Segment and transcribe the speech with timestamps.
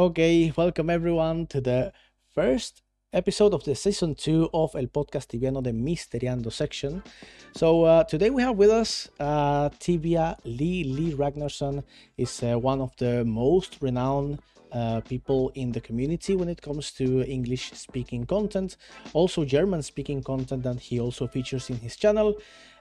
[0.00, 1.92] Okay, welcome everyone to the
[2.34, 2.80] first
[3.12, 7.02] episode of the season two of El Podcast Tibiano, the Mysteriando section.
[7.54, 10.84] So uh, today we have with us uh, Tibia Lee.
[10.84, 11.84] Lee Ragnarsson
[12.16, 14.38] is uh, one of the most renowned
[14.72, 18.78] uh, people in the community when it comes to English speaking content,
[19.12, 22.38] also German speaking content that he also features in his channel.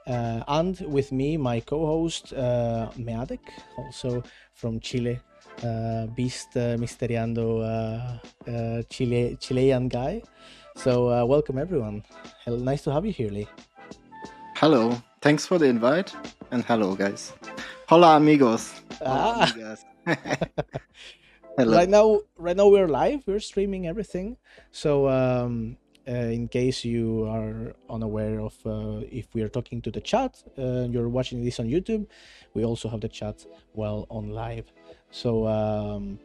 [0.07, 3.41] Uh, and with me, my co host uh, Meadek,
[3.77, 4.23] also
[4.53, 5.19] from Chile,
[5.63, 10.21] uh, Beast uh, Mysteriando uh, uh, Chile, Chilean guy.
[10.75, 12.03] So, uh, welcome everyone.
[12.47, 13.47] Nice to have you here, Lee.
[14.55, 16.15] Hello, thanks for the invite,
[16.51, 17.33] and hello, guys.
[17.87, 18.73] Hola, amigos.
[19.01, 19.51] Ah.
[19.51, 19.79] Hola, amigas.
[21.57, 21.77] hello.
[21.77, 23.23] Right now, right now we're live.
[23.25, 24.37] We're streaming everything.
[24.71, 25.77] So, um,
[26.09, 30.43] uh, in case you are unaware of uh, if we are talking to the chat,
[30.57, 32.07] uh, you're watching this on YouTube.
[32.55, 34.65] We also have the chat well on live.
[35.11, 36.19] So, um,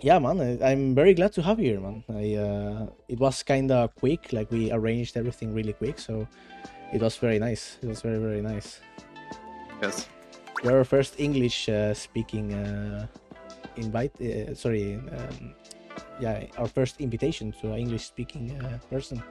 [0.00, 2.04] yeah, man, I, I'm very glad to have you here, man.
[2.10, 4.32] I uh, it was kind of quick.
[4.32, 6.28] Like we arranged everything really quick, so
[6.92, 7.78] it was very nice.
[7.82, 8.80] It was very very nice.
[9.80, 10.08] Yes.
[10.62, 12.52] You're our first English uh, speaking
[13.76, 14.12] invite.
[14.56, 15.54] Sorry, um,
[16.20, 19.22] yeah, our first invitation to an English speaking uh, person.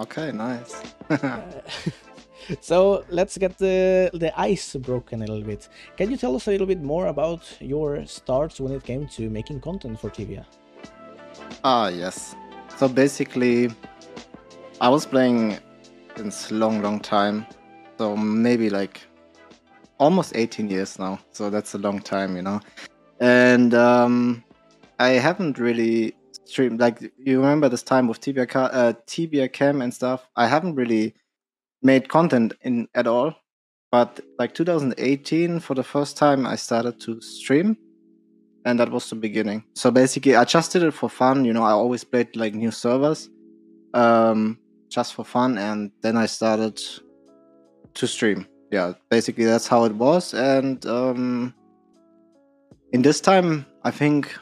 [0.00, 0.82] Okay, nice.
[2.60, 5.68] so let's get the the ice broken a little bit.
[5.96, 9.30] Can you tell us a little bit more about your starts when it came to
[9.30, 10.46] making content for Tibia?
[11.64, 12.34] ah, yes.
[12.76, 13.70] So basically,
[14.80, 15.58] I was playing
[16.16, 17.46] since long, long time.
[17.98, 19.00] So maybe like
[19.98, 21.20] almost 18 years now.
[21.30, 22.60] So that's a long time, you know.
[23.20, 24.44] And um,
[25.02, 26.14] I haven't really
[26.44, 30.28] streamed like you remember this time with Tibia, uh, Tibia Cam and stuff.
[30.36, 31.16] I haven't really
[31.82, 33.34] made content in at all.
[33.90, 37.76] But like 2018, for the first time, I started to stream,
[38.64, 39.64] and that was the beginning.
[39.74, 41.44] So basically, I just did it for fun.
[41.44, 43.28] You know, I always played like new servers,
[43.94, 44.56] um,
[44.88, 46.80] just for fun, and then I started
[47.94, 48.46] to stream.
[48.70, 50.32] Yeah, basically that's how it was.
[50.32, 51.54] And um,
[52.92, 54.32] in this time, I think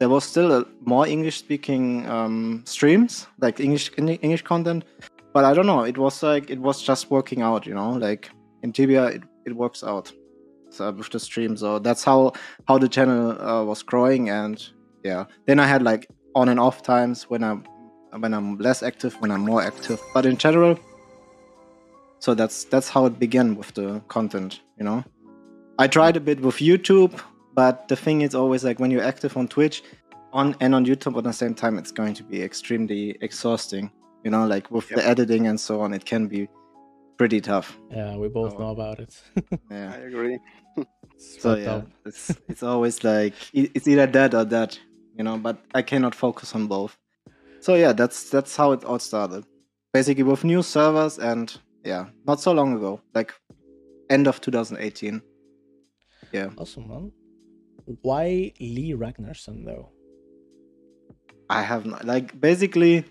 [0.00, 4.84] there was still a more English-speaking um, streams, like English English content.
[5.32, 5.84] But I don't know.
[5.84, 7.66] It was like it was just working out.
[7.66, 8.30] You know, like
[8.62, 10.10] in Tibia, it, it works out.
[10.70, 12.32] So with the stream, so that's how
[12.66, 14.30] how the channel uh, was growing.
[14.30, 14.66] And
[15.04, 17.64] yeah, then I had like on and off times when I'm
[18.18, 20.00] when I'm less active, when I'm more active.
[20.14, 20.78] But in general,
[22.20, 24.60] so that's that's how it began with the content.
[24.78, 25.04] You know,
[25.78, 27.20] I tried a bit with YouTube,
[27.54, 29.82] but the thing is always like when you're active on Twitch,
[30.32, 33.90] on and on YouTube at the same time, it's going to be extremely exhausting.
[34.24, 36.48] You know, like with the editing and so on, it can be
[37.16, 37.78] pretty tough.
[37.90, 38.58] Yeah, we both Oh.
[38.58, 39.20] know about it.
[39.70, 39.92] Yeah.
[39.94, 40.38] I agree.
[40.76, 44.78] It's So yeah, it's it's always like it's either that or that,
[45.18, 45.36] you know.
[45.38, 46.96] But I cannot focus on both.
[47.60, 49.44] So yeah, that's that's how it all started.
[49.92, 51.52] Basically with new servers and
[51.84, 53.32] yeah, not so long ago, like
[54.08, 55.20] end of 2018.
[56.32, 57.12] Yeah, Awesome, man.
[58.02, 59.90] Why Lee Ragnarsson though?
[61.48, 63.04] I have not, like basically,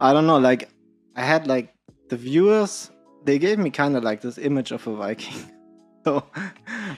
[0.00, 0.38] I don't know.
[0.38, 0.68] Like
[1.16, 1.74] I had like
[2.08, 2.90] the viewers,
[3.24, 5.34] they gave me kind of like this image of a Viking.
[6.04, 6.24] so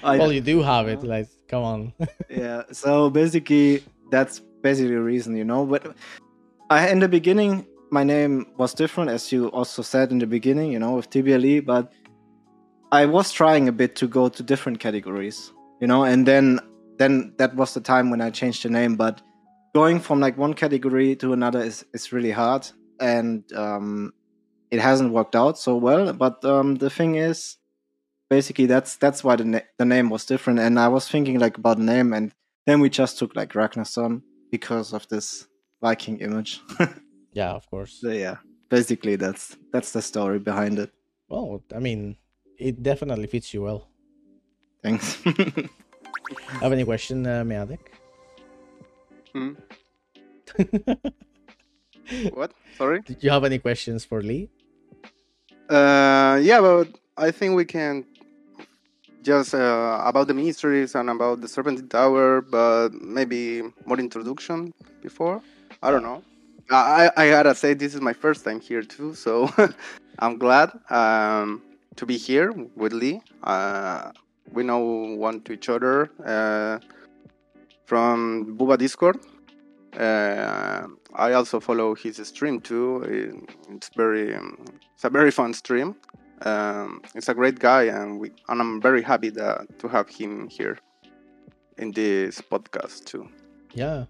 [0.02, 1.02] I, well, you do have it.
[1.02, 1.92] Like, come on.
[2.30, 5.94] yeah so basically that's basically the reason you know but
[6.70, 10.72] i in the beginning my name was different as you also said in the beginning
[10.72, 11.92] you know with tble but
[12.92, 16.60] i was trying a bit to go to different categories you know and then
[16.98, 19.20] then that was the time when i changed the name but
[19.74, 22.68] going from like one category to another is is really hard
[23.00, 24.12] and um
[24.70, 27.56] it hasn't worked out so well but um the thing is
[28.30, 31.58] basically that's that's why the, na- the name was different and i was thinking like
[31.58, 32.32] about the name and
[32.66, 35.46] then we just took like Ragnarsson because of this
[35.82, 36.62] Viking image.
[37.32, 37.98] yeah, of course.
[38.00, 38.36] so yeah,
[38.70, 40.90] basically that's that's the story behind it.
[41.28, 42.16] Well, I mean,
[42.58, 43.88] it definitely fits you well.
[44.84, 45.16] Thanks.
[46.60, 47.80] Have any question, uh, Meadek?
[49.32, 49.52] Hmm?
[52.34, 52.52] What?
[52.76, 53.00] Sorry.
[53.00, 54.50] Did you have any questions for Lee?
[55.70, 58.04] Uh, yeah, but I think we can
[59.22, 65.40] just uh, about the mysteries and about the Serpentine Tower, but maybe more introduction before.
[65.82, 66.22] I don't know.
[66.70, 69.48] I I I gotta say this is my first time here too, so
[70.18, 71.62] I'm glad um,
[71.96, 73.22] to be here with Lee.
[73.42, 74.12] Uh,
[74.52, 74.78] we know
[75.16, 76.78] one to each other uh,
[77.86, 79.18] from Buba Discord.
[79.98, 83.02] Uh, I also follow his stream too.
[83.70, 84.64] It's very, um,
[84.94, 85.94] it's a very fun stream.
[86.42, 90.48] Um, he's a great guy, and we, and I'm very happy that to have him
[90.48, 90.78] here.
[91.78, 93.28] in this podcast too.
[93.74, 94.06] Yeah,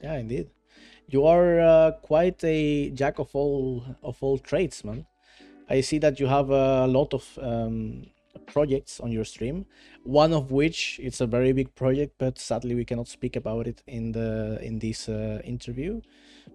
[0.00, 0.50] yeah, indeed.
[1.08, 5.06] You are uh, quite a jack of all of all trades, man.
[5.70, 8.06] I see that you have a lot of um,
[8.46, 9.66] projects on your stream.
[10.04, 13.82] One of which it's a very big project, but sadly we cannot speak about it
[13.86, 16.00] in the in this uh, interview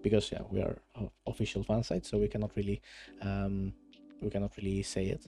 [0.01, 0.77] because yeah, we are
[1.27, 2.81] official fan site, so we cannot really
[3.21, 3.73] um,
[4.21, 5.27] we cannot really say it.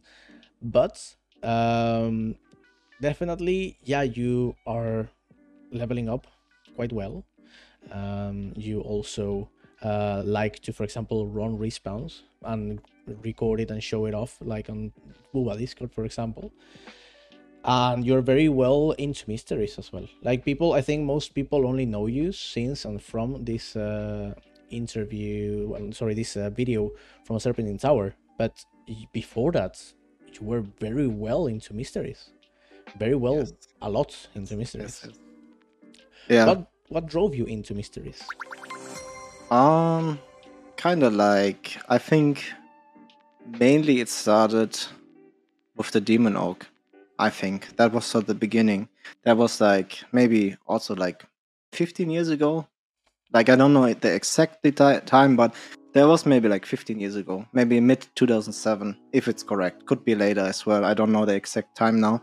[0.61, 2.35] But um,
[3.01, 5.09] definitely, yeah, you are
[5.71, 6.27] leveling up
[6.75, 7.23] quite well.
[7.91, 9.49] Um, you also
[9.83, 12.81] uh, like to, for example, run respawns and
[13.23, 14.91] record it and show it off, like on
[15.33, 16.51] Booba Discord, for example.
[17.63, 20.07] And you're very well into mysteries as well.
[20.21, 24.35] Like people, I think most people only know you since and from this uh,
[24.69, 25.67] interview.
[25.69, 26.91] Well, sorry, this uh, video
[27.23, 28.13] from Serpentine Tower.
[28.37, 28.63] But
[29.13, 29.81] before that,
[30.31, 32.29] you were very well into mysteries.
[32.99, 33.51] Very well, Yes.
[33.81, 35.01] a lot into mysteries.
[35.07, 35.17] Yes,
[36.29, 36.45] Yeah.
[36.45, 38.21] What what drove you into mysteries?
[39.49, 40.19] Um,
[40.77, 42.43] kind of like I think
[43.47, 44.77] mainly it started
[45.75, 46.67] with the demon oak.
[47.17, 48.89] I think that was at the beginning.
[49.23, 51.23] That was like maybe also like
[51.73, 52.67] 15 years ago.
[53.33, 55.55] Like I don't know the exact ti- time, but
[55.93, 59.85] that was maybe like 15 years ago, maybe mid 2007, if it's correct.
[59.85, 60.83] Could be later as well.
[60.83, 62.21] I don't know the exact time now,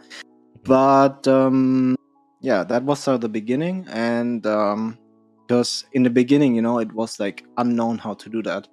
[0.64, 1.96] but um,
[2.40, 4.98] yeah, that was at the beginning, and um,
[5.46, 8.68] because in the beginning, you know, it was like unknown how to do that,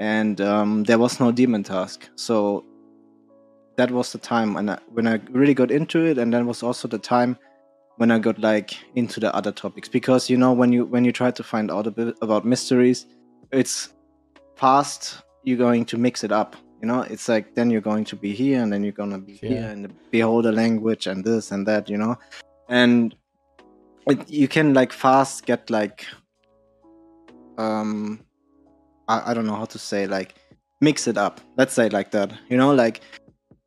[0.00, 2.08] and um, there was no demon task.
[2.16, 2.64] So
[3.76, 6.62] that was the time when I, when I really got into it, and that was
[6.62, 7.38] also the time
[7.96, 9.88] when I got like into the other topics.
[9.88, 13.06] Because you know, when you when you try to find out a bit about mysteries,
[13.52, 13.92] it's
[14.56, 15.22] fast.
[15.42, 16.56] You're going to mix it up.
[16.80, 19.38] You know, it's like then you're going to be here, and then you're gonna be
[19.42, 19.48] Yeah.
[19.48, 21.88] here, and behold a language, and this and that.
[21.88, 22.16] You know,
[22.68, 23.14] and
[24.06, 26.04] it, you can like fast get like
[27.58, 28.23] um
[29.08, 30.34] I, I don't know how to say like
[30.80, 31.40] mix it up.
[31.56, 33.00] Let's say it like that you know like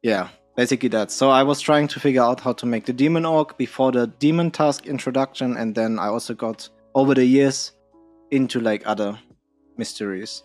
[0.04, 1.12] yeah basically that.
[1.12, 4.08] So i was trying to figure out how to make the demon oak before the
[4.08, 7.74] demon task introduction and then i also got over the years
[8.32, 9.18] into like other
[9.78, 10.44] mysteries.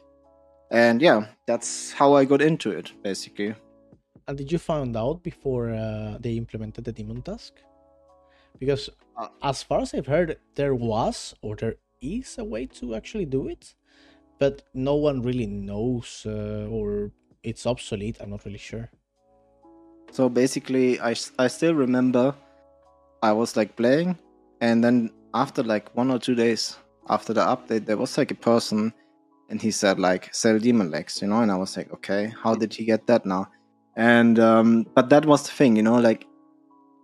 [0.70, 3.54] And yeah that's how i got into it basically.
[4.28, 7.54] And did you find out before uh, they implemented the demon task?
[8.58, 12.94] Because Uh, as far as I've heard, there was or there is a way to
[12.94, 13.74] actually do it,
[14.42, 17.12] but no one really knows uh, or
[17.44, 18.16] it's obsolete.
[18.20, 18.90] I'm not really sure.
[20.10, 22.34] So basically, I, I still remember
[23.22, 24.18] I was like playing,
[24.60, 26.76] and then after like one or two days
[27.08, 28.92] after the update, there was like a person,
[29.48, 32.56] and he said like sell demon legs, you know, and I was like, okay, how
[32.56, 33.46] did he get that now?
[33.94, 36.26] And um, but that was the thing, you know, like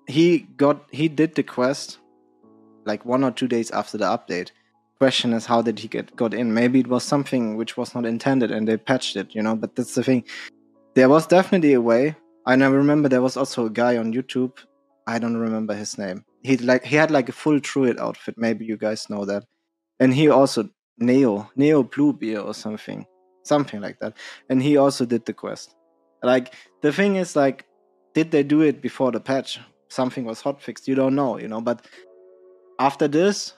[0.09, 1.99] he got he did the quest
[2.85, 4.51] like one or two days after the update.
[5.01, 6.53] Question is, how did he get got in?
[6.53, 9.55] Maybe it was something which was not intended, and they patched it, you know.
[9.55, 10.25] But that's the thing.
[10.95, 12.17] There was definitely a way
[12.49, 14.57] and I remember there was also a guy on YouTube.
[15.07, 16.25] I don't remember his name.
[16.43, 18.37] He like he had like a full druid outfit.
[18.39, 19.45] Maybe you guys know that.
[20.01, 23.05] And he also Neo Neo Bluebeard or something,
[23.45, 24.17] something like that.
[24.49, 25.75] And he also did the quest.
[26.23, 27.67] Like the thing is like,
[28.15, 29.61] did they do it before the patch?
[29.91, 30.89] Something was hotfixed.
[30.89, 31.61] You don't know, you know.
[31.61, 31.87] But
[32.79, 33.53] after this,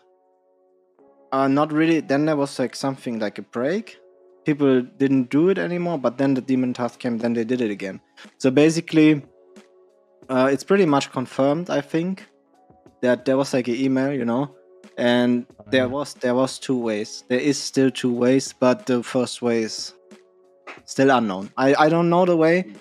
[1.33, 2.01] uh, not really.
[2.01, 3.99] Then there was like something like a break.
[4.45, 5.99] People didn't do it anymore.
[5.99, 7.19] But then the demon task came.
[7.19, 8.01] Then they did it again.
[8.39, 9.23] So basically,
[10.29, 11.71] uh, it's pretty much confirmed.
[11.71, 12.27] I think
[13.03, 14.55] that there was like an email, you know,
[14.97, 17.25] and there was there was two ways.
[17.29, 19.95] There is still two ways, but the first way is
[20.85, 21.51] still unknown.
[21.57, 22.73] I I don't know the way,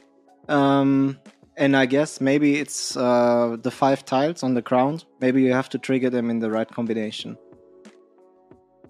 [0.48, 1.18] um,
[1.58, 5.06] and I guess maybe it's uh, the five tiles on the ground.
[5.22, 7.38] Maybe you have to trigger them in the right combination.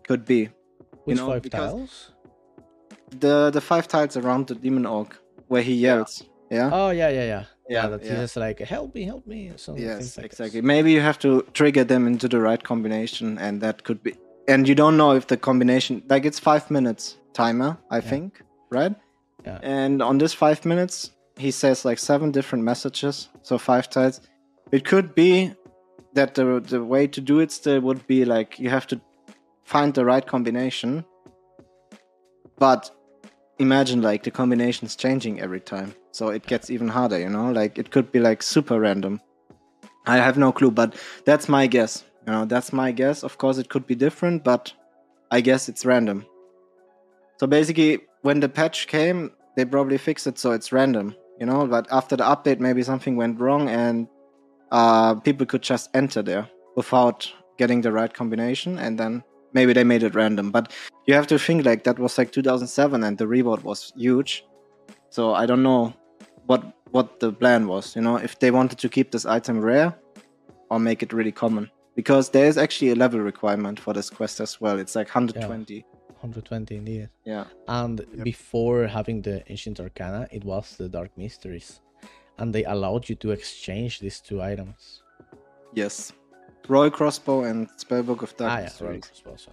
[0.10, 0.50] Could be
[1.06, 2.12] Which know, five tiles?
[3.26, 6.24] the the five tiles around the demon oak where he yells.
[6.50, 6.70] Yeah.
[6.74, 7.44] Oh yeah, yeah, yeah.
[7.70, 8.26] Yeah, that he yeah.
[8.26, 9.52] says like help me, help me.
[9.56, 10.40] Something Yes, like this.
[10.40, 10.62] exactly.
[10.62, 14.16] Maybe you have to trigger them into the right combination, and that could be.
[14.48, 18.10] And you don't know if the combination, like it's five minutes timer, I Yeah.
[18.10, 18.96] think, right?
[19.46, 19.60] Yeah.
[19.62, 24.22] And on this five minutes, he says like seven different messages, so five tiles.
[24.72, 25.54] It could be
[26.16, 29.00] that the the way to do it still would be like you have to
[29.70, 31.06] find the right combination,
[32.58, 32.90] but
[33.60, 37.52] imagine like the combinations changing every time so it gets even harder you know?
[37.52, 39.22] Like it could be like super random.
[40.08, 42.46] I have no clue but that's my guess you know?
[42.46, 43.24] That's my guess.
[43.24, 44.74] Of course it could be different but
[45.32, 46.26] i guess it's random.
[47.40, 51.68] So basically when the patch came they probably fixed it so it's random you know?
[51.68, 54.08] But after the update maybe something went wrong and
[54.72, 59.22] uh, people could just enter there without getting the right combination, and then
[59.54, 60.52] maybe they made it random.
[60.52, 60.72] But
[61.06, 64.46] you have to think like that was like 2007, and the reward was huge.
[65.10, 65.94] So I don't know
[66.46, 67.96] what what the plan was.
[67.96, 69.96] You know, if they wanted to keep this item rare
[70.70, 74.40] or make it really common, because there is actually a level requirement for this quest
[74.40, 74.80] as well.
[74.80, 75.86] It's like 120.
[76.22, 77.10] 120 indeed.
[77.26, 77.46] Yeah.
[77.68, 81.82] And before having the Ancient Arcana, it was the Dark Mysteries.
[82.38, 85.04] And they allowed you to exchange these two items.
[85.74, 86.14] Yes.
[86.70, 88.90] Royal Crossbow and Spellbook of Dark ah, yeah, Mysteries.
[88.90, 89.36] Royal Crossbow.
[89.38, 89.52] So.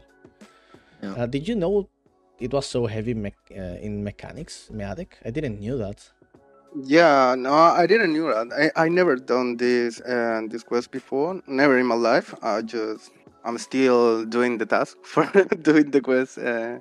[1.02, 1.22] Yeah.
[1.22, 1.88] Uh, did you know
[2.38, 5.08] it was so heavy me- uh, in mechanics, Meadek?
[5.24, 6.10] I didn't knew that.
[6.84, 8.70] Yeah, no, I didn't knew that.
[8.76, 11.40] I, I never done this uh, this quest before.
[11.46, 12.34] Never in my life.
[12.42, 13.12] I just
[13.44, 15.24] I'm still doing the task for
[15.62, 16.80] doing the quest uh,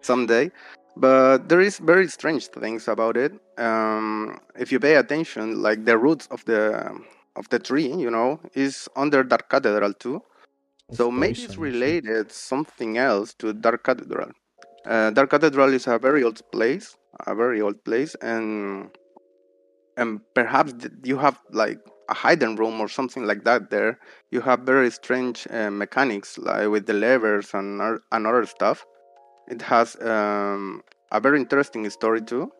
[0.00, 0.50] someday.
[0.96, 3.32] But there is very strange things about it.
[3.58, 6.96] Um, if you pay attention, like the roots of the
[7.36, 10.16] of the tree, you know, is under Dark Cathedral too.
[10.88, 14.30] Of so maybe it's related something else to Dark Cathedral.
[14.86, 18.90] Uh, Dark Cathedral is a very old place, a very old place, and
[19.96, 20.74] and perhaps
[21.04, 23.98] you have like a hidden room or something like that there.
[24.30, 27.80] You have very strange uh, mechanics, like with the levers and
[28.12, 28.84] and other stuff.
[29.48, 32.50] It has um, a very interesting story too.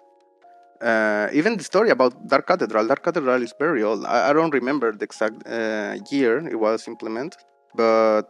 [0.84, 2.86] Uh, even the story about Dark Cathedral.
[2.86, 4.04] Dark Cathedral is very old.
[4.04, 7.40] I, I don't remember the exact uh, year it was implemented,
[7.74, 8.24] but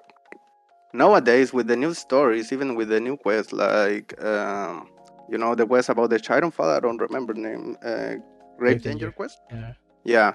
[0.92, 4.88] nowadays with the new stories, even with the new quest, like um,
[5.28, 7.76] you know the quest about the Chiron Fall, I don't remember name.
[7.84, 8.14] Uh,
[8.56, 9.11] Grave Danger.
[9.11, 9.40] quest.
[9.50, 9.73] Yeah.
[10.04, 10.28] Yeah,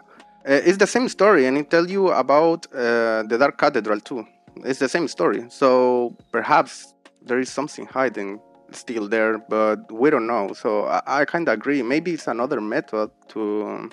[0.47, 4.25] uh, it's the same story, and it tells you about uh, the Dark Cathedral too.
[4.65, 8.41] It's the same story, so perhaps there is something hiding
[8.75, 10.53] still there, but we don't know.
[10.53, 11.81] So I, I kind of agree.
[11.81, 13.89] Maybe it's another method to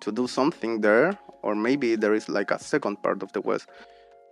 [0.00, 3.68] to do something there, or maybe there is like a second part of the quest.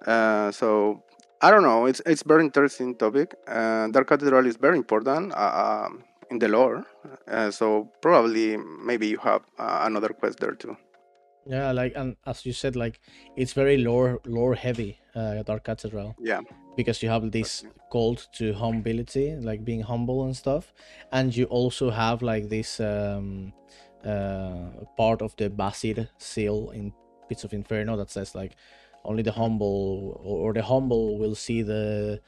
[0.07, 1.03] Uh, so
[1.43, 1.87] I don't know.
[1.87, 3.35] It's it's very interesting topic.
[3.47, 6.85] Uh, Dark Cathedral is very important uh, um, in the lore.
[7.29, 10.77] Uh, so probably maybe you have uh, another quest there too.
[11.47, 13.01] Yeah, like and as you said, like
[13.37, 16.17] it's very lore lore heavy, uh, Dark Cathedral.
[16.19, 16.41] Yeah.
[16.77, 20.75] Because you have this cult to humility, like being humble and stuff,
[21.13, 23.53] and you also have like this um,
[24.05, 26.93] uh, part of the Bazir seal in
[27.29, 28.57] Pits of Inferno that says like
[29.05, 32.21] only the humble or, the humble will see the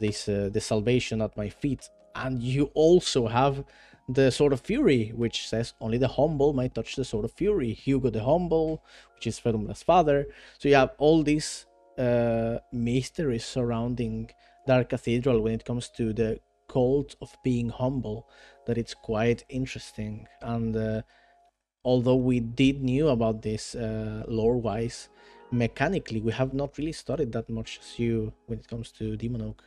[0.00, 3.64] this uh, the salvation at my feet, and you also have
[4.08, 7.72] the Sword of Fury, which says only the humble might touch the Sword of Fury.
[7.72, 8.82] Hugo the Humble,
[9.14, 10.26] which is Fedumla's father.
[10.58, 11.66] So you have all these
[11.98, 14.30] uh, mysteries surrounding
[14.66, 18.28] Dark Cathedral when it comes to the cult of being humble.
[18.66, 20.26] That it's quite interesting.
[20.40, 21.02] And uh,
[21.84, 25.08] although we did knew about this uh, lore-wise,
[25.50, 29.42] mechanically we have not really studied that much as you when it comes to Demon
[29.42, 29.64] Oak.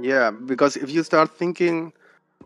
[0.00, 1.92] Yeah, because if you start thinking,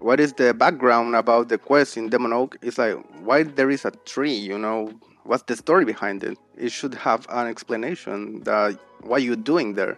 [0.00, 2.57] what is the background about the quest in Demon Oak?
[2.62, 4.35] It's like why there is a tree.
[4.35, 4.90] You know,
[5.30, 6.37] what's the story behind it?
[6.56, 9.96] It should have an explanation that why you're doing there,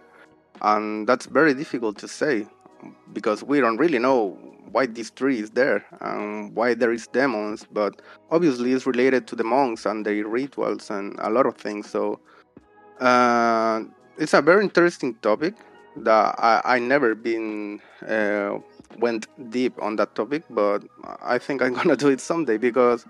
[0.61, 2.45] and that's very difficult to say
[3.13, 4.37] because we don't really know
[4.71, 7.65] why this tree is there and why there is demons.
[7.71, 7.99] But
[8.29, 11.89] obviously, it's related to the monks and their rituals and a lot of things.
[11.89, 12.19] So
[12.99, 13.81] uh,
[14.19, 15.55] it's a very interesting topic
[15.97, 18.59] that I, I never been uh,
[18.99, 20.83] went deep on that topic, but
[21.23, 23.07] I think I'm gonna do it someday because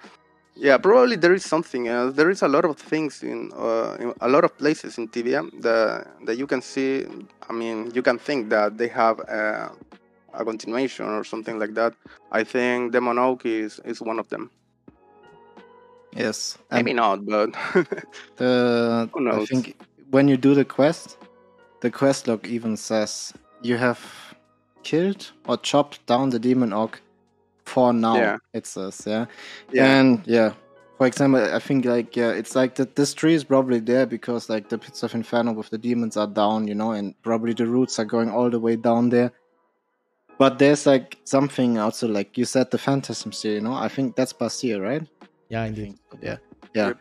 [0.55, 2.15] yeah, probably there is something else.
[2.15, 5.43] There is a lot of things in, uh, in a lot of places in Tibia
[5.61, 7.05] that that you can see.
[7.49, 9.71] I mean, you can think that they have a,
[10.33, 11.93] a continuation or something like that.
[12.31, 14.51] I think Demon Oak is is one of them.
[16.15, 16.57] Yes.
[16.69, 17.51] And Maybe not, but
[18.37, 19.75] the I think
[20.11, 21.17] when you do the quest,
[21.81, 23.33] the quest log even says
[23.63, 23.99] you have
[24.83, 27.01] killed or chopped down the demon oak
[27.65, 28.15] for now.
[28.15, 28.37] Yeah.
[28.53, 29.25] It says, yeah.
[29.71, 30.53] yeah, And yeah,
[30.97, 34.49] for example, I think like yeah, it's like that this tree is probably there because
[34.49, 37.65] like the pits of inferno with the demons are down, you know, and probably the
[37.65, 39.31] roots are going all the way down there.
[40.37, 43.73] But there's like something also like you said the phantasm seal, you know.
[43.73, 45.07] I think that's Bazir, right?
[45.49, 45.83] Yeah, I indeed.
[45.83, 46.37] think yeah.
[46.73, 46.87] Yeah.
[46.87, 46.97] Yep.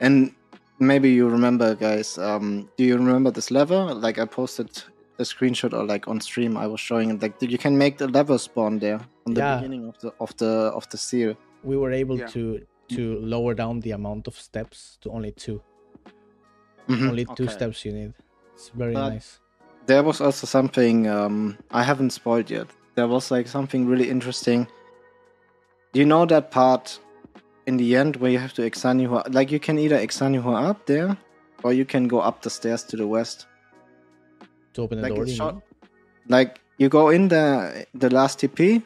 [0.00, 0.34] And
[0.78, 3.94] maybe you remember guys, um do you remember this lever?
[3.94, 4.82] Like I posted
[5.22, 8.08] a screenshot or like on stream I was showing it like you can make the
[8.18, 9.56] level spawn there on the Yeah.
[9.56, 11.34] beginning of the of the of the seal.
[11.70, 12.26] we were able Yeah.
[12.34, 12.42] to
[12.94, 13.02] to
[13.34, 15.58] lower down the amount of steps to only two.
[16.88, 17.08] Mhm.
[17.10, 17.52] Only two Okay.
[17.58, 18.12] steps you need.
[18.54, 19.38] It's very But- nice.
[19.86, 22.66] there was also something um, I haven't spoiled yet.
[22.96, 24.66] There was like something really interesting.
[25.92, 27.00] Do you know that part
[27.66, 29.22] in the end where you have to examine her?
[29.30, 31.16] Like you can either examine her up there,
[31.62, 33.46] or you can go up the stairs to the west.
[34.74, 35.22] To open the Like door.
[35.24, 35.62] it's you short-
[36.28, 38.82] Like you go in the the last TP,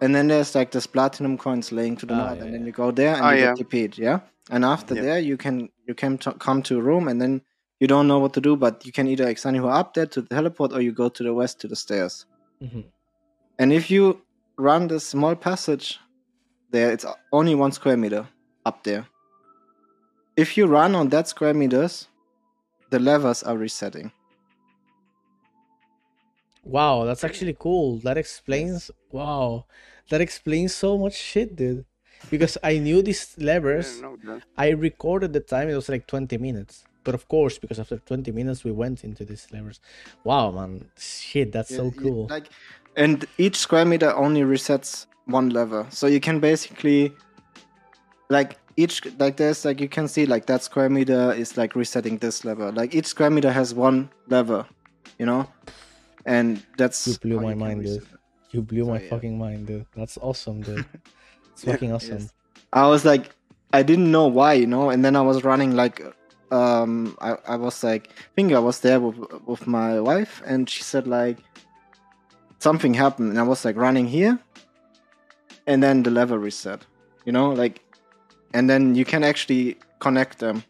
[0.00, 2.60] and then there's like this platinum coins laying to the Ah, north, yeah, and then
[2.62, 2.66] yeah.
[2.66, 3.54] you go there and Ah, you yeah.
[3.54, 4.20] get TP'd, yeah.
[4.50, 5.02] And after Yeah.
[5.02, 7.42] there, you can you can t- come to a room, and then
[7.80, 10.20] you don't know what to do, but you can either extend you up there to
[10.22, 12.26] the teleport, or you go to the west to the stairs.
[12.62, 12.84] Mhm.
[13.58, 14.22] And if you
[14.56, 15.98] run this small passage
[16.70, 18.26] there, it's only one square meter
[18.64, 19.06] up there.
[20.36, 22.08] If you run on that square meters,
[22.90, 24.12] the levers are resetting.
[26.64, 27.98] Wow, that's actually cool.
[27.98, 28.90] That explains.
[29.10, 29.66] Wow,
[30.10, 31.84] that explains so much shit, dude.
[32.30, 34.00] Because I knew these levers.
[34.00, 34.16] know.
[34.56, 35.68] I recorded the time.
[35.68, 36.84] It was like 20 minutes.
[37.04, 39.80] But of course, because after 20 minutes, we went into these levers.
[40.22, 42.28] Wow, man, shit, that's Yeah, so cool.
[42.30, 42.48] Like,
[42.96, 47.12] and each square meter only resets one lever, so you can basically,
[48.28, 52.18] like each like there's like you can see like that square meter is like resetting
[52.18, 52.70] this lever.
[52.70, 54.66] Like each square meter has one lever,
[55.18, 55.48] you know,
[56.26, 58.06] and that's You blew my can mind, dude.
[58.50, 59.08] You blew my yeah.
[59.08, 59.86] fucking mind, dude.
[59.96, 60.84] That's awesome, dude.
[61.52, 62.18] It's Yeah, fucking awesome.
[62.18, 62.32] Yes.
[62.72, 63.34] I was like,
[63.74, 66.02] I didn't know why, you know, and then I was running like,
[66.50, 69.16] um, I, I was like, I think I was there with
[69.46, 71.38] with my wife, and she said like,
[72.58, 74.38] something happened, and I was like running here,
[75.66, 76.86] and then the lever reset,
[77.24, 77.80] you know, like,
[78.54, 80.64] and then you can actually connect them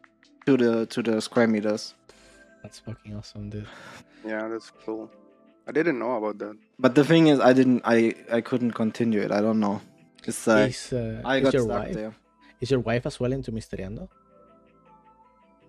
[0.46, 1.94] to the to the square meters.
[2.62, 3.66] That's fucking awesome, dude.
[4.24, 5.10] Yeah, that's cool.
[5.66, 6.56] I didn't know about that.
[6.78, 9.30] But the thing is, I didn't, I I couldn't continue it.
[9.30, 9.80] I don't know.
[10.24, 12.14] It's like is, uh, I got your stuck wife there.
[12.60, 14.08] is your wife as well into Mysteriando?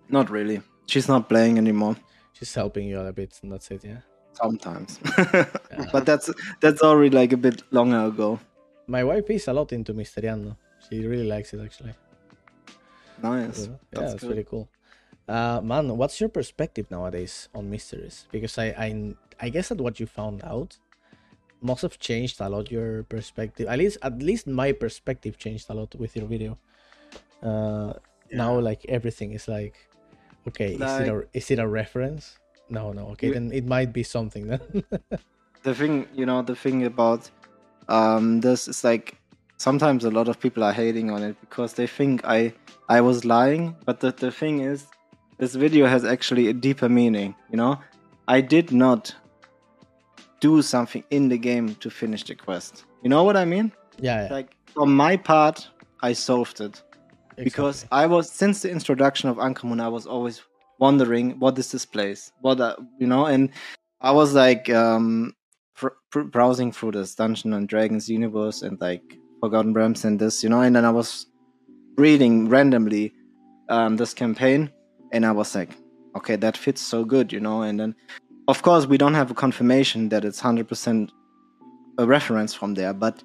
[0.08, 0.60] Not really.
[0.86, 1.96] She's not playing anymore.
[2.32, 3.84] She's helping you out a bit, and that's it.
[3.84, 4.00] Yeah.
[4.32, 4.98] Sometimes,
[5.92, 6.28] but that's
[6.60, 8.40] that's already like a bit longer ago.
[8.88, 10.56] My wife is a lot into Mysteriando.
[10.88, 11.94] She really likes it actually.
[13.22, 13.66] Nice.
[13.66, 13.72] you?
[13.72, 14.30] Yeah, That's that's good.
[14.30, 14.68] really cool.
[15.28, 18.26] Uh, man, what's your perspective nowadays on mysteries?
[18.30, 20.76] Because I, I, I guess that what you found out
[21.62, 23.66] must have changed a lot your perspective.
[23.68, 26.58] At least, at least my perspective changed a lot with your video.
[27.42, 27.94] Uh,
[28.32, 29.76] now like everything is like,
[30.48, 32.38] okay, is it a is it a reference?
[32.68, 33.08] No, no.
[33.12, 34.60] Okay, You- then it might be something then.
[35.62, 37.30] The thing, you know, the thing about
[37.88, 39.16] um this is like
[39.56, 42.52] sometimes a lot of people are hating on it because they think I
[42.88, 44.86] I was lying, but the the thing is,
[45.38, 47.34] this video has actually a deeper meaning.
[47.50, 47.78] You know,
[48.28, 49.14] I did not
[50.40, 52.84] do something in the game to finish the quest.
[53.02, 53.72] You know what I mean?
[53.98, 55.68] yeah, yeah Like from my part,
[56.02, 56.82] I solved it.
[57.36, 57.86] because.
[57.90, 60.42] I was since the introduction of Ankrahmun, I was always
[60.78, 63.50] wondering what is this place, what uh, you know, and
[64.00, 65.34] I was like um
[66.12, 69.02] browsing through this Dungeon and Dragons universe and like
[69.40, 71.26] Forgotten Realms and this, you know, and then I was
[71.96, 73.12] reading randomly
[73.68, 74.70] um this campaign,
[75.14, 75.70] and I was like,
[76.18, 77.94] okay, that fits so good, you know, and then
[78.52, 81.10] of course we don't have a confirmation that it's hundred percent
[81.98, 83.16] a reference from there, but.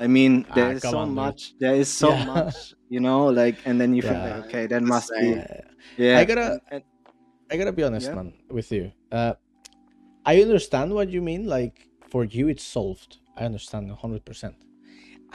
[0.00, 1.16] I mean, Ah, there is so on, dude.
[1.24, 1.40] much.
[1.58, 2.24] There is so Yeah.
[2.34, 2.56] much,
[2.94, 4.22] you know, like, and then you Yeah.
[4.24, 5.60] like, okay, that must be, Yeah.
[6.04, 6.18] yeah.
[6.20, 6.84] I gotta- and-
[7.50, 8.84] I gotta be honest, man, with you.
[9.10, 9.34] Uh,
[10.32, 11.42] I understand what you mean.
[11.56, 11.76] Like
[12.12, 13.10] for you, it's solved.
[13.40, 14.54] I understand hundred percent.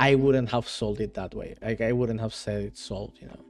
[0.08, 1.50] I wouldn't have solved it that way.
[1.68, 3.42] Like I wouldn't have said it's solved, you know,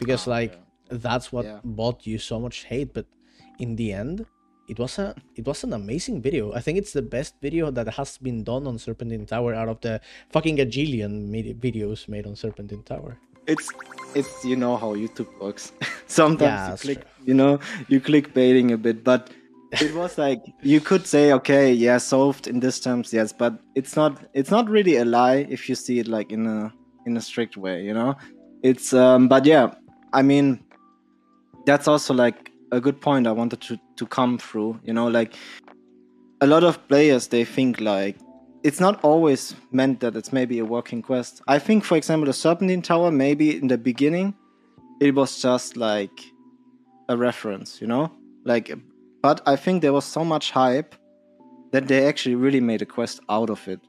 [0.00, 0.52] because Ah, like
[0.90, 1.60] that's what Yeah.
[1.64, 2.92] brought you so much hate.
[2.94, 3.06] But
[3.58, 4.26] in the end,
[4.68, 6.52] it was a it was an amazing video.
[6.52, 9.80] I think it's the best video that has been done on Serpentine Tower out of
[9.80, 10.00] the
[10.30, 13.18] fucking gajillion medi- videos made on Serpentine Tower.
[13.46, 13.68] it's
[14.14, 15.72] it's you know how YouTube works.
[16.06, 17.24] Sometimes Yeah, you click, true.
[17.28, 19.30] you know, you click baiting a bit, but
[19.80, 23.96] it was like you could say, okay, yeah, solved in this terms, yes, but it's
[23.96, 26.72] not it's not really a lie if you see it like in a
[27.06, 28.14] in a strict way, you know.
[28.62, 29.74] It's um, but yeah,
[30.12, 30.60] I mean,
[31.66, 35.34] that's also like a good point I wanted to to come through, you know, like
[36.40, 38.16] a lot of players they think like
[38.62, 41.40] it's not always meant that it's maybe a working quest.
[41.48, 44.34] I think, for example, the Serpentine Tower, maybe in the beginning,
[45.00, 46.20] it was just like
[47.08, 48.12] a reference, you know?
[48.44, 48.70] Like,
[49.22, 50.94] but I think there was so much hype
[51.72, 53.80] that they actually really made a quest out of it.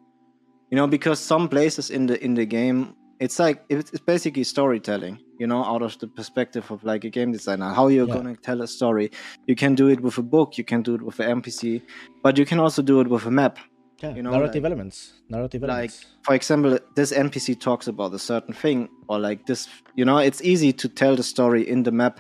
[0.70, 5.20] You know, because some places in the in the game, it's like it's basically storytelling.
[5.38, 8.16] You know, out of the perspective of like a game designer, how you're Yeah.
[8.16, 9.12] gonna tell a story.
[9.48, 11.82] You can do it with a book, you can do it with an NPC,
[12.24, 13.60] but you can also do it with a map.
[14.02, 14.98] Yeah, You know, narrative like- elements.
[15.30, 16.06] Narrative like elements.
[16.26, 19.62] for example this npc talks about a certain thing or like this
[20.00, 22.16] you know it's easy to tell the story in the map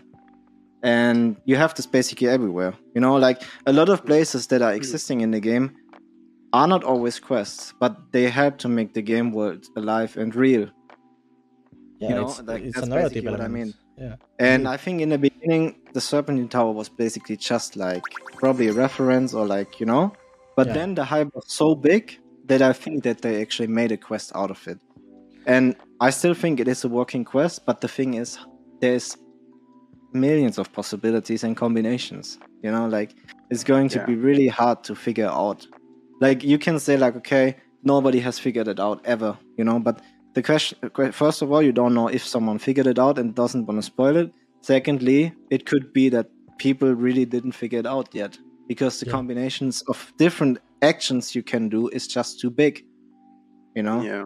[0.83, 4.73] and you have this basically everywhere you know like a lot of places that are
[4.73, 4.81] hmm.
[4.81, 5.65] existing in the game
[6.53, 10.69] are not always quests but they help to make the game world alive and real
[12.01, 13.73] Yeah, you know, it's, like, it's that's a narrative basically what I mean.
[13.97, 14.15] Yeah.
[14.39, 14.69] and Mm.
[14.75, 15.63] i think in the beginning
[15.95, 18.03] the Serpentine Tower was basically just like
[18.41, 20.05] probably a reference or like you know.
[20.57, 20.73] But Yeah.
[20.77, 22.03] then the hype was so big
[22.49, 24.79] that I think that they actually made a quest out of it,
[25.53, 25.75] and
[26.07, 27.55] I still think it is a working quest.
[27.67, 28.29] But the thing is,
[28.81, 29.07] there's
[30.13, 32.39] millions of possibilities and combinations.
[32.63, 33.11] You know, like
[33.51, 34.05] it's going to Yeah.
[34.11, 35.59] be really hard to figure out.
[36.25, 39.37] Like you can say like, okay, nobody has figured it out ever.
[39.57, 40.01] You know, but
[40.33, 40.77] the question
[41.11, 43.83] first of all, you don't know if someone figured it out and doesn't want to
[43.83, 44.31] spoil it.
[44.61, 49.11] Secondly, it could be that people really didn't figure it out yet because the Yeah.
[49.17, 52.83] combinations of different actions you can do is just too big.
[53.75, 54.25] You know, Yeah.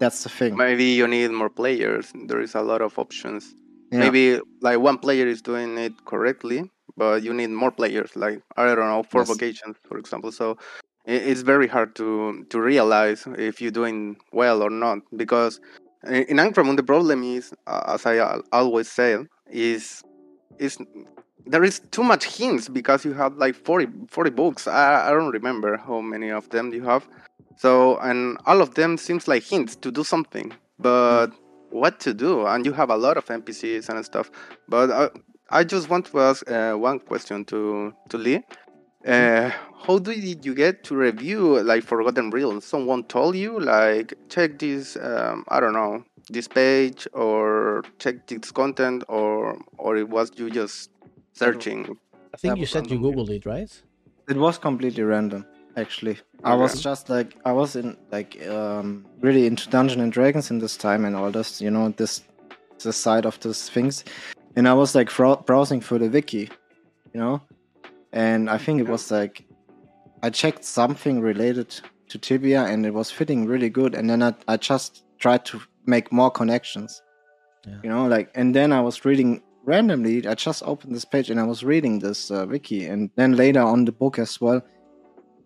[0.00, 0.56] that's the thing.
[0.56, 2.12] Maybe you need more players.
[2.28, 3.54] There is a lot of options.
[3.92, 4.00] Yeah.
[4.00, 8.14] Maybe like one player is doing it correctly, but you need more players.
[8.16, 9.28] Like I don't know, four Yes.
[9.28, 10.30] vocations, for example.
[10.32, 15.60] So i- it's very hard to to realize if you're doing well or not because
[16.04, 19.18] in Ankrahmun the problem is, uh, as I always say,
[19.50, 20.02] is
[20.58, 20.78] is
[21.46, 24.66] there is too much hints because you have like 40, 40 books.
[24.66, 27.06] I, I don't remember how many of them you have.
[27.56, 31.28] So and all of them seems like hints to do something, but
[31.70, 32.46] what to do?
[32.46, 34.30] And you have a lot of NPCs and stuff.
[34.68, 35.10] But I,
[35.50, 38.42] I just want to ask uh, one question to to Lee.
[39.06, 39.50] Uh,
[39.86, 42.64] how did you get to review like Forgotten Realms?
[42.64, 48.50] Someone told you like check this um, I don't know this page or check this
[48.50, 50.90] content or or it was you just
[51.34, 51.96] searching?
[52.34, 53.70] I think That you said you googled it, right?
[54.28, 56.18] It was completely random, actually.
[56.42, 60.58] I was just like I was in like um really into Dungeons and Dragons in
[60.58, 62.24] this time and all this, you know, this
[62.82, 64.04] this side of these things,
[64.56, 66.50] and I was like fro- browsing for the wiki,
[67.12, 67.40] you know,
[68.24, 69.44] and I think it was like
[70.22, 71.68] I checked something related
[72.10, 75.60] to Tibia and it was fitting really good, and then I I just tried to
[75.86, 77.02] make more connections,
[77.66, 77.80] Yeah.
[77.84, 80.16] you know, like and then I was reading randomly.
[80.26, 83.60] I just opened this page and I was reading this uh, wiki, and then later
[83.72, 84.60] on the book as well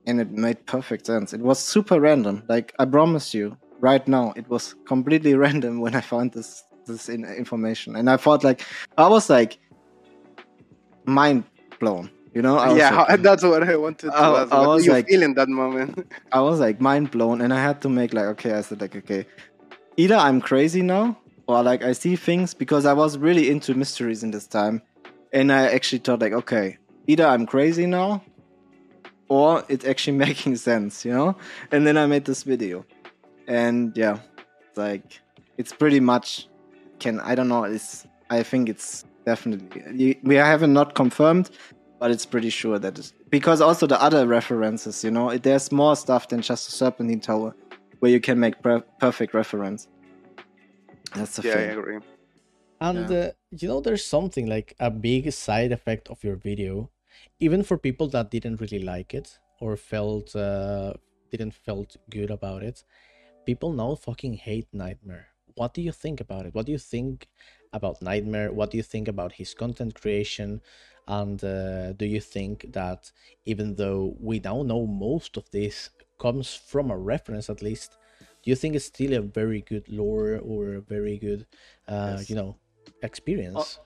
[0.06, 1.34] and it made perfect sense.
[1.36, 2.42] It was super random.
[2.48, 7.08] Like I promise you, right now, it was completely random when I found this this
[7.08, 8.60] in- information, and I thought like
[8.96, 9.58] I was like
[11.04, 11.44] mind
[11.80, 12.10] blown.
[12.34, 12.56] You know?
[12.58, 14.52] I yeah, like, that's what I wanted to I- ask.
[14.52, 16.06] I What was do you like- feel in that moment?
[16.32, 18.52] I was like mind blown, and I had to make like okay.
[18.52, 19.26] I said like okay,
[19.96, 24.22] either I'm crazy now, or like I see things because I was really into mysteries
[24.22, 24.80] in this time,
[25.32, 28.22] and I actually thought like okay, either I'm crazy now,
[29.28, 31.36] or it's actually making sense, you know.
[31.72, 32.84] And then I made this video,
[33.48, 34.18] and yeah,
[34.68, 35.20] it's like
[35.58, 36.48] it's pretty much
[37.00, 37.64] can I don't know.
[37.64, 41.50] It's I think it's definitely we haven't not confirmed,
[42.00, 45.70] but it's pretty sure that it's because also the other references, you know, it, there's
[45.70, 47.54] more stuff than just the Serpentine Tower
[48.00, 49.86] where you can make per- perfect reference.
[51.14, 51.78] That's the yeah, I thing.
[51.78, 51.98] agree.
[52.80, 53.16] And Yeah.
[53.16, 56.90] uh, you know, there's something like a big side effect of your video,
[57.38, 60.94] even for people that didn't really like it or felt uh,
[61.30, 62.82] didn't felt good about it.
[63.44, 65.26] People now fucking hate Knightmare.
[65.54, 66.54] What do you think about it?
[66.54, 67.28] What do you think
[67.74, 68.52] about Knightmare?
[68.52, 70.62] What do you think about his content creation?
[71.06, 73.10] And uh, do you think that
[73.44, 77.96] even though we now know most of this comes from a reference at least,
[78.42, 81.46] do you think it's still a very good lore or a very good,
[81.88, 82.30] uh, Yes.
[82.30, 82.56] you know,
[83.02, 83.78] experience?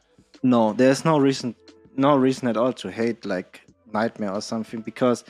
[0.43, 1.55] No, there's no reason,
[1.97, 5.25] no reason at all to hate like Knightmare or something because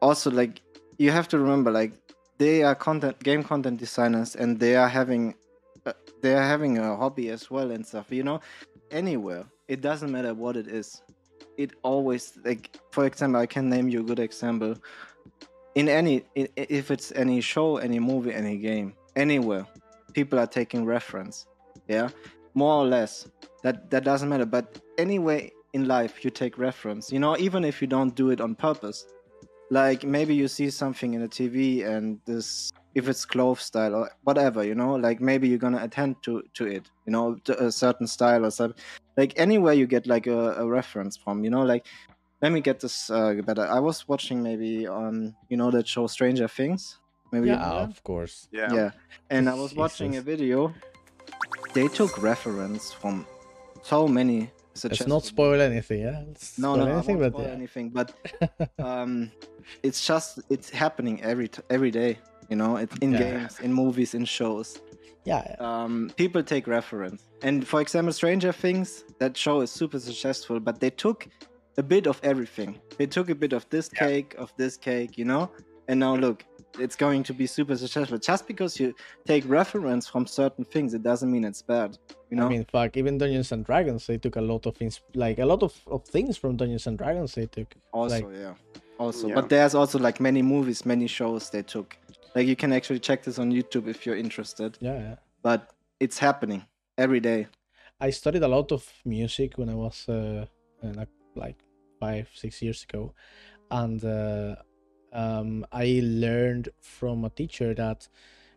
[0.00, 0.60] also like
[0.98, 1.92] you have to remember like
[2.38, 5.34] they are content game content designers and they are having
[5.86, 8.10] uh, they are having a hobby as well and stuff.
[8.10, 8.40] You know,
[8.90, 11.02] anywhere it doesn't matter what it is.
[11.56, 14.76] It always like for example, I can name you a good example.
[15.74, 19.66] In any i- i- if it's any show, any movie, any game, anywhere,
[20.14, 21.46] people are taking reference.
[21.88, 22.08] Yeah,
[22.54, 23.28] more or less
[23.62, 27.80] that that doesn't matter but anyway in life you take reference you know even if
[27.82, 29.04] you don't do it on purpose
[29.70, 34.10] like maybe you see something in the tv and this if it's clove style or
[34.24, 37.70] whatever you know like maybe you're gonna attend to to it you know to a
[37.70, 38.78] certain style or something
[39.18, 41.84] like anywhere you get like a, a reference from you know like
[42.42, 46.06] let me get this uh, better i was watching maybe on you know that show
[46.16, 46.80] stranger things
[47.32, 48.34] maybe yeah, of course.
[48.60, 48.72] Yeah.
[48.78, 48.90] yeah
[49.34, 50.72] and i was watching a video
[51.76, 53.26] they took reference from
[53.82, 54.40] so many
[54.84, 56.22] Let's not spoil anything, yeah?
[56.28, 57.60] Let's no no anything, I won't but spoil yeah.
[57.60, 58.08] anything but
[58.90, 59.12] um
[59.82, 62.10] it's just it's happening every t- every day
[62.50, 63.18] you know it's in Yeah.
[63.24, 64.68] games in movies in shows
[65.30, 68.88] yeah, um people take reference and for example stranger things
[69.20, 71.18] that show is super successful but they took
[71.82, 74.00] a bit of everything they took a bit of this Yeah.
[74.04, 75.44] cake of this cake you know
[75.88, 76.38] and now look
[76.84, 78.88] it's going to be super successful just because you
[79.32, 81.90] take reference from certain things it doesn't mean it's bad
[82.30, 84.94] You know, I mean, fuck, even Dungeons and Dragons, they took a lot of things,
[85.24, 87.30] like a lot of, of things from Dungeons and Dragons.
[87.38, 87.68] They took.
[87.98, 88.54] also like- yeah,
[89.04, 89.24] also.
[89.28, 89.36] Yeah.
[89.38, 91.88] But there's also like many movies, many shows they took.
[92.34, 94.78] Like you can actually check this on YouTube if you're interested.
[94.80, 95.14] Yeah, yeah.
[95.42, 96.64] But it's happening
[96.96, 97.46] every day.
[98.00, 100.46] I studied a lot of music when I was uh,
[100.82, 101.58] uh, like like
[101.98, 103.12] five six years ago,
[103.70, 104.56] and uh,
[105.12, 108.08] um, I learned from a teacher that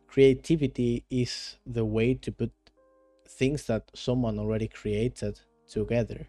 [0.07, 2.51] creativity is the way to put
[3.27, 6.27] things that someone already created together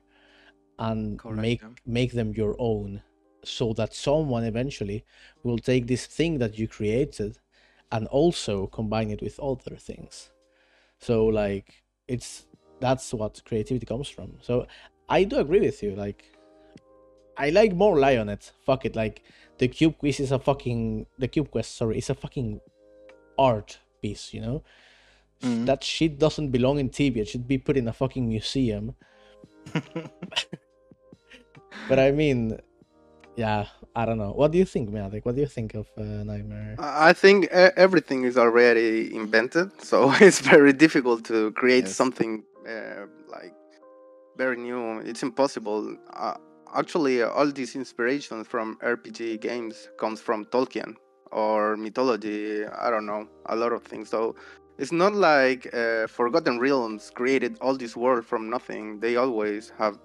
[0.78, 3.02] and Correct, make make them your own
[3.44, 5.04] so that someone eventually
[5.42, 7.38] will take this thing that you created
[7.90, 10.30] and also combine it with other things.
[10.98, 12.46] So like it's
[12.80, 14.38] that's what creativity comes from.
[14.40, 14.66] So
[15.08, 16.24] i do agree with you like
[17.36, 19.22] i like more lionett fuck it like
[19.58, 22.60] the cube quiz is a fucking the cube quest sorry is a fucking
[23.38, 24.62] art piece you know?
[25.42, 25.66] Mhm.
[25.66, 27.20] that shit doesn't belong in TV.
[27.20, 28.94] it should be put in a fucking museum.
[31.88, 32.58] But i mean
[33.36, 33.66] yeah
[33.96, 35.24] i don't know what do you think Meadek?
[35.24, 40.12] what do you think of uh, Knightmare I think e- everything is already invented, so
[40.20, 41.96] it's very difficult to create Yes.
[41.96, 43.54] something uh, like
[44.36, 44.98] very new.
[45.00, 45.96] It's impossible.
[46.14, 46.34] Uh,
[46.74, 50.94] actually, all these inspirations from RPG games comes from Tolkien
[51.30, 52.64] or mythology.
[52.66, 54.08] I don't know a lot of things.
[54.10, 54.34] So
[54.78, 59.00] it's not like uh, Forgotten Realms created all this world from nothing.
[59.00, 59.98] They always have.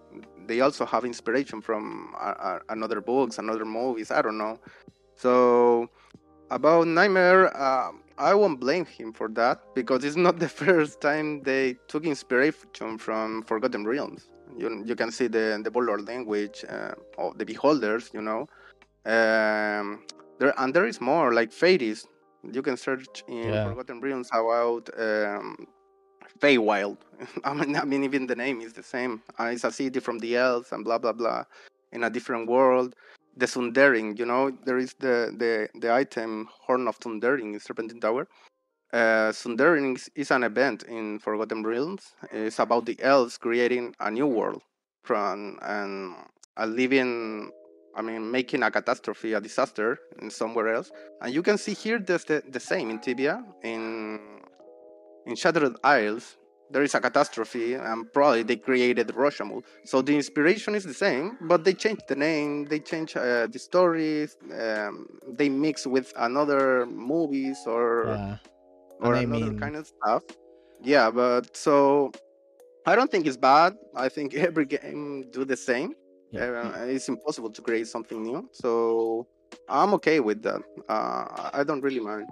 [0.46, 4.12] They also have inspiration from uh, uh, another books, another movies.
[4.12, 4.60] I don't know.
[5.16, 5.90] So
[6.52, 11.44] about Knightmare, uh, I won't blame him for that because it's not the first time
[11.44, 14.28] they took inspiration from Forgotten Realms.
[14.58, 18.48] You, you can see the the Warlord language uh, of the Beholders, you know.
[19.06, 20.04] Um,
[20.40, 22.08] there and there is more like Fades.
[22.52, 23.64] You can search in Yeah.
[23.66, 25.68] Forgotten Realms about um,
[26.40, 26.98] Feywild.
[27.44, 29.22] I mean, I mean, even the name is the same.
[29.40, 31.44] Uh, it's a city from the elves and blah blah blah,
[31.92, 32.96] in a different world
[33.38, 38.00] the Sundering, you know, there is the the the item Horn of Sundering in Serpentine
[38.00, 38.28] Tower.
[38.92, 42.14] Uh, Sundering is, an event in Forgotten Realms.
[42.32, 44.62] It's about the elves creating a new world
[45.04, 46.16] from and
[46.56, 47.52] a living,
[47.98, 49.90] I mean, making a catastrophe, a disaster
[50.22, 50.92] in somewhere else.
[51.22, 54.20] And you can see here there's the, the same in Tibia, in
[55.26, 56.38] in Shattered Isles.
[56.70, 59.64] There is a catastrophe, and probably they created Roshamuul.
[59.86, 63.58] So the inspiration is the same, but they changed the name, they changed uh, the
[63.70, 65.08] stories, um,
[65.40, 68.38] they mix with another movies or yeah
[69.00, 70.24] or I another mean- kind of stuff.
[70.84, 72.12] Yeah, but so
[72.86, 73.74] I don't think it's bad.
[73.96, 75.94] I think every game do the same.
[76.32, 76.74] Yeah.
[76.76, 79.28] Uh, it's impossible to create something new, so
[79.70, 80.62] I'm okay with that.
[80.90, 82.28] Uh, I- don't really mind.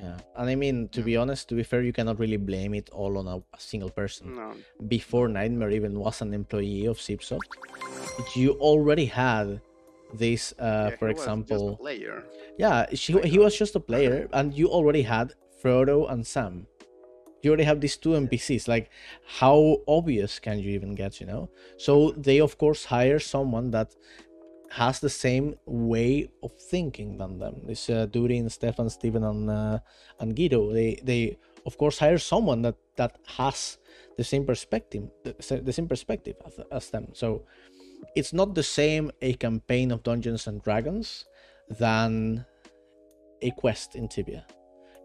[0.00, 2.90] Yeah, and I mean, to be honest, to be fair, you cannot really blame it
[2.90, 4.34] all on a, a single person.
[4.36, 4.52] No.
[4.88, 7.46] Before Knightmare even was an employee of CipSoft,
[8.34, 9.60] you already had
[10.12, 12.24] this, uh, Yeah, for he was just a example, player.
[12.58, 15.32] yeah, she, he was just a player, and you already had
[15.62, 16.66] Frodo and Sam.
[17.44, 18.68] You already have these two NPCs.
[18.68, 18.90] Like,
[19.26, 21.20] how obvious can you even get?
[21.20, 21.50] You know.
[21.76, 23.94] So they of course hire someone that
[24.70, 27.60] has the same way of thinking than them.
[27.64, 29.78] This uh, Durin, Stefan, Steven, and uh,
[30.20, 30.72] and Guido.
[30.72, 33.78] They they of course hire someone that that has
[34.16, 37.08] the same perspective, the, the same perspective as, as them.
[37.12, 37.44] So
[38.14, 41.24] it's not the same a campaign of Dungeons and Dragons
[41.68, 42.44] than
[43.42, 44.46] a quest in Tibia.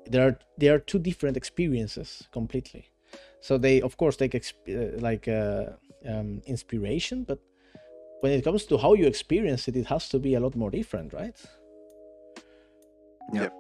[0.10, 2.90] There are there are two different experiences completely.
[3.42, 5.74] So they of course take exp- uh, like uh,
[6.06, 7.40] um, inspiration, but
[8.22, 10.72] when it comes to how you experience it, it has to be a lot more
[10.72, 11.36] different, right?
[13.34, 13.44] Yeah.
[13.44, 13.54] Yep.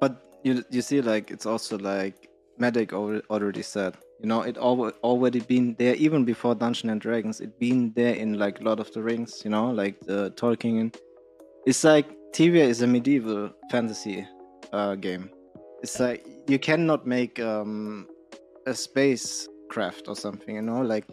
[0.00, 2.28] But you you see, like it's also like
[2.60, 2.92] Meadek
[3.30, 3.96] already said.
[4.20, 7.40] You know, it al- already been there even before Dungeon and Dragons.
[7.40, 9.42] It been there in like Lord of the Rings.
[9.44, 10.94] You know, like the Tolkien.
[11.66, 14.26] It's like Tibia is a medieval fantasy
[14.72, 15.30] uh, game.
[15.84, 18.06] It's like you cannot make um,
[18.66, 20.54] a spacecraft or something.
[20.56, 21.04] You know, like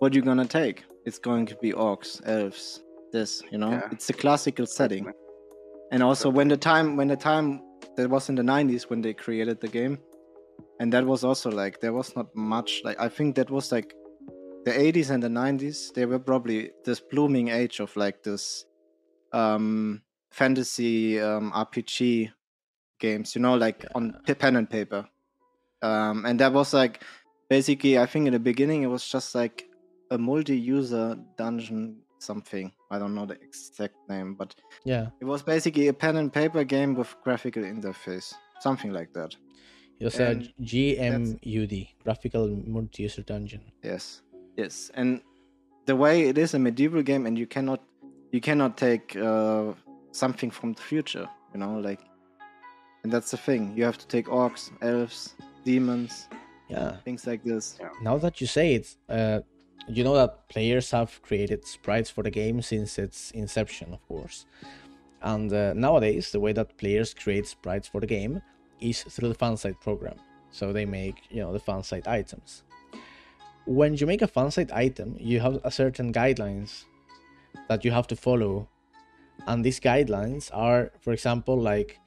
[0.00, 0.84] what you're gonna take?
[1.06, 2.82] It's going to be orcs, elves.
[3.12, 3.88] This, you know, Yeah.
[3.92, 5.06] it's a classical setting
[5.92, 7.60] and also when the time when the time
[7.96, 9.98] that was in the 90s when they created the game
[10.80, 13.94] and that was also like there was not much like i think that was like
[14.64, 18.66] the 80s and the 90s they were probably this blooming age of like this
[19.32, 22.30] um fantasy um rpg
[22.98, 25.06] games you know like on p- pen and paper
[25.82, 27.02] um and that was like
[27.50, 29.66] basically i think in the beginning it was just like
[30.10, 34.54] a multi-user dungeon something i don't know the exact name but
[34.84, 39.34] Yeah, it was basically a pen and paper game with graphical interface, something like that.
[40.00, 43.72] A And GMUD, graphical multi-user dungeon.
[43.82, 44.22] Yes,
[44.56, 45.20] yes, and
[45.86, 47.82] the way it is a medieval game, and you cannot,
[48.30, 49.72] you cannot take uh,
[50.12, 51.28] something from the future.
[51.52, 52.00] You know, like,
[53.06, 53.72] and that's the thing.
[53.76, 56.26] You have to take orcs, elves, demons,
[56.68, 56.96] Yeah.
[57.04, 57.78] things like this.
[58.02, 59.42] Now that you say it, uh,
[59.86, 64.46] you know that players have created sprites for the game since its inception, of course.
[65.22, 68.42] And uh, nowadays, the way that players create sprites for the game
[68.80, 70.18] is through the fansite program.
[70.50, 72.64] So they make, you know, the fansite items.
[73.66, 76.86] When you make a fansite item, you have a certain guidelines
[77.68, 78.68] that you have to follow,
[79.46, 82.00] and these guidelines are, for example, like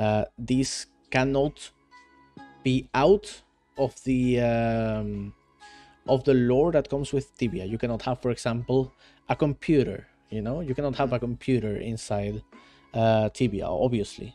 [0.00, 1.70] uh, these cannot
[2.64, 3.42] be out
[3.76, 5.34] of the um,
[6.08, 7.66] of the lore that comes with Tibia.
[7.66, 8.92] You cannot have, for example,
[9.28, 10.06] a computer.
[10.30, 12.42] You know, you cannot have a computer inside
[12.94, 13.66] uh, Tibia.
[13.66, 14.34] Obviously,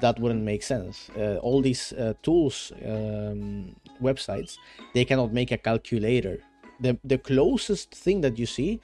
[0.00, 1.10] that wouldn't make sense.
[1.16, 4.56] Uh, all these uh, tools, um, websites,
[4.94, 6.38] they cannot make a calculator.
[6.80, 8.80] The the closest thing that you see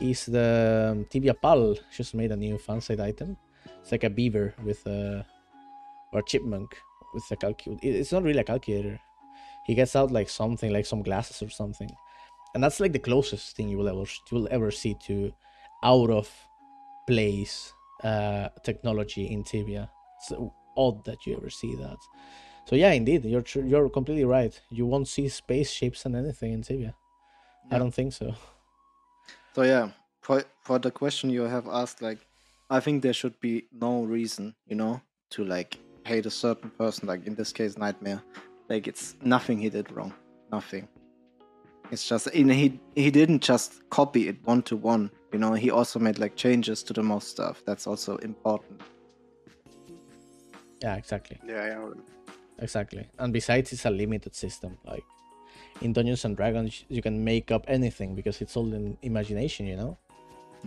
[0.00, 3.36] is the um, Tibia Pal just made a new fansite item.
[3.82, 5.26] It's like a beaver with a
[6.14, 6.76] or chipmunk
[7.12, 7.80] with a calculator.
[7.86, 9.00] It's not really a calculator.
[9.66, 11.90] He gets out like something, like some glasses or something,
[12.54, 15.32] and that's like the closest thing you will ever you will ever see to
[15.82, 16.30] out of
[17.06, 17.72] place
[18.02, 19.90] uh, technology in Tibia.
[20.18, 20.32] It's
[20.76, 21.98] odd that you ever see that.
[22.66, 24.58] So yeah, indeed, you're tr- you're completely right.
[24.70, 26.94] You won't see spaceships and anything in Tibia.
[27.70, 28.34] I don't think so.
[29.54, 32.26] So yeah, for for the question you have asked, like,
[32.70, 35.00] I think there should be no reason, you know,
[35.30, 37.08] to like hate a certain person.
[37.08, 38.22] Like in this case, Knightmare.
[38.68, 40.12] Like it's nothing he did wrong.
[40.50, 40.88] Nothing.
[41.90, 45.10] It's just and he he didn't just copy it one to one.
[45.32, 47.62] You know, he also made like changes to the most stuff.
[47.66, 48.80] That's also important.
[50.82, 51.40] Yeah, exactly.
[51.46, 51.88] Yeah, yeah.
[52.58, 53.08] Exactly.
[53.18, 54.78] And besides, it's a limited system.
[54.84, 55.04] Like
[55.80, 59.76] in Dungeons and Dragons, you can make up anything because it's all in imagination, you
[59.76, 59.98] know?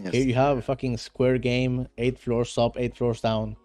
[0.04, 0.14] Yes.
[0.14, 3.56] Here you have a fucking square game, eight floors up, eight floors down,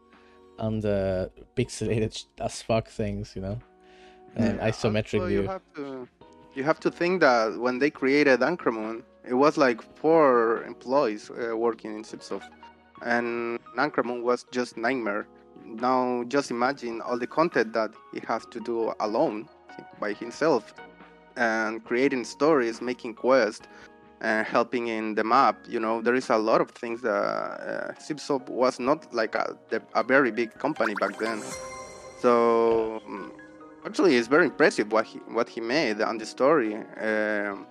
[0.63, 3.59] and uh, pixelated as fuck things, you know?
[4.37, 5.43] And Yeah, isometric view.
[5.43, 6.09] You have to
[6.55, 11.57] you have to think that when they created Ankrahmun, it was like four employees uh,
[11.57, 12.49] working in CipSoft,
[13.03, 15.27] and Ankrahmun was just Knightmare.
[15.65, 19.49] Now just imagine all the content that he has to do alone
[19.99, 20.75] by himself,
[21.37, 23.67] and creating stories, making quests,
[24.23, 25.57] and helping in the map.
[25.69, 29.57] You know, there is a lot of things that uh, CipSoft was not like a,
[29.95, 31.43] a very big company back then.
[32.19, 33.31] So mm,
[33.87, 37.67] actually, it's very impressive what he what he made and the story um,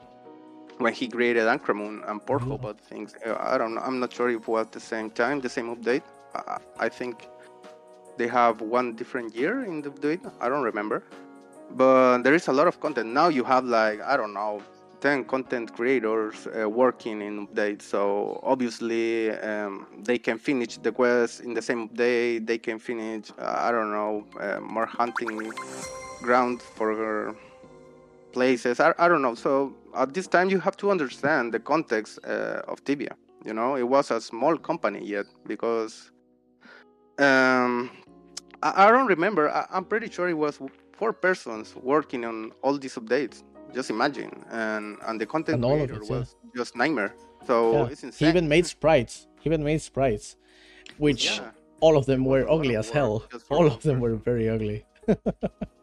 [0.80, 2.56] when he created Ankrahmun and Portal Yeah.
[2.56, 3.16] about things.
[3.26, 3.82] Uh, I don't know.
[3.82, 6.04] I'm not sure if it was the same time, the same update.
[6.36, 7.28] I, I think
[8.18, 10.22] they have one different year in the update.
[10.42, 11.04] I don't remember.
[11.72, 13.30] But there is a lot of content now.
[13.30, 14.62] You have like I don't know.
[15.02, 17.82] 10 content creators uh, working in updates.
[17.82, 23.32] So obviously um, they can finish the quest in the same day they can finish
[23.38, 25.52] uh, i don't know uh, more hunting
[26.22, 27.36] ground for
[28.32, 28.80] places.
[28.80, 29.36] I, I don't know.
[29.36, 33.16] So at this time you have to understand the context uh, of tibia.
[33.46, 36.12] You know it was a small company yet because
[37.18, 37.90] um,
[38.62, 39.50] I, I don't remember.
[39.50, 40.60] I, i'm pretty sure it was
[40.94, 43.44] four persons working on all these updates
[43.74, 46.18] just imagine and and the content And creator it, yeah.
[46.18, 47.14] was just Knightmare
[47.46, 47.88] so Yeah.
[47.92, 49.28] it's He even made sprites.
[49.42, 50.36] He even made sprites,
[50.98, 51.52] which Yeah.
[51.80, 53.24] all of them were a ugly as work hell.
[53.50, 54.86] All of them were very ugly.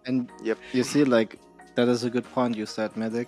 [0.07, 0.59] And Yep.
[0.73, 1.39] you see, like
[1.75, 3.27] that is a good point you said, Meadek,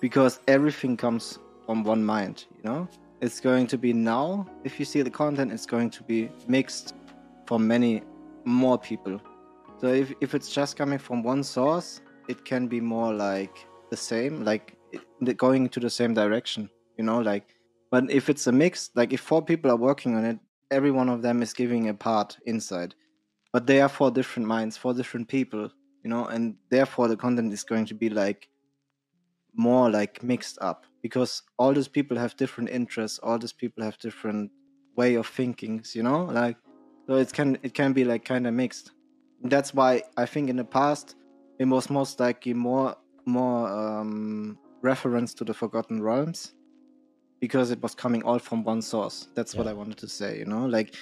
[0.00, 2.44] because everything comes from one mind.
[2.56, 2.88] You know,
[3.20, 4.46] it's going to be now.
[4.64, 6.94] If you see the content, it's going to be mixed
[7.46, 8.02] for many
[8.44, 9.20] more people.
[9.80, 13.56] So if if it's just coming from one source, it can be more like
[13.92, 14.76] the same, like
[15.36, 16.68] going to the same direction.
[16.98, 17.46] You know, like.
[17.90, 20.38] But if it's a mix, like if four people are working on it,
[20.70, 22.94] every one of them is giving a part inside.
[23.52, 25.70] But they are four different minds, four different people
[26.02, 28.48] you know and therefore the content is going to be like
[29.54, 33.98] more like mixed up because all these people have different interests all these people have
[33.98, 34.50] different
[34.96, 36.56] way of thinkings you know like
[37.06, 38.92] so it can it can be like kind of mixed
[39.44, 41.16] that's why i think in the past
[41.58, 46.54] it was most likely more more um reference to the forgotten realms
[47.40, 50.44] because it was coming all from one source that's what i wanted to say you
[50.44, 50.94] know like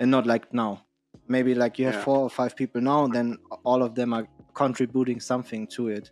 [0.00, 0.80] and not like now
[1.28, 2.04] maybe like you have Yeah.
[2.04, 6.10] four or five people now then all of them are contributing something to it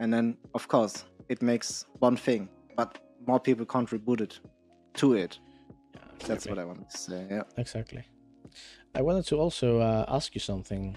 [0.00, 4.36] and then of course it makes one thing but more people contributed
[4.94, 5.38] to it
[5.94, 8.04] Yeah, that's what i wanted to say yeah Exactly.
[8.94, 10.96] I wanted to also uh, ask you something.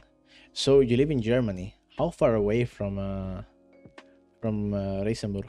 [0.53, 1.73] So you live in Germany.
[1.97, 3.41] How far away from uh,
[4.41, 5.47] from uh, Regensburg?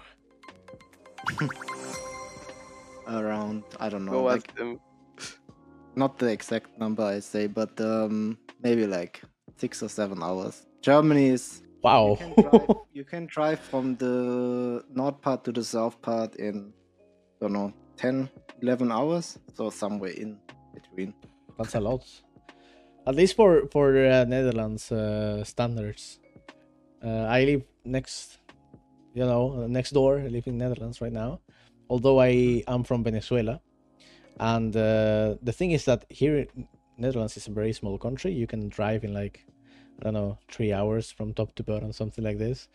[3.09, 4.78] Around I don't know, Go like ask them.
[5.96, 9.22] not the exact number I say, but um, maybe like
[9.57, 10.66] six or seven hours.
[10.82, 12.18] Germany is Wow.
[12.20, 16.72] you can drive, you can drive from the north part to the south part in
[17.40, 18.28] I don't know 10
[18.62, 20.38] 11 hours so somewhere in
[20.74, 21.14] between
[21.57, 22.05] That's a lot.
[23.07, 26.18] At least for for uh, Netherlands uh, standards.
[27.05, 28.38] Uh, I live next,
[29.14, 30.18] you know, next door.
[30.18, 31.40] I live in Netherlands right now.
[31.90, 33.61] Although I am from Venezuela,
[34.40, 36.68] and uh, the thing is that here, in
[36.99, 38.32] Netherlands is a very small country.
[38.32, 39.46] You can drive in like,
[40.01, 42.68] I don't know, three hours from top to bottom, something like this.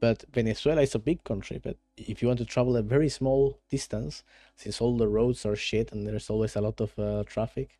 [0.00, 1.60] But Venezuela is a big country.
[1.62, 4.24] But if you want to travel a very small distance,
[4.56, 7.78] since all the roads are shit and there's always a lot of uh, traffic,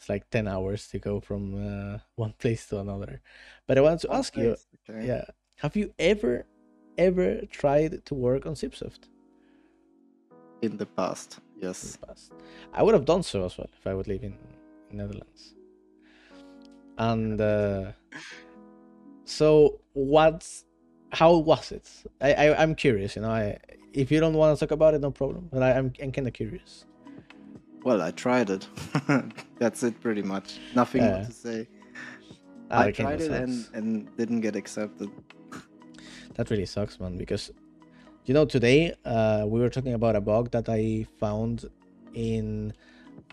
[0.00, 3.20] it's like 10 hours to go from uh, one place to another.
[3.66, 4.56] But I want to ask you,
[4.88, 5.06] okay.
[5.06, 5.24] yeah,
[5.56, 6.46] have you ever,
[6.96, 9.10] ever tried to work on CipSoft
[10.62, 12.32] in the past in yes the past?
[12.72, 14.38] I would have done so as well if I would live in
[14.90, 15.54] Netherlands.
[16.96, 17.92] And uh,
[19.26, 20.64] so, what's
[21.12, 21.90] how was it?
[22.22, 23.16] I, I I'm curious.
[23.16, 23.58] You know, I
[23.92, 25.50] if you don't want to talk about it, no problem.
[25.52, 26.86] But I, I'm I'm kind of curious.
[27.84, 28.66] Well i tried it
[29.58, 31.66] that's it pretty much nothing more to say
[32.70, 35.10] i tried it and, and didn't get accepted
[36.34, 37.18] That really sucks, man.
[37.18, 37.50] Because
[38.24, 41.68] you know, today uh, we were talking about a bug that I found
[42.14, 42.72] in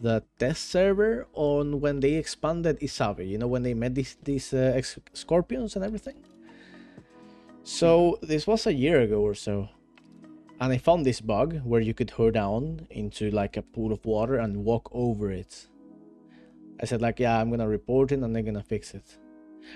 [0.02, 3.26] the test server on when they expanded Isabe.
[3.28, 6.16] You know, when they met these these uh, ex- scorpions and everything.
[7.64, 9.70] So this was a year ago or so,
[10.60, 14.06] and I found this bug where you could hurl down into like a pool of
[14.06, 15.68] water and walk over it.
[16.82, 19.18] I said like, yeah, I'm gonna report it and they're gonna fix it.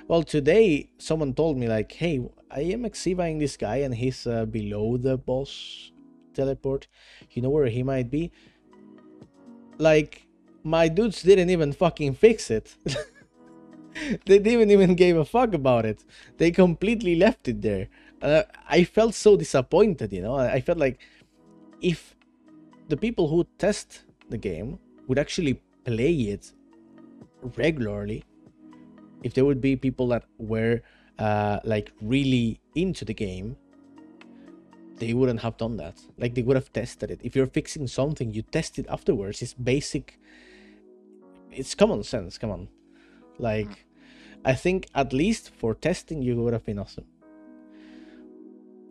[0.07, 4.45] Well, today someone told me like, "Hey, I am exhibiting this guy and he's uh,
[4.45, 5.91] below the boss
[6.33, 6.87] teleport.
[7.31, 8.31] You know where he might be?"
[9.77, 10.27] Like,
[10.63, 12.75] my dudes didn't even fucking fix it.
[14.25, 16.03] they didn't even give a fuck about it.
[16.37, 17.87] They completely left it there.
[18.23, 20.13] I felt so disappointed.
[20.13, 20.99] You know, I I felt like
[21.81, 22.15] if
[22.89, 26.53] the people who test the game would actually play it
[27.57, 28.23] regularly
[29.23, 30.81] if there would be people that were
[31.19, 33.55] uh, like really into the game,
[34.97, 35.99] they wouldn't have done that.
[36.17, 37.19] Like they would have tested it.
[37.23, 39.41] If you're fixing something, you test it afterwards.
[39.41, 40.19] It's basic.
[41.51, 42.37] It's common sense.
[42.37, 42.67] Come on,
[43.37, 43.85] like
[44.45, 47.05] I think at least for testing, you would have been awesome.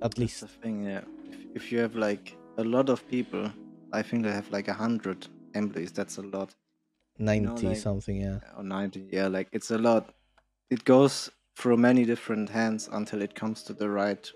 [0.02, 1.02] At That's least the thing, yeah.
[1.30, 3.50] If, if you have like a lot of people,
[3.92, 5.92] I think they have like a hundred employees.
[5.92, 6.54] That's a lot.
[7.18, 8.16] ninety like- something.
[8.16, 8.38] Yeah.
[8.56, 9.26] Or ninety, yeah.
[9.26, 10.14] Like it's a lot.
[10.70, 14.30] It goes through many different hands until it comes to the right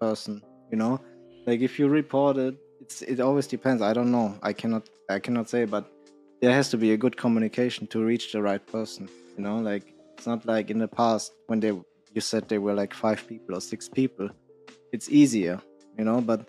[0.00, 0.42] person.
[0.70, 1.00] You know,
[1.46, 3.80] like if you report it, it's it always depends.
[3.82, 4.38] I don't know.
[4.42, 5.90] I cannot I cannot say, but
[6.42, 9.08] there has to be a good communication to reach the right person.
[9.36, 11.72] You know, like it's not like in the past when they
[12.12, 14.28] you said they were like five people or six people.
[14.92, 15.60] It's easier,
[15.98, 16.48] you know, but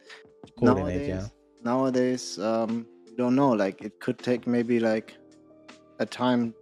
[0.61, 1.27] nowadays, Yeah.
[1.63, 5.15] nowadays um you don't know like it could take maybe like
[5.99, 6.53] a time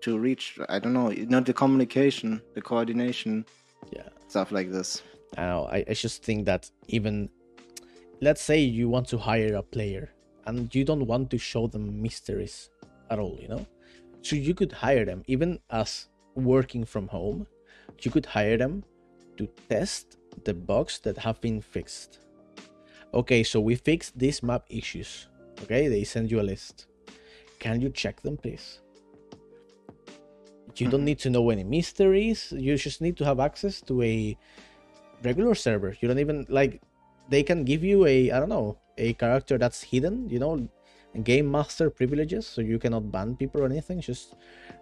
[0.00, 3.44] to reach i don't know you know the communication the coordination
[3.92, 4.08] Yeah.
[4.28, 5.02] stuff like this
[5.36, 5.68] I know.
[5.70, 7.28] I, I just think that even
[8.22, 10.10] let's say you want to hire a player
[10.46, 12.70] and you don't want to show them mysteries
[13.10, 13.66] at all, you know?
[14.22, 17.46] So you could hire them even as working from home.
[18.02, 18.84] You could hire them
[19.38, 22.20] to test the bugs that have been fixed.
[23.14, 25.28] Okay, so we fixed these map issues.
[25.62, 26.86] Okay, they send you a list.
[27.58, 28.80] Can you check them, please?
[30.76, 31.06] You don't mm-hmm.
[31.06, 32.52] need to know any mysteries.
[32.52, 34.36] You just need to have access to a
[35.22, 35.96] regular server.
[36.00, 36.82] You don't even like
[37.28, 40.28] they can give you a I don't know a character that's hidden.
[40.28, 40.68] You know,
[41.22, 44.00] game master privileges, so you cannot ban people or anything.
[44.00, 44.34] Just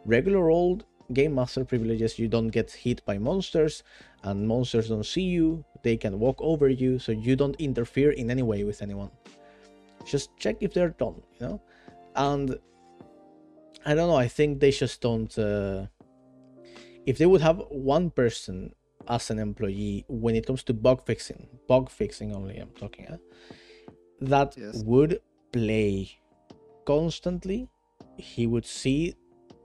[0.05, 2.19] regular old game master privileges.
[2.19, 3.83] You don't get hit by monsters,
[4.23, 5.65] and monsters don't see you.
[5.83, 9.11] They can walk over you, so you don't interfere in any way with anyone.
[10.05, 11.23] Just check if they're done.
[11.39, 11.63] You know,
[12.17, 12.59] and
[13.85, 14.17] I don't know.
[14.17, 15.37] I think they just don't.
[15.39, 15.87] Uh,
[17.07, 18.75] if they would have one person
[19.09, 23.19] as an employee when it comes to bug fixing, bug fixing only, I'm talking, huh?
[24.21, 24.83] that Yes.
[24.85, 25.21] would
[25.53, 26.19] play
[26.87, 27.69] constantly,
[28.17, 29.15] he would see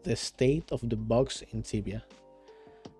[0.03, 2.03] the state of the bugs in Tibia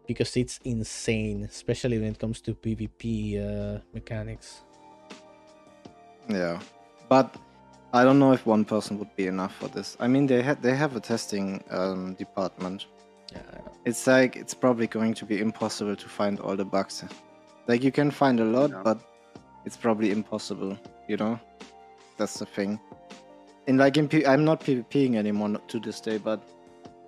[0.08, 4.62] because it's insane, especially when it comes to PvP uh, mechanics.
[6.30, 6.60] yeah
[7.10, 7.36] but
[7.92, 10.62] i don't know if one person would be enough for this i mean they had
[10.62, 12.86] they have a testing um, department
[13.32, 13.62] Yeah.
[13.86, 17.04] It's like it's probably going to be impossible to find all the bugs.
[17.68, 18.82] Like you can find a lot, Yeah.
[18.84, 18.98] but
[19.66, 20.74] it's probably impossible.
[21.08, 21.40] You know,
[22.18, 22.80] that's the thing.
[23.68, 26.40] And like in P- I'm not PvPing anymore to this day, but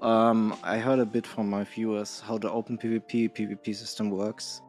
[0.02, 4.62] um, I heard a bit from my viewers how the open PvP PvP system works,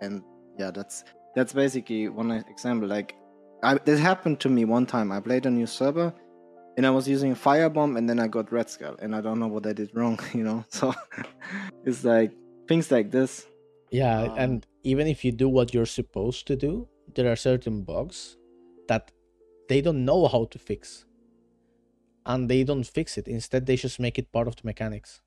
[0.00, 0.22] and
[0.58, 1.04] yeah, that's
[1.34, 2.88] that's basically one example.
[2.88, 3.14] Like,
[3.62, 5.12] I, this happened to me one time.
[5.12, 6.12] I played a new server,
[6.76, 9.38] and I was using a Firebomb, and then I got Red Skull, and I don't
[9.38, 10.64] know what I did wrong, you know.
[10.68, 10.94] So
[11.84, 12.32] it's like
[12.68, 13.46] things like this.
[13.90, 17.82] Yeah, Um, and even if you do what you're supposed to do, there are certain
[17.82, 18.36] bugs
[18.88, 19.12] that
[19.68, 21.04] they don't know how to fix.
[22.24, 23.26] And they don't fix it.
[23.28, 25.20] Instead, they just make it part of the mechanics.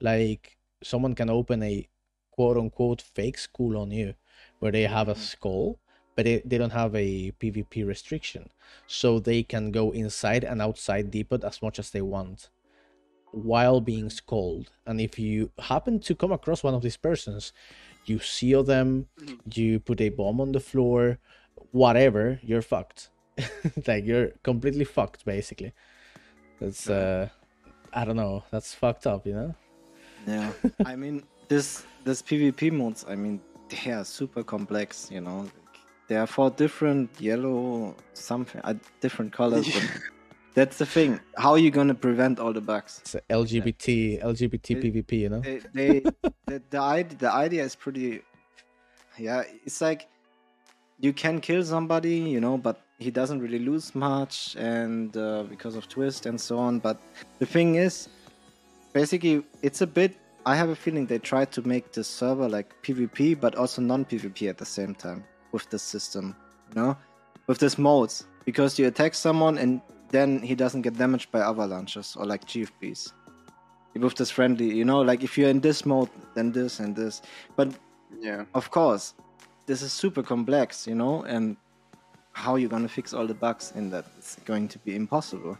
[0.00, 1.88] Like someone can open a
[2.30, 4.14] quote unquote fake school on you
[4.60, 5.18] where they have a Mhm.
[5.18, 5.78] skull,
[6.16, 8.50] but they, they don't have a PvP restriction.
[8.86, 12.50] So they can go inside and outside depot as much as they want
[13.32, 14.70] while being skulled.
[14.86, 17.52] And if you happen to come across one of these persons,
[18.04, 19.56] you seal them, Mhm.
[19.56, 21.18] you put a bomb on the floor,
[21.72, 23.10] whatever, you're fucked.
[23.86, 25.72] like you're completely fucked basically.
[26.62, 27.28] That's uh
[27.92, 29.54] I don't know, that's fucked up, you know?
[30.26, 30.52] Yeah,
[30.86, 33.04] I mean this this PvP modes.
[33.08, 35.08] I mean they are super complex.
[35.10, 35.48] You know,
[36.08, 39.68] there are four different yellow something uh, different colors.
[40.54, 41.18] that's the thing.
[41.36, 43.00] How are you gonna prevent all the bugs?
[43.02, 45.40] It's a LGBT LGBT It- PvP, you know?
[45.40, 46.00] They, they
[46.46, 48.22] the, the idea the idea is pretty.
[49.18, 50.08] Yeah, it's like
[51.00, 55.74] you can kill somebody, you know, but he doesn't really lose much, and uh, because
[55.76, 56.78] of twist and so on.
[56.78, 56.98] But
[57.38, 58.08] the thing is,
[58.92, 60.16] basically, it's a bit.
[60.44, 64.48] I have a feeling they tried to make the server like PvP, but also non-PvP
[64.48, 65.22] at the same time
[65.52, 66.34] with this system,
[66.74, 66.96] you know,
[67.46, 68.24] with this modes.
[68.44, 69.80] Because you attack someone and
[70.10, 73.12] then he doesn't get damaged by avalanches or like GFBs.
[73.94, 77.22] With this friendly, you know, like if you're in this mode, then this and this.
[77.56, 77.68] But
[78.20, 78.44] Yeah.
[78.54, 79.14] of course,
[79.66, 81.56] this is super complex, you know, and
[82.32, 85.58] how you're gonna fix all the bugs in that is going to be impossible.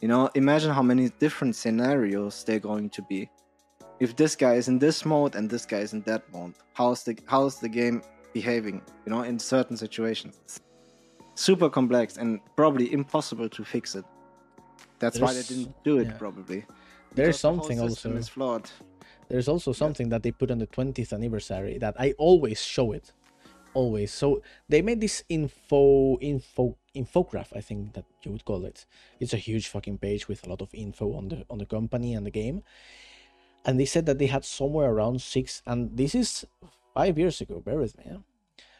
[0.00, 3.30] You know, imagine how many different scenarios they're going to be.
[4.00, 7.04] If this guy is in this mode and this guy is in that mode, how's
[7.04, 8.02] the how's the game
[8.32, 8.82] behaving?
[9.06, 10.60] You know, in certain situations, it's
[11.34, 14.04] super complex and probably impossible to fix it.
[14.98, 16.18] That's why they didn't do it, yeah.
[16.18, 16.64] probably.
[17.14, 18.70] There's Because the something also is flawed.
[19.28, 23.12] There's also something that they put on the 20th anniversary that I always show it.
[23.74, 24.12] Always.
[24.12, 28.86] So they made this info info infograph, I think that you would call it.
[29.18, 32.14] It's a huge fucking page with a lot of info on the on the company
[32.14, 32.62] and the game.
[33.64, 36.46] And they said that they had somewhere around six and this is
[36.94, 38.04] five years ago, bear with me.
[38.06, 38.18] Yeah?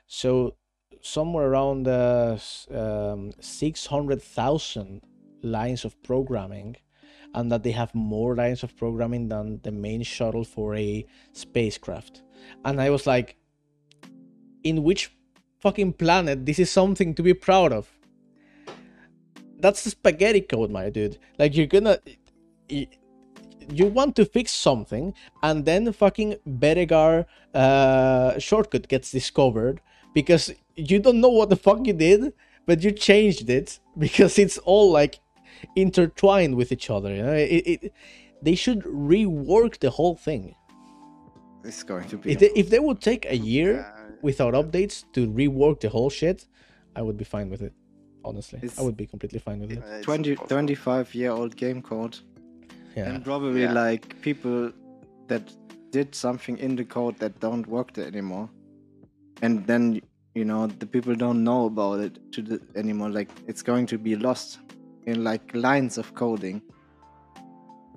[0.07, 0.55] So
[1.01, 2.39] somewhere around uh,
[2.71, 5.03] um, 600,000
[5.43, 6.77] lines of programming
[7.35, 12.23] and that they have more lines of programming than the main shuttle for a spacecraft.
[12.65, 13.37] And I was like,
[14.65, 15.12] in which
[15.61, 17.89] fucking planet this is something to be proud of?
[19.61, 21.19] That's the spaghetti code, my dude.
[21.39, 21.99] Like you're gonna
[22.69, 29.81] you want to fix something and then fucking Beregar uh shortcut gets discovered
[30.12, 32.33] because you don't know what the fuck you did,
[32.67, 35.21] but you changed it because it's all like
[35.77, 37.15] intertwined with each other.
[37.15, 37.93] You know, it, it
[38.43, 40.55] they should rework the whole thing.
[41.65, 42.33] It's going to be.
[42.33, 43.87] If they, if they would take a year.
[44.25, 46.47] Without updates to rework the whole shit,
[46.97, 47.75] I would be fine with it.
[48.25, 49.83] Honestly, I would be completely fine with it.
[49.85, 52.18] Uh, 20, 25 year old game code.
[52.97, 53.72] Yeah, and probably Yeah.
[53.72, 54.72] like people
[55.29, 55.45] that
[55.91, 58.49] did something in the code that don't work there anymore.
[59.43, 60.01] And then
[60.35, 63.11] you know the people don't know about it to the anymore.
[63.11, 64.59] Like it's going to be lost
[65.07, 66.62] in like lines of coding.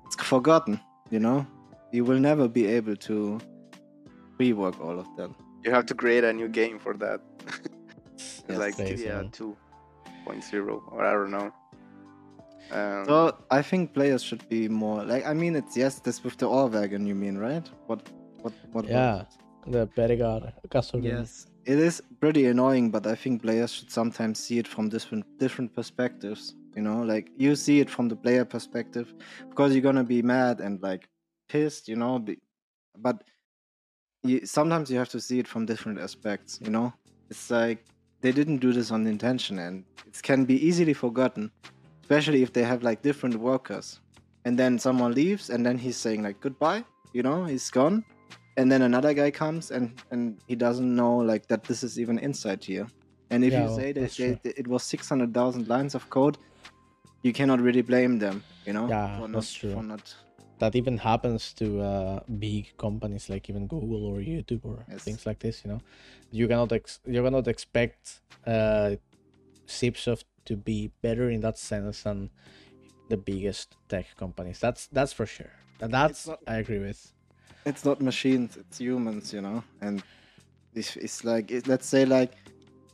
[0.06, 1.46] It's forgotten you know?
[1.92, 3.40] You will never be able to
[4.40, 5.36] rework all of them
[5.68, 7.20] You have to create a new game for that.
[8.50, 8.58] Yes.
[8.60, 9.32] like Crazy, TDA man.
[9.32, 11.52] 2.0 or I don't know.
[12.72, 16.36] Um, so i think players should be more like i mean it's yes this with
[16.42, 18.02] the ore wagon you mean right what
[18.42, 19.24] what what Yeah.
[19.76, 21.04] the Beregar Gasoline.
[21.06, 25.26] Yes, it is pretty annoying, but I think players should sometimes see it from different
[25.44, 26.42] different perspectives.
[26.78, 29.08] You know, like you see it from the player perspective,
[29.50, 31.04] because you're gonna be mad and like
[31.52, 31.84] pissed.
[31.92, 32.34] You know, be,
[33.08, 33.18] but
[34.30, 36.60] you, sometimes you have to see it from different aspects.
[36.62, 36.94] You know,
[37.30, 37.86] it's like
[38.22, 41.52] they didn't do this on intention, and it can be easily forgotten,
[42.04, 44.00] especially if they have like different workers,
[44.46, 46.84] and then someone leaves, and then he's saying like goodbye.
[47.14, 48.04] You know, he's gone
[48.58, 52.20] and then another guy comes and and he doesn't know like that this is even
[52.20, 52.88] inside here
[53.30, 56.38] and if Yeah, you well, say that they, it was 600000 lines of code
[57.24, 59.74] you cannot really blame them you know Yeah, for not, that's true.
[59.74, 60.14] for not
[60.60, 65.04] that even happens to uh, big companies like even Google or YouTube or Yes.
[65.04, 65.64] things like this.
[65.64, 65.82] You know,
[66.32, 68.96] you cannot ex- you cannot expect uh,
[69.68, 72.30] CipSoft to be better in that sense than
[73.10, 74.60] the biggest tech companies.
[74.60, 75.52] That's that's for sure.
[75.82, 77.14] And that's not- I agree with.
[77.66, 80.02] it's not machines it's humans you know and
[80.74, 82.32] it's, it's like let's say like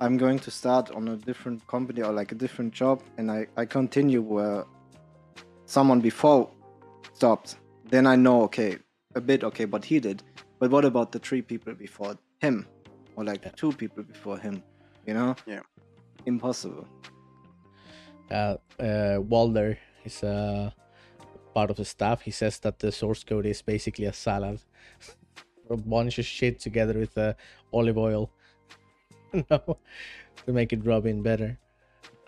[0.01, 3.45] i'm going to start on a different company or like a different job and i,
[3.55, 4.65] I continue where
[5.65, 6.49] someone before
[7.13, 7.57] stopped
[7.89, 8.77] then i know okay
[9.15, 10.23] a bit okay what he did
[10.59, 12.67] but what about the three people before him
[13.15, 13.51] or like Yeah.
[13.55, 14.63] two people before him
[15.07, 15.61] you know Yeah.
[16.25, 16.87] impossible
[18.31, 20.71] Uh, uh, Walder is uh,
[21.53, 22.21] part of the staff.
[22.21, 24.59] He says that the source code is basically a salad,
[25.69, 27.33] a bunch of shit together with uh,
[27.71, 28.31] olive oil,
[29.51, 29.77] no,
[30.45, 31.59] to make it rub in better.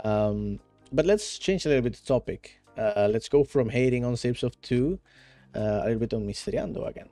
[0.03, 0.59] Um,
[0.91, 2.59] but let's change a little bit the topic.
[2.77, 4.99] Uh, let's go from hating on CipSoft to
[5.55, 7.09] uh, a little bit on Mysteriando again.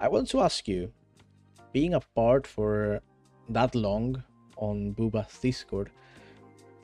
[0.00, 0.92] I want to ask you,
[1.72, 3.00] being apart for
[3.48, 4.22] that long
[4.56, 5.90] on Buba's Discord,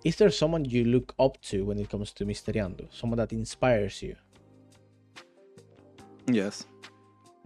[0.04, 2.86] is there someone you look up to when it comes to Mysteriando?
[2.92, 4.16] Someone that inspires you?
[6.30, 6.66] Yes.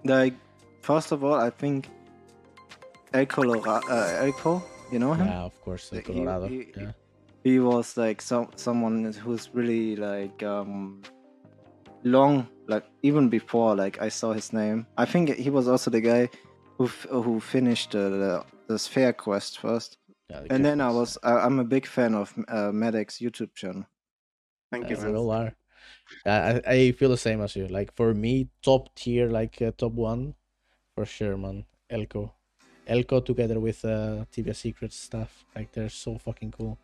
[0.05, 0.35] Like,
[0.83, 1.89] first of all, I think
[3.13, 4.31] El Colorado, uh,
[4.93, 5.27] you know him?
[5.27, 6.47] Yeah, of course, He- in Colorado.
[6.49, 6.93] he- yeah.
[7.45, 11.03] He was like some someone who's really like um
[12.05, 14.87] long, like even before like I saw his name.
[14.97, 16.29] I think he was also the guy
[16.77, 20.91] who f- who finished uh, the the Sphere quest first, yeah the and then I
[20.91, 23.87] was I, I'm a big fan of uh, Maddox YouTube channel.
[24.71, 24.97] Thank Yeah, you.
[24.97, 25.17] we man.
[25.17, 25.53] all are.
[26.27, 27.67] I, I I feel the same as you.
[27.69, 30.35] Like for me, top tier, like uh, top one,
[30.95, 31.65] for sure, man.
[31.89, 32.35] Elko,
[32.87, 35.45] Elko together with uh, Tibia Secrets stuff.
[35.57, 36.79] Like they're so fucking cool.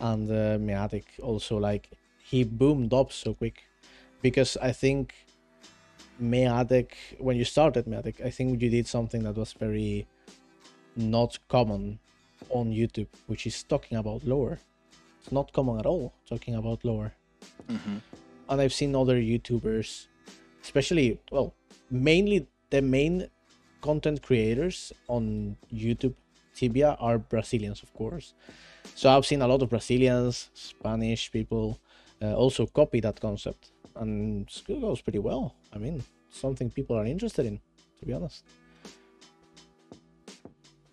[0.00, 1.90] And uh, Meadek also like
[2.24, 3.62] he boomed up so quick,
[4.20, 5.14] because I think
[6.20, 10.06] Meadek when you started Meadek, I think you did something that was very
[10.96, 11.98] not common
[12.50, 14.58] on YouTube, which is talking about lore.
[15.20, 17.12] It's not common at all talking about lore.
[18.48, 20.06] And I've seen other YouTubers,
[20.62, 21.54] especially well,
[21.90, 23.28] mainly the main
[23.80, 26.14] content creators on YouTube
[26.54, 28.34] Tibia are Brazilians, of course.
[28.94, 31.80] So I've seen a lot of Brazilians, Spanish people,
[32.20, 35.54] uh, also copy that concept, and it goes pretty well.
[35.72, 37.60] I mean, something people are interested in,
[38.00, 38.44] to be honest.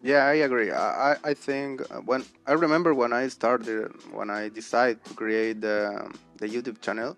[0.02, 0.72] Yeah, I agree.
[0.72, 5.60] I, I think uh, when I remember when I started, when I decided to create
[5.60, 7.18] the, the YouTube channel,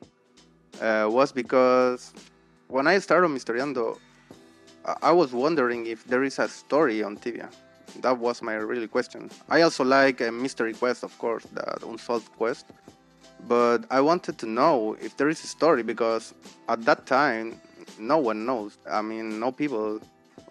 [0.82, 2.12] uh, was because
[2.70, 4.00] when I started Mysteriando,
[5.04, 7.50] I was wondering if there is a story on Tibia.
[8.00, 9.30] That was my really question.
[9.50, 12.66] I also like a mystery quest, of course, the unsolved quest,
[13.48, 16.34] but I wanted to know if there is a story because
[16.70, 17.60] at that time,
[18.00, 18.78] no one knows.
[18.90, 20.00] I mean, no people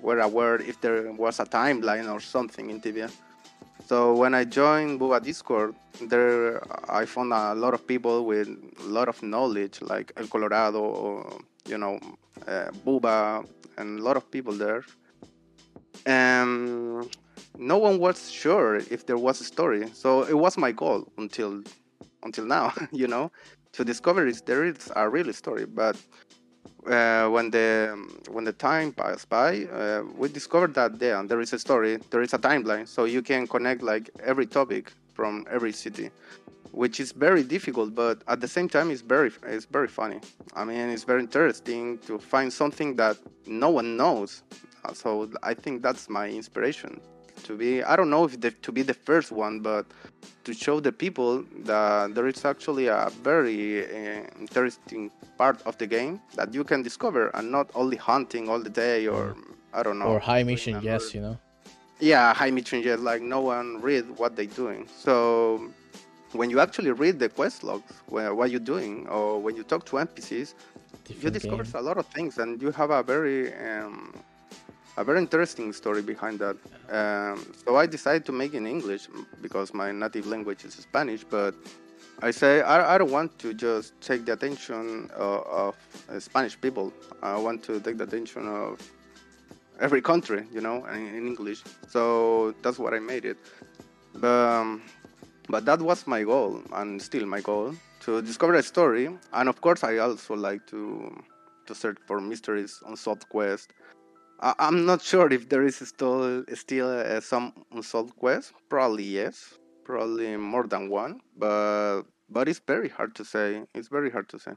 [0.00, 3.10] were aware if there was a timeline or something in Tibia.
[3.86, 8.84] So when I joined Buba Discord, there I found a lot of people with a
[8.84, 11.98] lot of knowledge, like El Colorado, or, you know,
[12.46, 13.44] uh, Buba,
[13.78, 14.84] and a lot of people there.
[16.06, 17.08] And
[17.60, 19.86] no one was sure if there was a story.
[19.92, 21.62] So it was my goal until
[22.22, 23.30] until now, you know,
[23.72, 25.66] to discover if there is a real story.
[25.66, 25.96] But
[26.86, 27.94] uh, when the
[28.30, 32.22] when the time passed by, uh, we discovered that there there is a story, there
[32.22, 36.10] is a timeline, so you can connect like every topic from every city,
[36.72, 40.20] which is very difficult, but at the same time, it's very it's very funny.
[40.54, 44.42] I mean, it's very interesting to find something that no one knows.
[44.94, 46.98] So I think that's my inspiration
[47.44, 47.82] to be.
[47.82, 49.86] I don't know if the, to be the first one, but
[50.44, 55.86] to show the people that there is actually a very uh, interesting part of the
[55.86, 59.36] game that you can discover and not only hunting all the day or
[59.72, 60.06] I don't know.
[60.06, 61.38] or high mission, yes, you know.
[62.00, 64.88] Yeah, high mission yes like no one read what they're doing.
[64.96, 65.70] So
[66.32, 69.84] when you actually read the quest logs, where, what you're doing, or when you talk
[69.86, 70.54] to NPCs,
[71.20, 71.72] you discover game.
[71.74, 74.14] a lot of things and you have a very um,
[74.96, 76.56] a very interesting story behind that.
[76.90, 79.08] Um, so i decided to make in english
[79.40, 81.54] because my native language is spanish but
[82.22, 85.76] i say i, I don't want to just take the attention of, of
[86.08, 86.92] uh, spanish people.
[87.22, 88.80] I want to take the attention of
[89.80, 91.62] every country you know in, in english.
[91.88, 93.38] So that's what i made it.
[94.14, 94.82] But, um,
[95.48, 99.08] but that was my goal and still my goal to discover a story.
[99.32, 100.80] And of course i also like to
[101.66, 103.89] to search for mysteries unsolved quest I,
[104.40, 108.52] i'm not sure if there is still still uh, some unsolved quest.
[108.68, 109.54] Probably yes.
[109.84, 113.64] Probably more than one but but it's very hard to say.
[113.74, 114.52] It's very hard to say.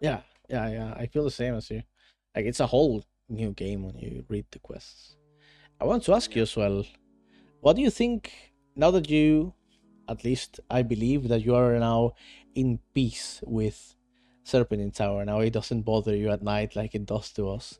[0.00, 1.82] Yeah, Yeah, yeah, I feel the same as you.
[2.34, 5.16] Like it's a whole new game when you read the quests.
[5.80, 6.84] I want to ask you as well,
[7.60, 8.32] what do you think
[8.74, 9.54] now that you,
[10.08, 12.14] at least I believe that you are now
[12.54, 13.94] in peace with
[14.48, 15.24] Serpentine Tower.
[15.24, 17.78] Now it doesn't bother you at night like it does to us.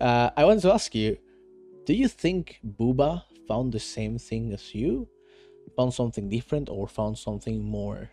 [0.00, 1.16] Uh, I want to ask you,
[1.86, 5.08] do you think Booba found the same thing as you?
[5.76, 8.10] Found something different or found something more?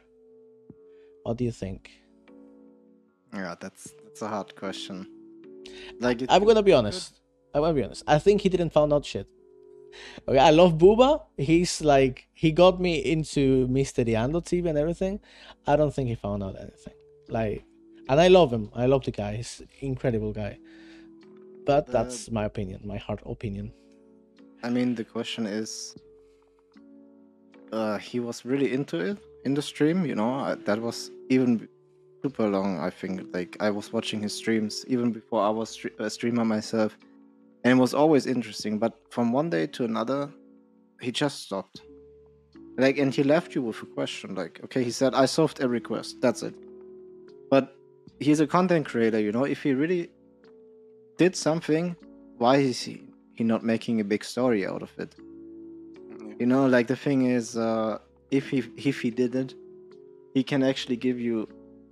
[1.23, 1.91] What do you think?
[3.33, 5.07] Yeah, that's that's a hard question.
[5.99, 7.19] Like I'm gonna be honest.
[7.53, 8.03] I'm gonna be honest.
[8.07, 9.27] I think he didn't found out shit.
[10.27, 11.23] Okay, I love Booba.
[11.37, 15.19] He's like he got me into Mysteriando TV and everything.
[15.67, 16.93] I don't think he found out anything.
[17.27, 17.63] Like,
[18.09, 18.69] and I love him.
[18.75, 19.35] I love the guy.
[19.37, 20.57] He's incredible guy.
[21.65, 23.71] But Uh, that's my opinion, my heart opinion.
[24.63, 25.95] I mean, the question is,
[27.71, 30.05] uh, he was really into it in the stream.
[30.05, 31.69] You know, I, that was even
[32.21, 32.79] super long.
[32.79, 36.97] I think like I was watching his streams even before I was a streamer myself,
[37.63, 38.79] and it was always interesting.
[38.79, 40.29] But from one day to another,
[40.99, 41.81] he just stopped.
[42.77, 44.35] Like, and he left you with a question.
[44.35, 46.19] Like, okay, he said, "I solved every quest.
[46.21, 46.55] That's it."
[47.49, 47.75] But
[48.19, 49.19] he's a content creator.
[49.19, 50.09] You know, if he really
[51.17, 51.95] did something,
[52.37, 53.03] why is he
[53.35, 55.15] he not making a big story out of it?
[56.39, 57.97] You know, like the thing is, uh,
[58.31, 59.53] if he if he did it,
[60.33, 61.47] he can actually give you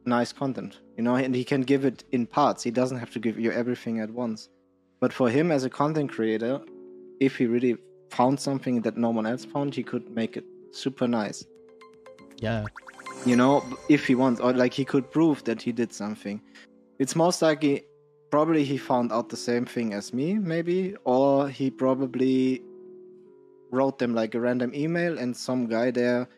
[0.06, 0.80] nice content.
[0.98, 2.64] You know, and he can give it in parts.
[2.64, 4.50] He doesn't have to give you everything at once.
[5.00, 6.60] But for him as a content creator,
[7.20, 7.78] if he really
[8.10, 11.46] found something that no one else found, he could make it super nice.
[12.38, 12.66] Yeah,
[13.28, 16.42] You know, if he wants, or like he could prove that he did something.
[16.98, 17.84] It's most likely,
[18.32, 22.62] probably he found out the same thing as me, maybe, or he probably
[23.70, 26.30] wrote them like a random email and some guy there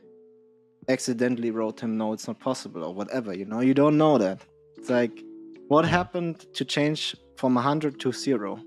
[0.90, 4.42] accidentally wrote him, no, it's not possible, or whatever, you know, you don't know that.
[4.76, 5.24] It's like,
[5.68, 8.60] what happened to change from 100 to 0?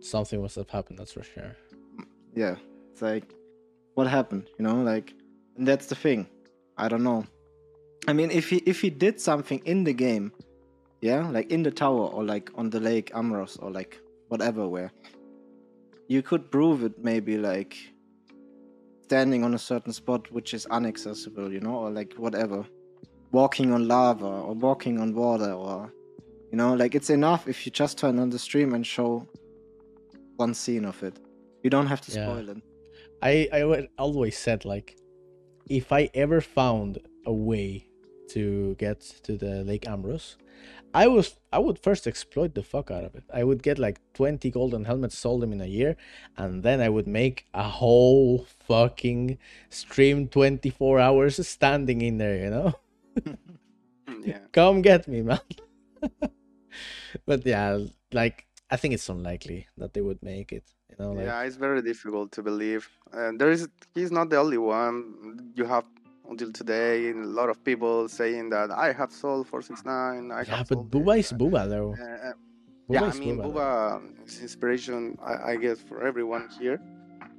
[0.00, 0.98] something must have happened.
[0.98, 1.56] That's for sure.
[2.34, 2.56] Yeah,
[2.90, 3.34] it's like,
[3.94, 5.14] what happened, you know, like,
[5.56, 6.26] and that's the thing.
[6.76, 7.24] I don't know.
[8.08, 10.32] I mean, if he if he did something in the game,
[11.00, 14.92] yeah, like in the tower or like on the lake Amros or like whatever where,
[16.08, 17.76] you could prove it maybe like
[19.04, 22.64] standing on a certain spot which is inaccessible, you know, or like whatever,
[23.30, 25.92] walking on lava or walking on water or,
[26.50, 29.26] you know, like it's enough if you just turn on the stream and show
[30.36, 31.18] one scene of it.
[31.62, 32.24] You don't have to Yeah.
[32.26, 32.56] spoil it.
[33.22, 34.96] I I wa- always said like,
[35.68, 37.86] if I ever found a way
[38.34, 40.36] to get to the Lake Ambrose,
[40.94, 43.24] I was I would first exploit the fuck out of it.
[43.32, 45.96] I would get like twenty golden helmets, sold them in a year,
[46.36, 49.38] and then I would make a whole fucking
[49.70, 52.36] stream twenty four hours standing in there.
[52.36, 52.74] You know,
[54.24, 54.38] Yeah.
[54.52, 55.40] come get me, man.
[57.26, 57.78] but yeah,
[58.12, 60.64] like I think it's unlikely that they would make it.
[60.90, 62.88] You know, like yeah, it's very difficult to believe.
[63.12, 65.52] Uh, there is he's not the only one.
[65.54, 65.86] You have
[66.32, 70.32] until today And a lot of people saying that I have sold 469.
[70.32, 71.92] I yeah, have but Booba is Booba though.
[71.98, 72.32] uh, uh,
[72.88, 73.52] Booba yeah, I mean, Booba, though.
[73.52, 76.80] Booba is inspiration, I, I guess, for everyone here,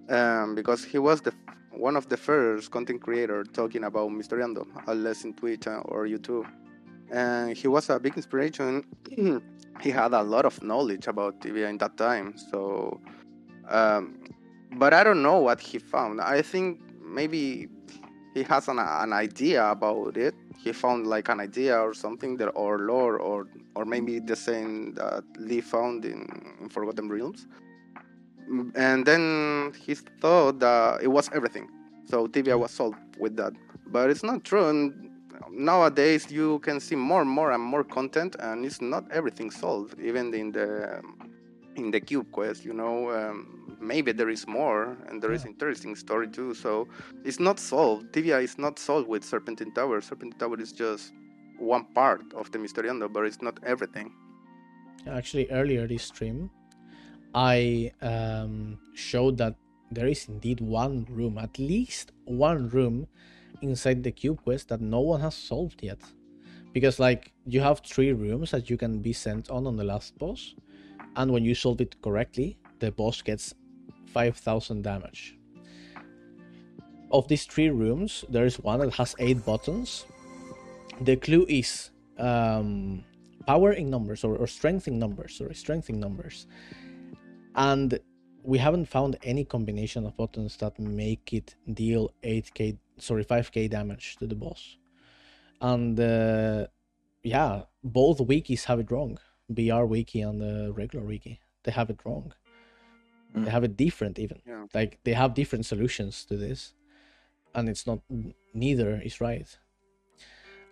[0.09, 1.33] um, because he was the
[1.71, 6.45] one of the first content creator talking about Mysteriando, unless in Twitch uh, or YouTube,
[7.11, 8.83] and he was a big inspiration.
[9.81, 12.99] he had a lot of knowledge about TV in that time, so.
[13.69, 14.19] Um,
[14.77, 16.21] but I don't know what he found.
[16.21, 17.67] I think maybe
[18.33, 20.33] he has an, an idea about it.
[20.57, 24.93] He found like an idea or something that, or lore, or or maybe the same
[24.93, 27.47] that Lee found in, in Forgotten Realms.
[28.75, 31.69] And then he thought that it was everything.
[32.05, 33.53] So Tibia was solved with that.
[33.87, 34.67] But it's not true.
[34.69, 35.09] And
[35.51, 39.99] nowadays you can see more and more and more content, and it's not everything solved.
[39.99, 41.01] Even in the
[41.75, 45.95] in the cube quest, you know, um, maybe there is more, and there is interesting
[45.95, 46.53] story too.
[46.53, 46.87] So
[47.23, 48.13] it's not solved.
[48.13, 50.01] Tibia is not solved with Serpentine Tower.
[50.01, 51.13] Serpentine Tower is just
[51.57, 54.11] one part of the Mysteriando, but it's not everything.
[55.07, 56.49] Actually, earlier this stream,
[57.33, 59.55] I um, showed that
[59.91, 63.07] there is indeed one room, at least one room
[63.61, 65.99] inside the cube quest that no one has solved yet.
[66.73, 70.17] Because like you have three rooms that you can be sent on on the last
[70.17, 70.55] boss,
[71.15, 73.53] and when you solve it correctly, the boss gets
[74.07, 75.37] 5000 damage.
[77.11, 80.05] Of these three rooms, there is one that has eight buttons.
[81.01, 83.03] The clue is um,
[83.45, 86.47] power in numbers or, or strength in numbers sorry strength in numbers
[87.55, 87.99] and
[88.43, 94.15] we haven't found any combination of buttons that make it deal 8k sorry 5k damage
[94.17, 94.77] to the boss
[95.61, 96.67] and uh,
[97.23, 99.17] yeah both wikis have it wrong.
[99.49, 102.33] BR wiki and the regular wiki, they have it wrong.
[103.35, 103.45] Mm.
[103.45, 104.41] They have it different even.
[104.45, 104.65] Yeah.
[104.73, 106.73] Like they have different solutions to this,
[107.55, 107.99] and it's not
[108.53, 109.47] neither is right.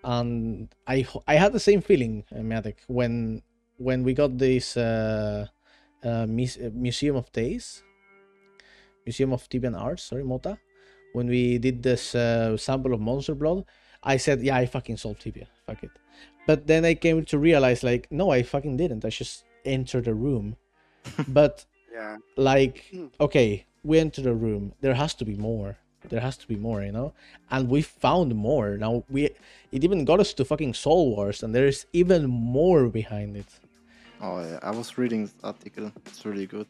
[0.03, 3.41] And I I had the same feeling, uh, Meadek, when
[3.77, 5.47] when we got this uh,
[6.03, 7.83] uh, uh, Museum of Days,
[9.05, 10.57] Museum of Tibian Arts, sorry, Mota,
[11.13, 13.65] when we did this uh, sample of Monster Blood,
[14.03, 15.91] I said, yeah, I fucking solved Tibia, fuck it.
[16.47, 19.05] But then I came to realize, like, no, I fucking didn't.
[19.05, 20.55] I just entered the room.
[21.27, 22.17] but Yeah.
[22.37, 24.73] like, okay, we entered the room.
[24.81, 25.77] There has to be more.
[26.09, 27.13] There has to be more, you know.
[27.51, 28.77] And we found more.
[28.77, 29.25] Now we,
[29.71, 33.45] it even got us to fucking Soul Wars, and there's even more behind it.
[34.19, 35.91] Oh yeah, I was reading this article.
[36.07, 36.67] It's really good.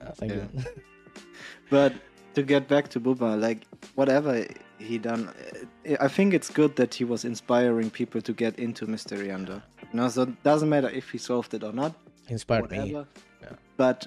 [0.00, 0.46] Uh, thank Yeah.
[0.54, 0.64] you.
[1.70, 1.92] But
[2.34, 4.46] to get back to Booba, like whatever
[4.78, 5.30] he done,
[5.84, 9.62] eh, I think it's good that he was inspiring people to get into Mysteriando.
[9.92, 11.94] You know, so it doesn't matter if he solved it or not,
[12.28, 12.92] Inspired me.
[12.92, 13.04] Yeah.
[13.76, 14.06] But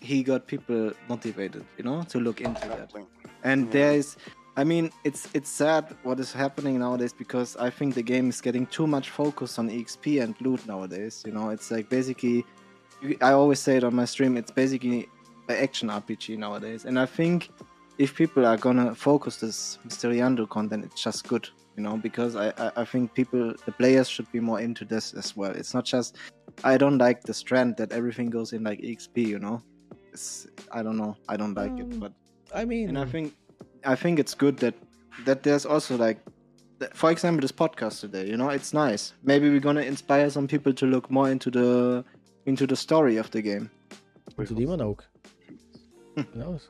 [0.00, 2.92] he got people motivated, you know, to look into that.
[3.42, 3.72] And Yeah.
[3.72, 4.16] there is,
[4.56, 8.40] I mean, it's it's sad what is happening nowadays because I think the game is
[8.40, 11.22] getting too much focus on EXP and loot nowadays.
[11.26, 12.44] You know, it's like basically,
[13.20, 14.36] I always say it on my stream.
[14.36, 15.06] It's basically an
[15.54, 17.50] action RPG nowadays, and I think
[17.98, 21.48] if people are gonna focus this Mysteriando content, it's just good.
[21.76, 25.12] You know, because I, I I think people, the players should be more into this
[25.14, 25.50] as well.
[25.50, 26.16] It's not just
[26.64, 29.26] I don't like the strand that everything goes in like EXP.
[29.26, 29.62] You know,
[30.12, 31.16] it's I don't know.
[31.28, 32.12] I don't like it, Um, but
[32.54, 33.34] I mean, and I think
[33.84, 34.74] I think it's good that
[35.24, 36.18] that there's also like
[36.92, 40.74] for example this podcast today you know it's nice maybe we're gonna inspire some people
[40.74, 42.04] to look more into the
[42.44, 43.70] into the story of the game
[44.44, 45.06] to Demon Oak.
[46.16, 46.68] Who knows?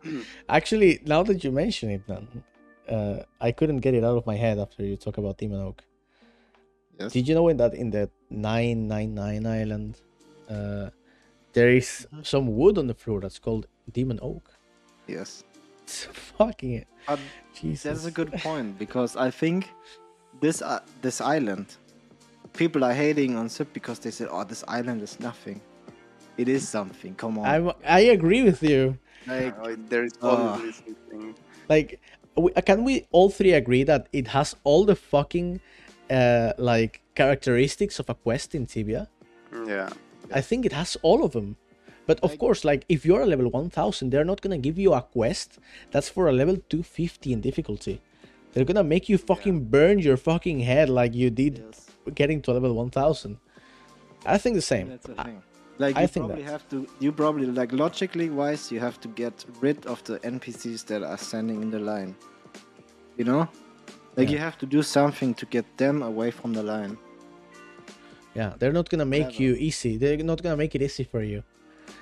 [0.48, 2.26] Actually, now that you mention it, then
[2.88, 5.82] uh, I couldn't get it out of my head after you talk about Demon Oak.
[6.98, 10.00] yes Did you know that in the nine nine nine island,
[10.48, 10.90] uh,
[11.52, 12.24] there is Mhm.
[12.26, 14.50] some wood on the floor that's called Demon Oak.
[15.06, 15.44] yes
[15.84, 16.04] It's
[16.38, 17.20] fucking but
[17.54, 17.82] Jesus.
[17.84, 19.70] that's a good point because I think
[20.40, 21.66] this uh, this island
[22.52, 25.60] people are hating on Sip because they said oh this island is nothing
[26.36, 28.98] it is something come on I'm, I agree with you.
[29.26, 31.34] Like Uh, there is uh, obviously something.
[31.68, 32.00] Like,
[32.64, 35.60] can we all three agree that it has all the fucking
[36.10, 39.08] uh like characteristics of a quest in Tibia?
[39.66, 39.88] Yeah.
[40.32, 41.56] I think it has all of them.
[42.06, 44.92] But of Like- course, like if you're a level 1000, they're not gonna give you
[44.94, 45.58] a quest
[45.90, 48.00] that's for a level 250 in difficulty.
[48.52, 51.86] They're gonna make you fucking burn your fucking head like you did yes.
[52.14, 53.38] getting to level 1000.
[54.24, 54.88] I think the same.
[54.88, 55.42] That's the I- thing.
[55.78, 56.50] Like I you think probably that.
[56.50, 60.86] have to, you probably like logically wise, you have to get rid of the NPCs
[60.86, 62.16] that are standing in the line.
[63.18, 63.48] You know,
[64.16, 66.96] like you have to do something to get them away from the line.
[68.34, 69.96] Yeah, they're not gonna make you easy.
[69.96, 71.42] They're not gonna make it easy for you.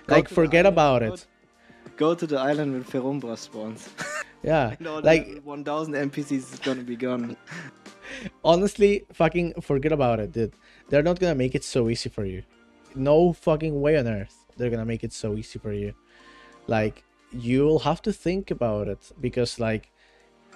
[0.07, 1.27] Go like forget about go it.
[1.97, 3.89] Go to the island with Ferumbras spawns.
[4.45, 7.35] Yeah, like 1,000 NPCs is gonna be gone.
[8.45, 10.53] honestly, fucking forget about it, dude.
[10.91, 12.43] They're not gonna make it so easy for you.
[12.95, 15.95] No fucking way on earth they're gonna make it so easy for you.
[16.67, 19.91] Like you'll have to think about it because like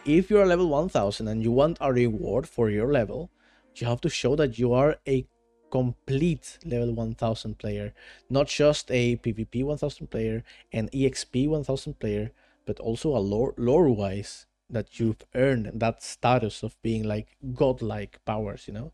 [0.05, 3.31] if you're level 1000 and you want a reward for your level,
[3.75, 5.27] you have to show that you are a
[5.71, 7.93] complete level 1000 player,
[8.31, 12.31] not just a PvP 1000 player, an EXP 1000 player,
[12.65, 18.19] but also a lore lore wise that you've earned that status of being like godlike
[18.25, 18.93] powers, you know?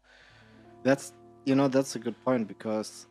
[0.82, 1.12] That's
[1.44, 3.06] you know that's a good point because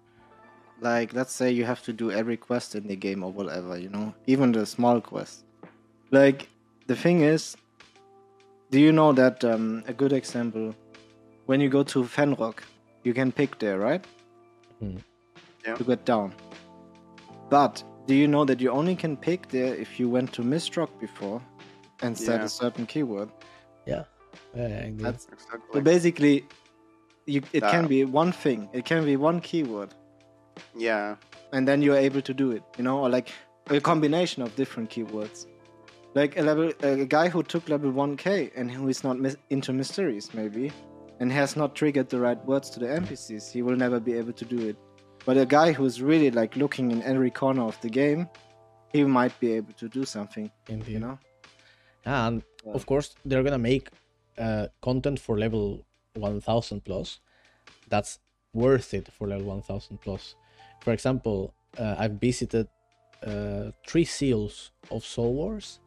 [0.84, 3.90] like let's say you have to do every quest in the game or whatever, you
[3.90, 5.46] know, even the small quest.
[6.12, 6.50] Like
[6.88, 7.56] the thing is,
[8.70, 10.76] do you know that um, a good example
[11.46, 12.60] when you go to Fenrock,
[13.04, 14.06] you can pick there, right?
[14.80, 14.98] Hmm.
[15.66, 15.76] Yeah.
[15.76, 16.34] To get down.
[17.50, 20.90] But do you know that you only can pick there if you went to Mistrock
[21.00, 21.42] before
[22.02, 22.46] and said Yeah.
[22.46, 23.30] a certain keyword?
[23.86, 24.04] Yeah.
[24.56, 25.06] Yeah, indeed.
[25.06, 25.82] That's so Exactly.
[25.82, 26.46] basically,
[27.26, 28.70] you, it can be one thing.
[28.74, 29.94] It can be one keyword,
[30.76, 31.16] yeah.
[31.52, 32.64] and then you're able to do it.
[32.78, 33.30] You know, or like
[33.68, 35.48] a combination of different keywords.
[36.16, 39.74] Like a level, a guy who took level 1k and who is not mis- into
[39.74, 40.72] mysteries, maybe,
[41.20, 44.34] and has not triggered the right words to the NPCs, he will never be able
[44.34, 44.78] to do it.
[45.26, 48.28] But a guy who's really like looking in every corner of the game,
[48.92, 50.52] he might be able to do something.
[50.70, 50.94] indeed.
[50.94, 51.20] You know?
[52.06, 52.74] and Yeah.
[52.74, 53.90] of course they're gonna make
[54.38, 55.86] uh, content for level
[56.16, 57.20] 1000 plus
[57.88, 58.20] that's
[58.54, 60.36] worth it for level 1000 plus
[60.84, 62.68] for example uh, i've visited
[63.26, 65.80] uh, three seals of soul wars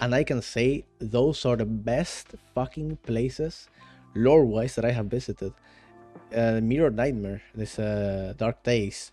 [0.00, 3.68] and i can say those are the best fucking places
[4.14, 5.52] lore wise that i have visited
[6.34, 9.12] uh, Mirror Nightmare, this uh, Dark Days.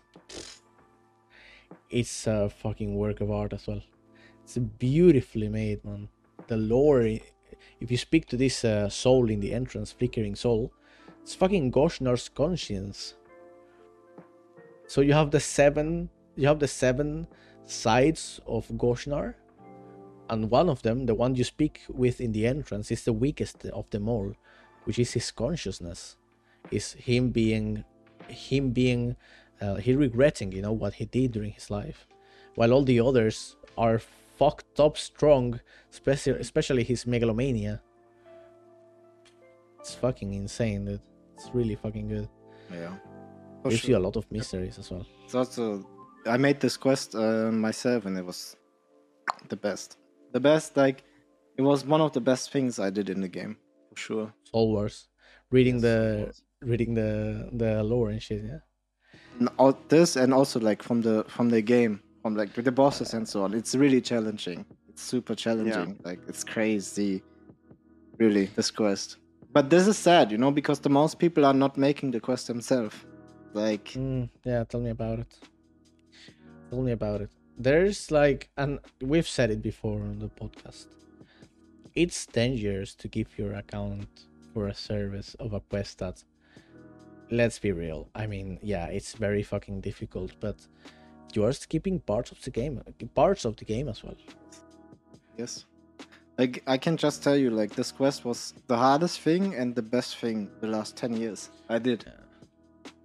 [1.90, 3.82] It's a fucking work of art as well.
[4.42, 6.08] It's beautifully made, man.
[6.48, 10.72] The lore, if you speak to this uh, soul in the entrance, flickering soul,
[11.22, 13.14] it's fucking Goshnar's conscience.
[14.86, 17.26] So you have the seven, you have the seven
[17.66, 19.34] sides of Goshnar,
[20.30, 23.64] and one of them, the one you speak with in the entrance, is the weakest
[23.66, 24.34] of them all,
[24.84, 26.16] which is his consciousness,
[26.70, 27.84] is him being,
[28.28, 29.16] him being,
[29.60, 32.06] uh, he regretting, you know, what he did during his life,
[32.54, 34.00] while all the others are
[34.38, 35.60] fucked up strong,
[35.90, 37.80] especially especially his megalomania.
[39.80, 41.00] It's fucking insane, dude.
[41.34, 42.28] It's really fucking good.
[42.72, 42.94] Yeah.
[43.64, 43.90] For Gives sure.
[43.92, 45.06] you a lot of mysteries as well.
[45.32, 45.86] Also
[46.26, 48.56] I made this quest uh, myself and it was
[49.48, 49.96] the best.
[50.32, 51.02] The best, like
[51.56, 53.56] it was one of the best things I did in the game
[53.88, 54.34] for sure.
[54.52, 55.08] Soul Wars,
[55.50, 56.32] reading Yes, the
[56.66, 58.42] reading the the lore and shit.
[58.44, 58.58] Yeah.
[59.38, 62.72] And all this and also like from the from the game, from like with the
[62.72, 63.54] bosses and so on.
[63.54, 64.66] It's really challenging.
[64.90, 65.98] It's super challenging.
[66.04, 67.22] Like it's crazy,
[68.18, 69.16] really this quest.
[69.54, 72.48] But this is sad, you know, because the most people are not making the quest
[72.48, 72.94] themselves.
[73.54, 75.38] Like Mm, yeah, tell me about it.
[76.70, 77.30] Tell me about it.
[77.56, 80.86] There's like, and we've said it before on the podcast.
[81.94, 84.08] It's dangerous to give your account
[84.52, 86.24] for a service of a quest that,
[87.30, 88.08] let's be real.
[88.14, 90.56] I mean, yeah, it's very fucking difficult, but
[91.32, 92.82] you are skipping parts of the game,
[93.14, 94.16] parts of the game as well.
[95.38, 95.64] Yes.
[96.36, 99.82] Like I can just tell you, like this quest was the hardest thing and the
[99.82, 102.04] best thing the last ten years I did.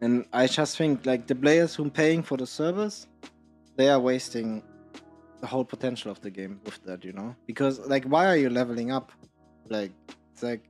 [0.02, 3.08] And I just think like the players who are paying for the service,
[3.76, 4.64] they are wasting
[5.42, 7.36] the whole potential of the game with that, you know?
[7.46, 9.12] Because like why are you leveling up?
[9.70, 9.92] Like
[10.32, 10.64] it's like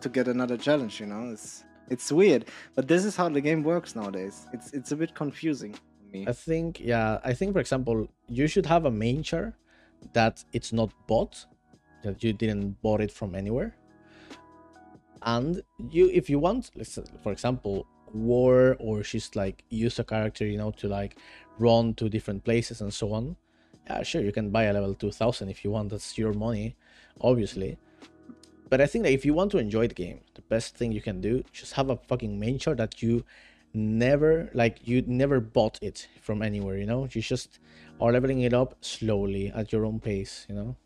[0.00, 1.30] to get another challenge, you know?
[1.32, 2.46] It's it's weird.
[2.74, 4.46] But this is how the game works nowadays.
[4.52, 5.74] It's it's a bit confusing
[6.12, 6.26] me.
[6.26, 9.54] I think, yeah, I think, for example, you should have a main char
[10.12, 11.46] that it's not bought,
[12.02, 13.74] that you didn't bought it from anywhere.
[15.22, 16.70] And you, if you want,
[17.22, 21.16] for example, war or she's like use a character, you know, to like
[21.58, 23.36] run to different places and so on.
[23.86, 25.90] Yeah, sure, you can buy a level 2000 if you want.
[25.90, 26.76] That's your money,
[27.20, 27.78] obviously.
[28.68, 31.00] But I think that if you want to enjoy the game, the best thing you
[31.00, 33.24] can do, just have a fucking main chart that you
[33.74, 37.58] never like you never bought it from anywhere you know you just
[38.00, 40.76] are leveling it up slowly at your own pace you know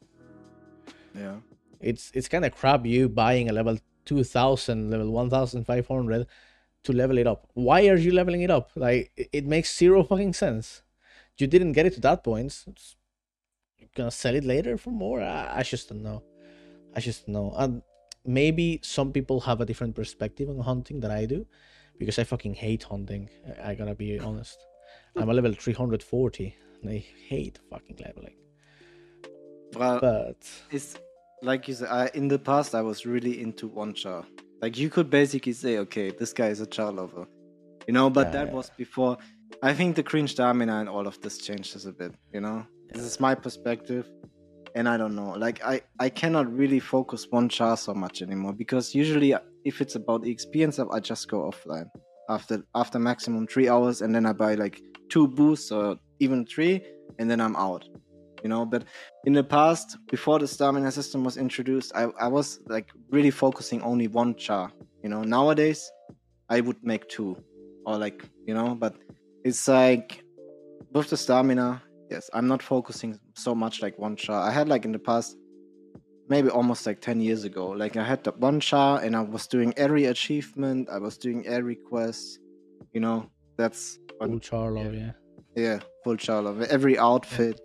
[1.14, 1.36] yeah.
[1.80, 6.26] it's it's kind of crap you buying a level 2000 level 1500
[6.85, 7.49] to level it up.
[7.55, 8.70] Why are you leveling it up?
[8.74, 10.83] Like it, it makes zero fucking sense.
[11.39, 12.64] You didn't get it to that point.
[12.68, 12.97] It's-
[13.78, 15.20] you're gonna sell it later for more?
[15.20, 16.22] I, I just don't know.
[16.95, 17.53] I just don't know.
[17.57, 17.83] And
[18.24, 21.45] maybe some people have a different perspective on hunting than i do
[21.99, 24.59] because i fucking hate hunting i, I gotta be honest.
[25.16, 28.37] I'm a level 340 and i hate fucking leveling.
[29.74, 30.97] Well, but it's
[31.43, 34.24] like you said I, in the past i was really into one char
[34.62, 37.26] like you could basically say okay this guy is a char lover
[37.86, 38.54] you know but Yeah, that yeah.
[38.54, 39.18] was before
[39.62, 42.64] i think the cringe stamina and all of this changes a bit you know?
[42.94, 44.06] This is my perspective
[44.74, 45.30] and i don't know.
[45.46, 49.80] Like i i cannot really focus one char so much anymore because usually uh, if
[49.80, 51.88] it's about the experience i just go offline
[52.28, 56.80] after after maximum three hours and then i buy like two boosts or even three
[57.18, 57.84] and then i'm out
[58.43, 58.84] you know but
[59.24, 63.82] in the past before the stamina system was introduced I, I was like really focusing
[63.82, 64.72] only one char
[65.03, 65.22] you know.
[65.22, 65.90] Nowadays
[66.49, 67.36] i would make two
[67.86, 68.95] or like you know but
[69.45, 70.24] it's like
[70.93, 74.43] with the stamina yes i'm not focusing so much like one char.
[74.43, 75.36] I had like in the past
[76.28, 79.47] maybe almost like 10 years ago like i had the one char and i was
[79.47, 82.38] doing every achievement i was doing every quest
[82.93, 83.28] you know
[83.59, 85.12] that's full charlo yeah.
[85.57, 85.78] yeah.
[86.05, 87.61] Full charlo every outfit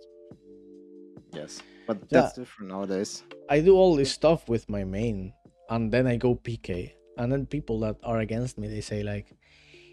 [1.32, 5.32] yes but that's different nowadays I do all this stuff with my main,
[5.70, 9.34] and then I go PK, and then people that are against me they say like,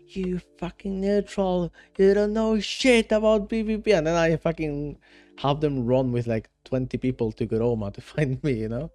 [0.08, 4.98] "You fucking neutral, you don't know shit about PvP," and then I fucking
[5.38, 8.92] have them run with like twenty people to Goroma to find me, you know.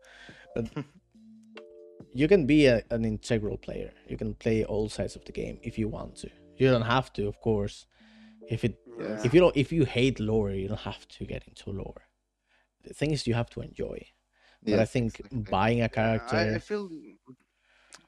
[0.54, 0.68] But
[2.12, 3.92] you can be a, an integral player.
[4.08, 6.28] You can play all sides of the game if you want to.
[6.58, 7.86] You don't have to, of course.
[8.48, 9.24] If it Yeah.
[9.24, 12.02] if you don't if you hate lore, you don't have to get into lore.
[12.84, 14.06] The thing is, you have to enjoy.
[14.64, 15.50] But I think exactly.
[15.50, 16.90] buying a character, I feel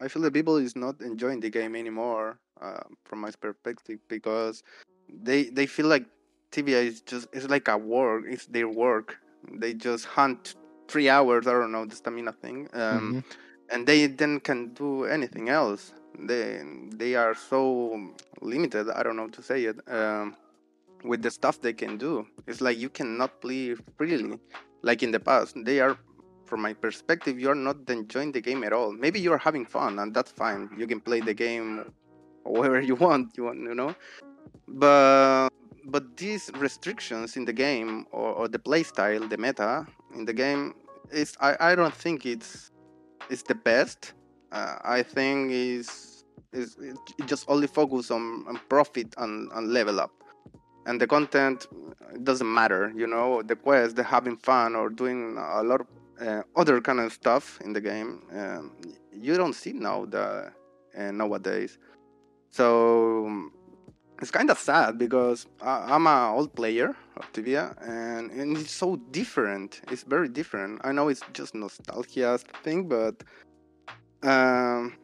[0.01, 4.63] I feel the people is not enjoying the game anymore uh, from my perspective because
[5.09, 6.07] they they feel like
[6.51, 8.25] TVA is just it's like a work.
[8.29, 9.19] It's their work.
[9.51, 10.55] They just hunt
[10.89, 11.47] three hours.
[11.47, 12.69] I don't know the stamina thing.
[12.75, 13.25] Um, Mhm.
[13.71, 15.93] and they then can do anything else.
[16.19, 18.91] They they are so limited.
[18.91, 19.77] I don't know how to say it.
[19.89, 20.37] Um,
[21.05, 24.39] with the stuff they can do, it's like you cannot play freely,
[24.83, 25.57] like in the past.
[25.65, 25.97] They are,
[26.47, 28.93] from my perspective, you're not enjoying the game at all.
[28.93, 30.71] Maybe you're having fun, and that's fine.
[30.77, 31.93] You can play the game
[32.45, 33.37] wherever you want.
[33.37, 33.95] You want, you know,
[34.69, 35.49] but
[35.87, 40.75] but these restrictions in the game or, or the playstyle, the meta in the game,
[41.11, 42.71] is I, I don't think it's
[43.31, 44.13] it's the best.
[44.53, 50.01] Uh, I think is is it just only focus on, on profit and, and level
[50.01, 50.13] up,
[50.87, 51.67] and the content
[52.25, 52.93] doesn't matter.
[52.95, 55.87] You know, the quest, the having fun or doing a lot of
[56.21, 58.23] uh, other kind of stuff in the game.
[58.33, 58.73] Um,
[59.13, 60.53] you don't see now the
[60.99, 61.79] uh, nowadays.
[62.51, 63.51] So
[64.21, 68.73] it's kind of sad because I, am an old player of Tibia, and, and it's
[68.73, 69.81] so different.
[69.91, 70.81] It's very different.
[70.85, 73.23] I know it's just nostalgia thing, but
[74.23, 74.95] um,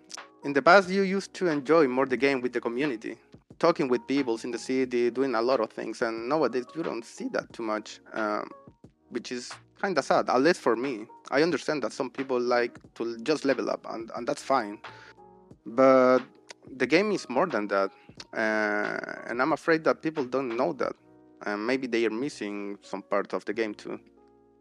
[0.45, 3.17] in the past you used to enjoy more the game with the community,
[3.59, 7.05] talking with people in the city, doing a lot of things, and nowadays you don't
[7.05, 8.51] see that too much, um,
[9.11, 10.29] which is kind of sad.
[10.29, 14.11] At least for me, I understand that some people like to just level up, and,
[14.15, 14.79] and that's fine,
[15.67, 16.21] but
[16.77, 17.91] the game is more than that
[18.33, 20.93] uh, and I'm afraid that people don't know that,
[21.47, 23.99] and maybe they are missing some part of the game too.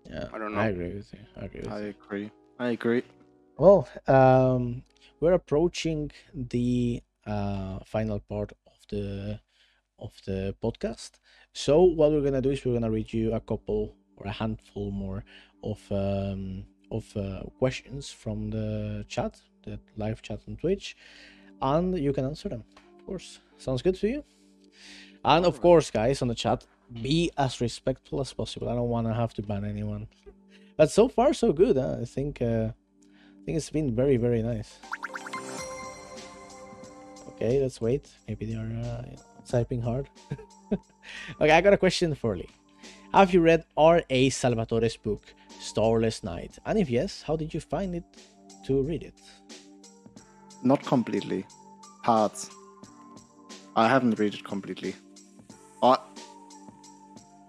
[0.09, 0.61] Yeah, I don't know.
[0.61, 1.19] I agree with you.
[1.35, 1.67] I agree.
[1.69, 1.87] I you.
[1.89, 2.31] agree.
[2.59, 3.03] I agree.
[3.57, 4.83] Well, um,
[5.19, 8.57] we're approaching the uh, final part of
[8.89, 9.39] the
[9.99, 11.11] of the podcast.
[11.53, 14.91] So what we're gonna do is we're gonna read you a couple or a handful
[14.91, 15.23] more
[15.63, 20.95] of um, of uh, questions from the chat, the live chat on Twitch,
[21.61, 22.63] and you can answer them,
[22.97, 23.39] of course.
[23.57, 24.23] Sounds good to you?
[25.25, 26.65] And of course, guys, on the chat,
[27.01, 28.69] be as respectful as possible.
[28.69, 30.07] I don't want to have to ban anyone.
[30.77, 31.75] But so far, so good.
[31.75, 31.97] Huh?
[32.01, 34.79] I think uh, I think it's been very, very nice.
[37.37, 38.09] Okay, let's wait.
[38.27, 39.03] Maybe they are uh,
[39.45, 40.09] typing hard.
[41.39, 42.49] okay, I got a question for Lee.
[43.13, 44.31] Have you read R.A.
[44.31, 45.21] Salvatore's book,
[45.59, 46.57] Starless Night?
[46.65, 48.05] And if yes, how did you find it
[48.65, 49.13] to read it?
[50.63, 51.45] Not completely.
[52.01, 52.49] Parts.
[53.75, 54.95] I haven't read it completely.
[55.83, 55.99] Or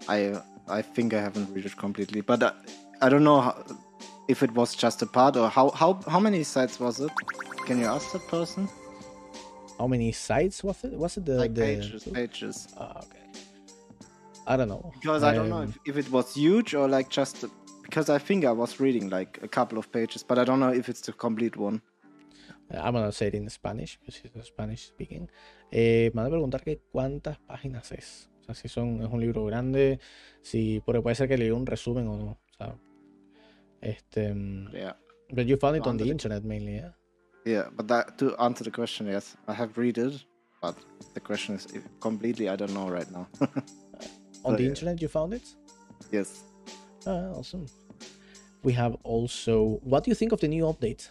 [0.07, 2.53] I I think I haven't read it completely, but I, uh,
[3.01, 3.65] I don't know how,
[4.29, 7.11] if it was just a part or how how how many sides was it?
[7.65, 8.69] Can you ask that person?
[9.79, 10.93] How many sites was it?
[10.93, 12.05] Was it the, like the pages?
[12.05, 12.69] Pages.
[12.77, 13.19] Oh, okay.
[14.47, 14.91] I don't know.
[14.95, 17.45] Because I, I don't know if, if it was huge or like just
[17.83, 20.73] because I think I was reading like a couple of pages, but I don't know
[20.73, 21.81] if it's the complete one.
[22.71, 25.31] I'm gonna say it in Spanish because it's Spanish speaking.
[25.73, 28.29] Eh, me van a preguntar que cuántas páginas es.
[28.41, 30.01] O sea, si son, es un libro grande,
[30.43, 32.31] si porque puede ser que leí un resumen o no.
[32.31, 32.77] O sea,
[33.81, 34.35] este.
[34.35, 34.97] Mm, yeah.
[35.31, 36.93] But you found it on the internet mainly, yeah.
[37.49, 40.23] Yeah, but that, to answer the question, yes, I have read it,
[40.61, 40.77] but
[41.15, 41.67] the question is
[41.99, 43.27] completely I don't know right now.
[44.45, 44.69] on the yeah.
[44.69, 45.49] internet, you found it?
[46.13, 46.43] Yes.
[47.07, 47.65] Ah, awesome.
[48.63, 49.81] We have also.
[49.83, 51.09] What do you think of the new update?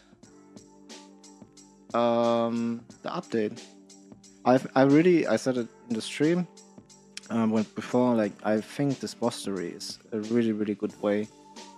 [1.95, 3.59] Um, the update.
[4.45, 6.47] I I really I said it in the stream
[7.31, 11.27] um, when before like I think this story is a really really good way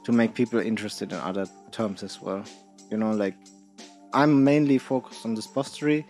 [0.04, 2.44] to make people interested in other terms as well.
[2.92, 3.36] You know, like
[4.14, 6.06] I'm mainly focused on this story.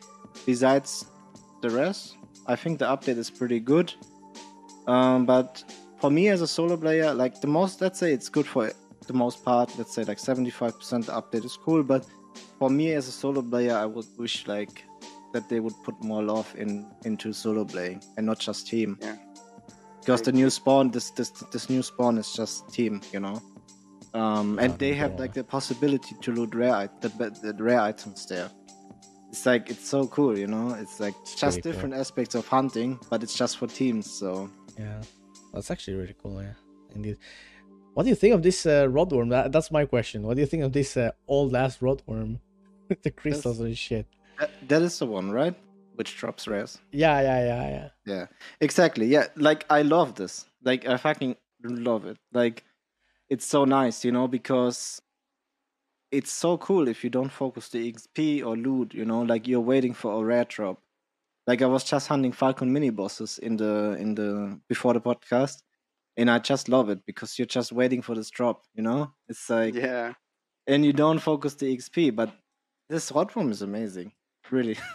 [0.45, 1.05] Besides
[1.61, 2.17] the rest,
[2.47, 3.93] I think the update is pretty good.
[4.87, 5.63] Um, but
[5.99, 8.71] for me as a solo player, like the most, let's say it's good for
[9.07, 9.77] the most part.
[9.77, 11.83] Let's say like 75% the update is cool.
[11.83, 12.05] But
[12.57, 14.85] for me as a solo player, I would wish like
[15.33, 18.97] that they would put more love in into solo playing and not just team.
[19.01, 19.17] Yeah.
[19.99, 23.41] Because the new spawn, this this this new spawn is just team, you know.
[24.13, 27.09] Um, and they have like the possibility to loot rare the,
[27.41, 28.49] the rare items there.
[29.29, 30.73] It's like it's so cool, you know.
[30.73, 32.01] It's like it's just different cool.
[32.01, 34.09] aspects of hunting, but it's just for teams.
[34.09, 35.01] So yeah,
[35.53, 36.41] that's actually really cool.
[36.41, 36.53] Yeah,
[36.95, 37.17] indeed.
[37.93, 39.29] What do you think of this uh, rotworm?
[39.29, 40.23] That, that's my question.
[40.23, 42.39] What do you think of this uh, old ass rotworm?
[43.03, 44.07] the crystals that's, and shit.
[44.39, 45.55] That, that is the one, right?
[45.95, 46.79] Which drops rares.
[46.91, 47.89] Yeah, yeah, yeah, yeah.
[48.05, 48.25] Yeah,
[48.61, 49.07] exactly.
[49.07, 50.45] Yeah, like I love this.
[50.63, 52.17] Like I fucking love it.
[52.33, 52.63] Like
[53.29, 55.01] it's so nice, you know, because
[56.11, 59.59] it's so cool if you don't focus the XP or loot, you know, like you're
[59.61, 60.81] waiting for a rare drop.
[61.47, 65.63] Like I was just hunting Falcon mini bosses in the in the before the podcast,
[66.17, 69.13] and I just love it because you're just waiting for this drop, you know.
[69.27, 70.13] It's like yeah,
[70.67, 72.33] and you don't focus the XP, but
[72.89, 74.13] this rotworm is amazing
[74.51, 74.77] really.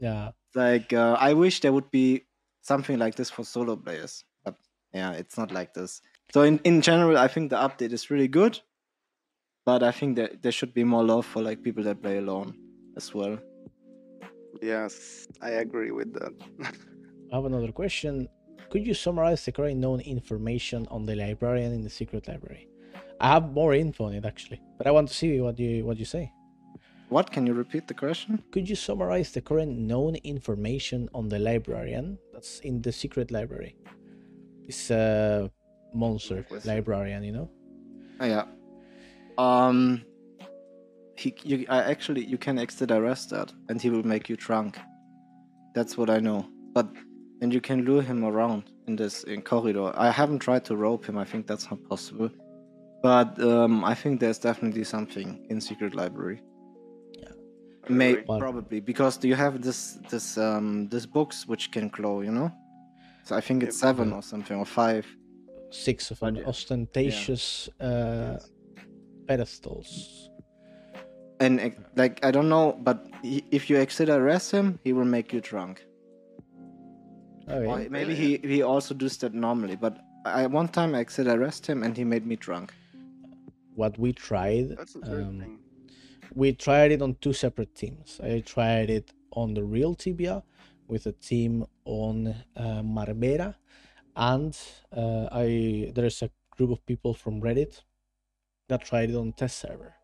[0.00, 0.30] Yeah.
[0.54, 2.26] like uh, I wish there would be
[2.62, 4.56] something like this for solo players, but
[4.92, 6.00] yeah, it's not like this.
[6.32, 8.60] So in in general, I think the update is really good,
[9.66, 12.54] but I think that there should be more love for like people that play alone
[12.96, 13.38] as well.
[14.62, 16.32] Yes, I agree with that.
[17.32, 18.28] I have another question.
[18.70, 22.68] Could you summarize the current known information on the librarian in the secret library?
[23.20, 25.98] I have more info on it actually, but I want to see what you what
[25.98, 26.32] you say.
[27.08, 27.32] What?
[27.32, 28.40] Can you repeat the question?
[28.52, 33.74] Could you summarize the current known information on the librarian that's in the secret library?
[34.68, 35.48] It's uh,
[35.94, 37.50] monster librarian, you know?
[38.20, 38.44] Oh, yeah.
[39.38, 40.02] Um.
[41.16, 44.78] He, you, I actually, you can exeta res that, and he will make you drunk.
[45.74, 46.46] That's what I know.
[46.72, 46.88] But
[47.42, 49.92] and you can lure him around in this in corridor.
[49.94, 51.18] I haven't tried to rope him.
[51.18, 52.30] I think that's not possible.
[53.02, 56.42] But um, I think there's definitely something in secret library.
[57.88, 58.24] May Agree.
[58.26, 62.20] But- probably because do you have this this um this books which can glow?
[62.22, 62.52] You know.
[63.24, 65.06] So I think it's Yeah, seven or something or five.
[65.70, 68.38] Six of them, But- ostentatious uh,
[69.26, 70.28] pedestals.
[71.40, 75.04] And uh, like I don't know, but he, if you exeta res him, he will
[75.06, 75.84] make you drunk.
[77.48, 77.88] Or Okay.
[77.88, 79.76] maybe he he also does that normally.
[79.76, 82.72] But I one time I exeta res him and he made me drunk.
[83.74, 85.58] What we tried, um,
[86.34, 88.20] we tried it on two separate teams.
[88.22, 90.42] I tried it on the real Tibia
[90.88, 93.54] with a team on uh, Marbera,
[94.16, 94.56] and
[94.96, 97.82] uh, I there's a group of people from Reddit
[98.68, 99.94] that tried it on test server.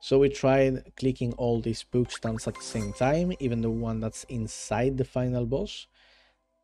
[0.00, 4.00] So we tried clicking all these book stands at the same time, even the one
[4.00, 5.86] that's inside the final boss.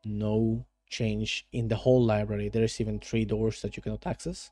[0.04, 2.50] No change in the whole library.
[2.50, 4.50] There's even three doors that you cannot access.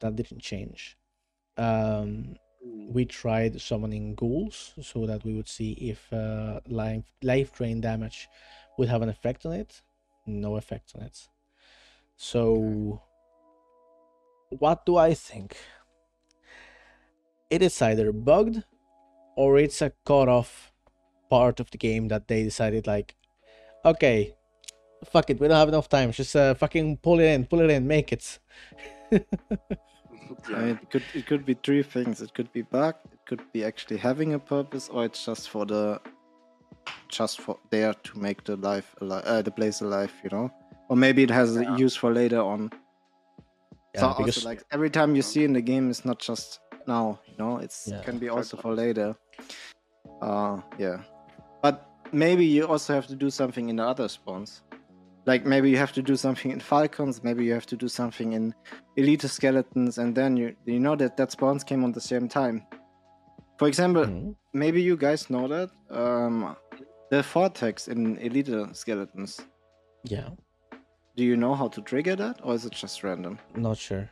[0.00, 0.98] That didn't change.
[1.56, 7.80] Um, we tried summoning ghouls so that we would see if uh, life life drain
[7.80, 8.28] damage
[8.76, 9.82] would have an effect on it.
[10.26, 11.28] No effect on it.
[12.16, 13.02] So,
[14.50, 15.56] what do I think?
[17.50, 18.62] It is either bugged
[19.36, 20.72] or it's a cut off
[21.28, 23.14] part of the game that they decided like,
[23.84, 24.34] okay,
[25.04, 26.12] fuck it, we don't have enough time.
[26.12, 28.38] Just uh, fucking pull it in, pull it in, make it.
[29.12, 32.20] I mean, it could it could be three things.
[32.20, 32.96] It could be bug.
[33.12, 36.00] It could be actually having a purpose, or it's just for the
[37.08, 40.12] just for there to make the life alive, uh, the place alive.
[40.22, 40.50] You know,
[40.88, 41.74] or maybe it has Yeah.
[41.74, 42.70] a use for later on.
[43.96, 46.58] so Yeah, because also like every time you see in the game, it's not just
[46.86, 47.20] now.
[47.28, 48.02] You know, it's Yeah.
[48.02, 49.14] can be also for later.
[50.20, 50.98] Uh, yeah,
[51.62, 54.62] but maybe you also have to do something in the other spawns.
[55.26, 58.32] Like maybe you have to do something in Falcons, maybe you have to do something
[58.32, 58.54] in
[58.96, 62.66] Elite Skeletons, and then you you know that that spawns came on the same time.
[63.58, 64.34] For example, Mhm.
[64.52, 66.56] maybe you guys know that um,
[67.10, 69.40] the vortex in Elite Skeletons.
[70.04, 70.28] yeah,
[71.16, 73.38] Do you know how to trigger that, or is it just random?
[73.56, 74.10] not sure,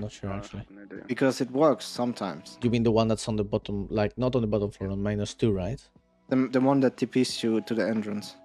[0.00, 0.66] not sure Uh, actually.
[0.70, 0.86] no.
[1.06, 2.58] Because it works sometimes.
[2.62, 5.02] You mean the one that's on the bottom, like not on the bottom floor, on
[5.02, 5.80] minus two, right?
[6.28, 8.36] The, the one that TPs you to the entrance.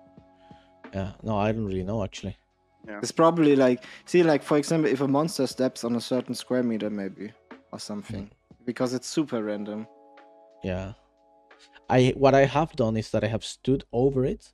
[0.94, 1.12] Yeah.
[1.22, 2.38] No, I don't really know actually.
[2.88, 3.00] Yeah.
[3.02, 6.64] It's probably like see, like for example, if a monster steps on a certain square
[6.64, 7.32] meter, maybe
[7.72, 8.30] or something,
[8.66, 9.88] because it's super random.
[10.64, 10.94] Yeah.
[11.90, 14.54] I what I have done is that I have stood over it,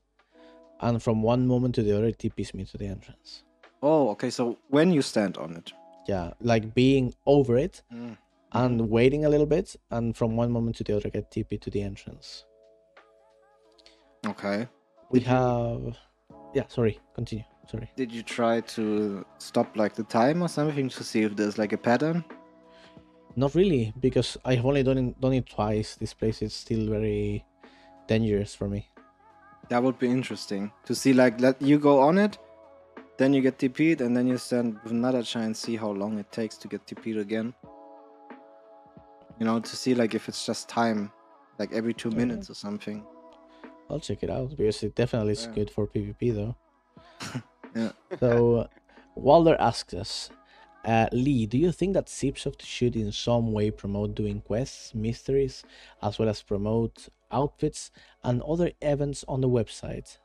[0.82, 3.44] and from one moment to the other, it TPs me to the entrance.
[3.82, 4.30] Oh, okay.
[4.30, 5.74] So when you stand on it,
[6.08, 8.18] Yeah, like being over it Mm.
[8.54, 11.70] and waiting a little bit, and from one moment to the other, get TP to
[11.70, 12.46] the entrance.
[14.28, 14.68] okay.
[15.12, 15.98] We Did you- have.
[16.54, 16.66] Yeah.
[16.68, 17.00] Sorry.
[17.14, 17.46] Continue.
[17.68, 17.90] Sorry.
[17.96, 21.74] Did you try to stop like the time or something to see if there's like
[21.74, 22.24] a pattern?
[23.36, 25.96] Not really, because I have only done it, done it twice.
[25.96, 27.46] This place is still very
[28.08, 28.88] dangerous for me.
[29.70, 31.14] That would be interesting to see.
[31.14, 32.38] Like, let you go on it,
[33.18, 36.18] then you get TP'd, and then you stand with another try and see how long
[36.18, 37.54] it takes to get TP'd again.
[39.40, 41.12] You know, to see like if it's just time,
[41.60, 43.06] like every two minutes or something.
[43.90, 45.56] I'll check it out because it definitely is Yeah.
[45.56, 46.56] good for PvP though.
[47.76, 47.92] Yeah.
[48.20, 48.68] So,
[49.16, 50.32] Walder asks us,
[50.84, 55.64] uh, Lee, do you think that CipSoft should in some way promote doing quests, mysteries,
[56.02, 57.92] as well as promote outfits
[58.24, 60.18] and other events on the website?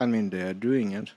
[0.00, 1.12] I mean, they are doing it.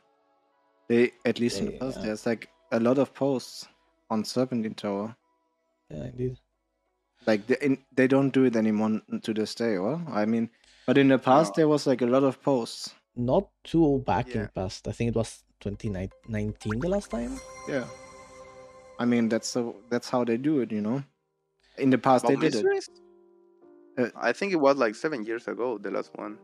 [0.87, 3.67] They at least in the past, uh, there's like a lot of posts
[4.09, 5.15] on Serpentine Tower.
[5.89, 6.37] Yeah, indeed.
[7.27, 9.77] Like they in, they don't do it anymore to this day.
[9.77, 10.49] Well, I mean,
[10.87, 11.61] but in the past No.
[11.61, 12.95] there was like a lot of posts.
[13.15, 14.47] Not too old back in Yeah.
[14.47, 14.87] past.
[14.87, 17.39] I think it was 2019 the last time.
[17.69, 17.85] Yeah.
[18.99, 21.03] I mean, that's so that's how they do it, you know.
[21.77, 22.65] In the past, they did it.
[23.97, 26.37] Uh, I think it was like seven years ago, the last one.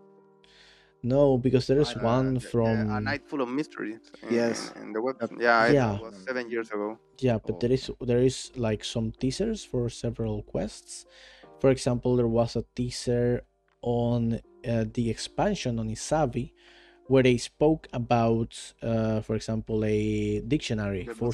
[1.03, 4.11] No, because there is I- one Uh, from a night full of mysteries.
[4.24, 4.74] in- Yes.
[4.82, 5.15] in the web.
[5.40, 5.95] Yeah, Yeah.
[5.95, 6.98] it was seven years ago.
[7.19, 7.60] Yeah, but Oh.
[7.61, 11.06] there is there is like some teasers for several quests.
[11.60, 13.44] For example, there was a teaser
[13.82, 16.52] on uh, the expansion on Issavi,
[17.07, 21.34] where they spoke about, uh, for example, a dictionary, The book.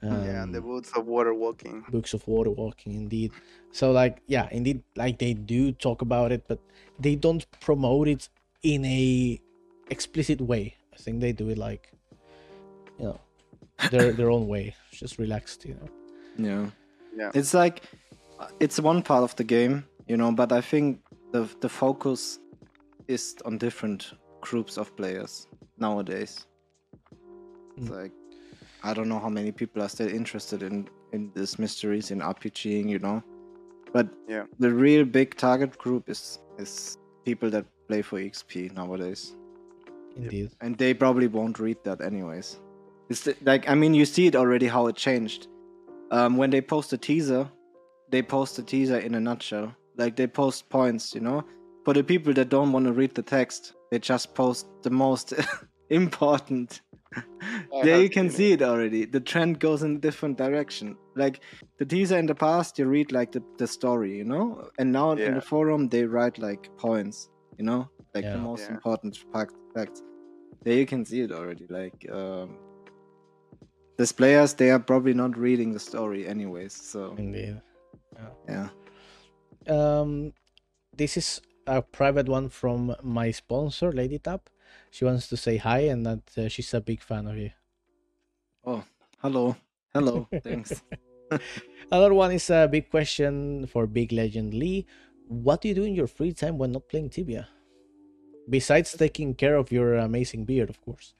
[0.00, 0.34] Four six nine dictionary.
[0.34, 1.84] yeah, and the Um, boots of water walking.
[1.90, 3.32] books of water walking indeed
[3.72, 6.58] so like yeah indeed like they do talk about it but
[6.98, 8.28] they don't promote it
[8.62, 9.40] in a
[9.90, 11.92] explicit way i think they do it like
[12.98, 13.20] you know
[13.90, 15.88] their their own way just relaxed you know
[16.38, 16.70] Yeah.
[17.16, 17.30] Yeah.
[17.34, 17.82] It's like
[18.38, 21.00] uh, it's one part of the game, you know, but I think
[21.32, 22.38] the the focus
[23.08, 24.12] is on different
[24.42, 25.46] groups of players
[25.78, 26.46] nowadays.
[27.78, 27.96] It's Mm.
[28.02, 28.12] like
[28.86, 32.88] I don't know how many people are still interested in in these mysteries in RPGing,
[32.88, 33.22] you know.
[33.92, 34.44] But Yeah.
[34.58, 39.36] the real big target group is is people that play for XP nowadays,
[40.16, 42.60] indeed and they probably won't read that anyways.
[43.10, 45.48] It's the- like I mean, you see it already how it changed.
[46.10, 47.48] Um, when they post a teaser,
[48.10, 49.74] they post a teaser in a nutshell.
[49.96, 51.42] Like they post points, you know.
[51.84, 55.32] For the people that don't want to read the text, they just post the most
[55.90, 56.82] important.
[57.16, 59.04] I there you can see it already.
[59.04, 60.96] The trend goes in a different direction.
[61.14, 61.40] Like
[61.78, 65.12] the teaser in the past, you read like the, the story, you know, and now
[65.12, 67.28] in the forum they write like points,
[67.58, 68.74] you know, like the most Yeah.
[68.76, 70.02] important fact, facts.
[70.64, 71.66] There you can see it already.
[71.68, 72.58] Like um,
[73.98, 76.74] these players, they are probably not reading the story anyways.
[76.74, 77.60] So indeed
[78.48, 78.68] yeah,
[79.68, 80.32] um
[80.96, 84.48] this is a private one from my sponsor lady tap
[84.96, 87.50] she wants to say hi and that uh, she's a big fan of you
[88.64, 88.82] Oh,
[89.22, 89.54] hello,
[89.94, 90.82] hello, thanks.
[91.92, 94.86] Another one is a big question for Big Legend Lee.
[95.28, 97.46] What do you do in your free time when not playing Tibia?
[98.50, 101.14] Besides taking care of your amazing beard, of course.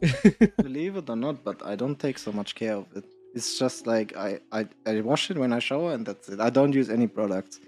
[0.60, 3.04] Believe it or not, but I don't take so much care of it.
[3.34, 6.40] It's just like I, I, I wash it when I shower and that's it.
[6.40, 7.60] I don't use any products.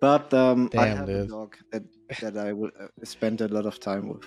[0.00, 1.82] But um, I Damn, have a dog that,
[2.20, 4.24] that I will uh, spend a lot of time with.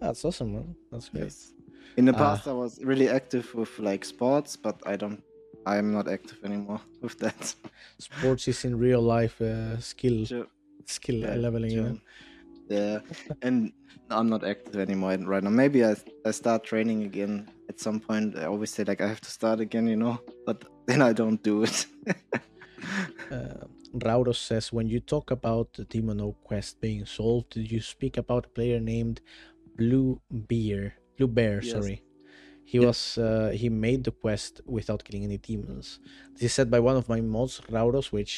[0.00, 0.76] That's awesome, man.
[0.90, 1.24] That's great.
[1.24, 1.52] Yes.
[1.96, 2.18] In the Ah.
[2.18, 5.22] past, I was really active with like sports, but I don't.
[5.66, 7.54] I'm not active anymore with that.
[7.98, 10.46] Sports is in real life uh, skill Sure.
[10.86, 11.70] skill Yeah, leveling.
[11.70, 11.98] You know?
[12.70, 13.00] Yeah,
[13.42, 13.72] and
[14.10, 15.50] I'm not active anymore right now.
[15.50, 18.38] Maybe I I start training again at some point.
[18.38, 21.42] I always say like I have to start again, you know, but then I don't
[21.42, 21.86] do it.
[23.30, 27.80] Uh, Rauros says, when you talk about the Demon Oak quest being solved, did you
[27.80, 29.20] speak about a player named
[29.80, 30.82] Blue Bear?
[31.16, 31.72] Blue Bear, Yes.
[31.72, 31.98] sorry.
[32.70, 32.86] He Yeah.
[32.88, 35.86] was uh, he made the quest without killing any demons.
[36.34, 38.32] This is said by one of my mods, Rauros, which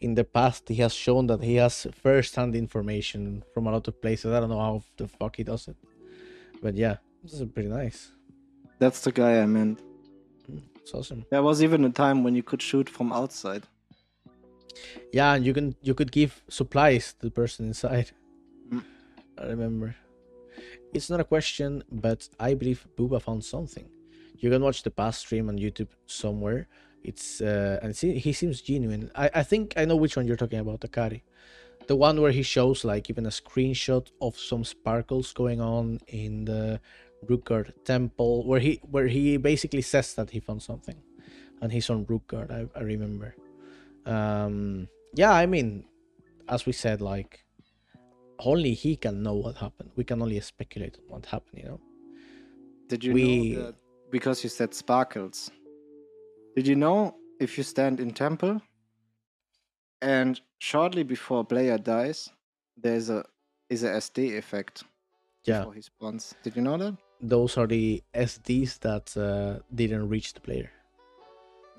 [0.00, 3.20] in the past he has shown that he has first-hand information
[3.52, 4.32] from a lot of places.
[4.32, 5.76] I don't know how the fuck he does it,
[6.62, 7.98] but yeah, this is pretty nice.
[8.80, 9.78] That's the guy I meant.
[10.82, 11.24] It's awesome.
[11.30, 13.62] There was even a time when you could shoot from outside.
[15.12, 18.08] Yeah, and you can you could give supplies to the person inside.
[18.72, 18.84] Mm.
[19.38, 19.94] I remember.
[20.92, 23.88] It's not a question, but I believe Booba found something.
[24.36, 26.68] You can watch the past stream on YouTube somewhere.
[27.04, 29.10] It's uh, and see, he seems genuine.
[29.14, 31.22] I, I think I know which one you're talking about, Akari.
[31.86, 36.44] The one where he shows like even a screenshot of some sparkles going on in
[36.44, 36.80] the
[37.26, 40.96] Rookgard temple, where he where he basically says that he found something,
[41.62, 42.50] and he's on Rookgard.
[42.50, 43.34] I, I remember
[44.06, 45.84] um yeah i mean
[46.48, 47.44] as we said like
[48.44, 51.80] only he can know what happened we can only speculate on what happened you know
[52.88, 53.74] Did you We- know that
[54.10, 55.50] because you said sparkles?
[56.56, 58.60] Did you know if you stand in temple
[60.02, 62.28] and shortly before player dies,
[62.76, 63.24] there's a
[63.68, 64.82] is a SD effect
[65.44, 66.34] yeah before he spawns?
[66.42, 66.96] Did you know that?
[67.22, 70.70] those are the sds that uh, didn't reach the player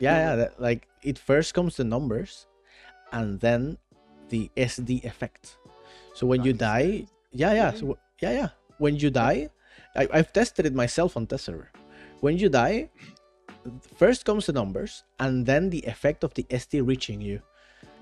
[0.00, 2.46] yeah yeah that, like it first comes the numbers
[3.12, 3.76] and then
[4.30, 5.58] the sd effect
[6.12, 8.00] so when you die yeah yeah so, mm-hmm.
[8.20, 8.48] yeah yeah.
[8.78, 9.48] When you die
[9.96, 11.70] I, i've tested it myself on test server
[12.20, 12.90] when you die
[13.96, 17.40] first comes the numbers and then the effect of the sd reaching you.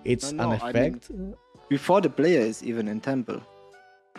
[0.05, 1.11] It's No, an no, I mean- effect
[1.69, 3.41] Before the player is even in temple.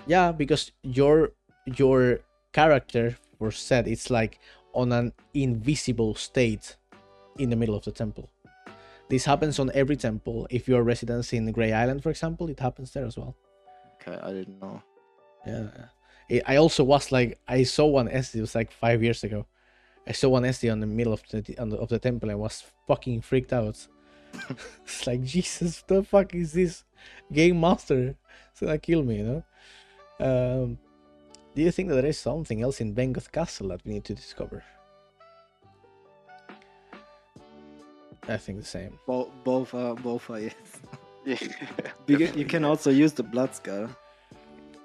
[0.08, 1.32] yeah because your
[1.66, 2.20] your
[2.54, 4.40] character was said it's like
[4.74, 6.78] on an invisible state
[7.38, 8.30] in the middle of the temple.
[9.10, 10.48] This happens on every temple.
[10.50, 13.36] If you're residents in gray island for example it happens there as well
[14.02, 14.82] Okay, I didn't know.
[15.46, 15.68] yeah
[16.30, 19.46] I- i also was like i saw one sd it was like five years ago
[20.08, 22.40] i saw one sd on the middle of the on the, of the temple and
[22.40, 23.78] was fucking freaked out
[24.86, 26.86] it's like Jesus, the fuck is this
[27.34, 28.16] game master?
[28.52, 29.44] It's gonna kill me, you know.
[30.26, 30.78] Um,
[31.54, 34.14] do you think that there is something else in Vengoth Castle that we need to
[34.14, 34.64] discover?
[38.30, 38.98] I think the same.
[39.06, 40.54] Both, both are both are yes.
[42.08, 43.90] Yeah, you can also use the blood skull.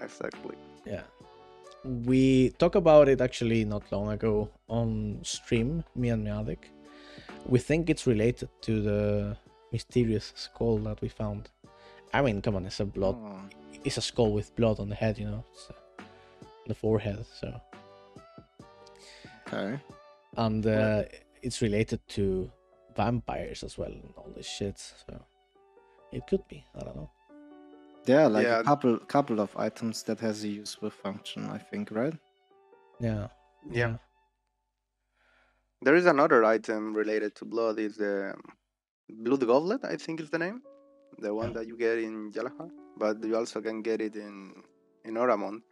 [0.01, 0.57] exactly.
[0.85, 1.03] Yeah.
[1.85, 6.59] We talked about it actually not long ago on stream, me and Meadek.
[7.47, 9.37] We think it's related to the
[9.73, 11.49] mysterious skull that we found.
[12.13, 13.17] I mean, come on, it's a blood.
[13.19, 13.41] Oh.
[13.85, 16.03] It's a skull with blood on the head, you know, it's, uh,
[16.67, 17.25] the forehead.
[17.41, 17.61] So,
[19.47, 19.79] Okay.
[20.37, 21.03] and uh,
[21.43, 22.51] it's related to
[22.97, 24.79] vampires as well and all this shit.
[24.79, 25.21] So,
[26.13, 26.65] it could be.
[26.75, 27.11] I don't know.
[28.05, 28.61] There are like Yeah.
[28.61, 32.15] a couple couple of items that has a useful function, I think, right?
[33.01, 33.29] Yeah.
[33.71, 33.97] Yeah.
[35.83, 37.79] There is another item related to blood.
[37.79, 38.35] Is the
[39.09, 39.85] blood goblet?
[39.85, 40.63] I think is the name.
[41.19, 41.55] The one Yeah.
[41.59, 44.63] that you get in Yalaha, but you also can get it in
[45.05, 45.63] in Oramond.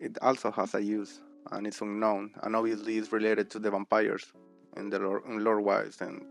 [0.00, 1.20] It also has a use,
[1.52, 4.32] and it's unknown, and obviously it's related to the vampires
[4.76, 6.24] in the lore, in lore wise, and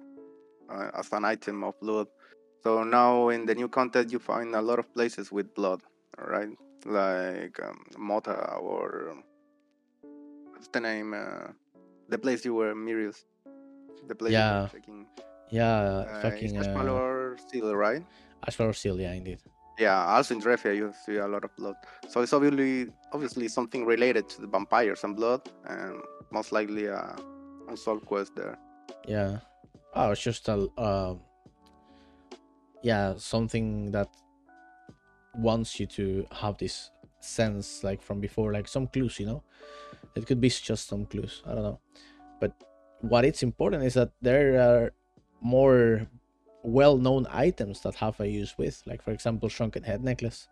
[0.70, 2.08] uh, as an item of blood.
[2.68, 5.80] So now in the new content, you find a lot of places with blood,
[6.18, 6.50] right?
[6.86, 9.24] Like um, Mota or um,
[10.52, 11.14] what's the name?
[11.14, 11.54] Uh,
[12.10, 13.24] the place you were Mirius.
[14.10, 14.64] The place you Yeah.
[14.64, 15.08] were checking.
[15.50, 15.80] Yeah.
[15.80, 16.56] Uh, fucking.
[16.58, 18.04] it's Uh, Ashmalor still, right?
[18.46, 19.40] Ashlar Seal, yeah, indeed.
[19.80, 21.76] Yeah, also in Drefia you see a lot of blood.
[22.10, 25.40] So it's obviously obviously something related to the vampires and blood,
[25.70, 27.16] and most likely a
[27.70, 28.60] unsolved quest there.
[29.08, 29.40] Yeah.
[29.96, 31.22] Oh, it's just a um
[32.84, 34.10] yeah, something that
[35.36, 39.44] wants you to have this sense like from before, like some clues, you know?
[40.16, 41.44] It could be just some clues.
[41.46, 41.80] I don't know.
[42.40, 42.54] But
[43.02, 44.94] what it's important is that there are
[45.42, 46.08] more
[46.64, 50.48] well-known items that have a use with, like for example, shrunken head necklace,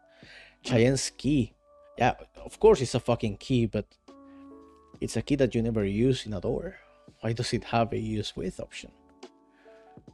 [0.63, 1.53] Chayenne's key.
[1.97, 3.85] Yeah, of course it's a fucking key, but
[5.01, 6.75] it's a key that you never use in a door.
[7.21, 8.91] Why does it have a use with option?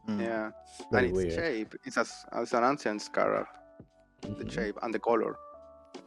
[0.08, 0.20] Mm.
[0.22, 0.52] Yeah,
[0.92, 1.34] Very and its weird.
[1.34, 3.46] shape it's as it's an ancient scarab.
[4.22, 4.52] The Mhm.
[4.52, 5.36] shape and the color,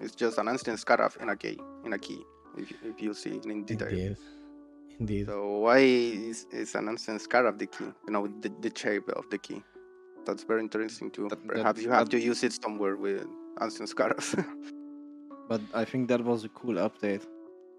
[0.00, 1.58] it's just an ancient scarab in a key.
[1.84, 2.22] In a key,
[2.56, 3.88] if you, if you see it in detail.
[3.88, 4.16] Indeed.
[5.00, 5.26] Indeed.
[5.26, 7.90] So why is, is an ancient scarab the key?
[8.06, 9.62] You know, the, the shape of the key.
[10.24, 11.28] That's very interesting too.
[11.28, 13.26] That- Perhaps that- you have that- to use it somewhere with
[13.60, 14.34] ancient scarabs.
[15.48, 17.26] But I think that was a cool update.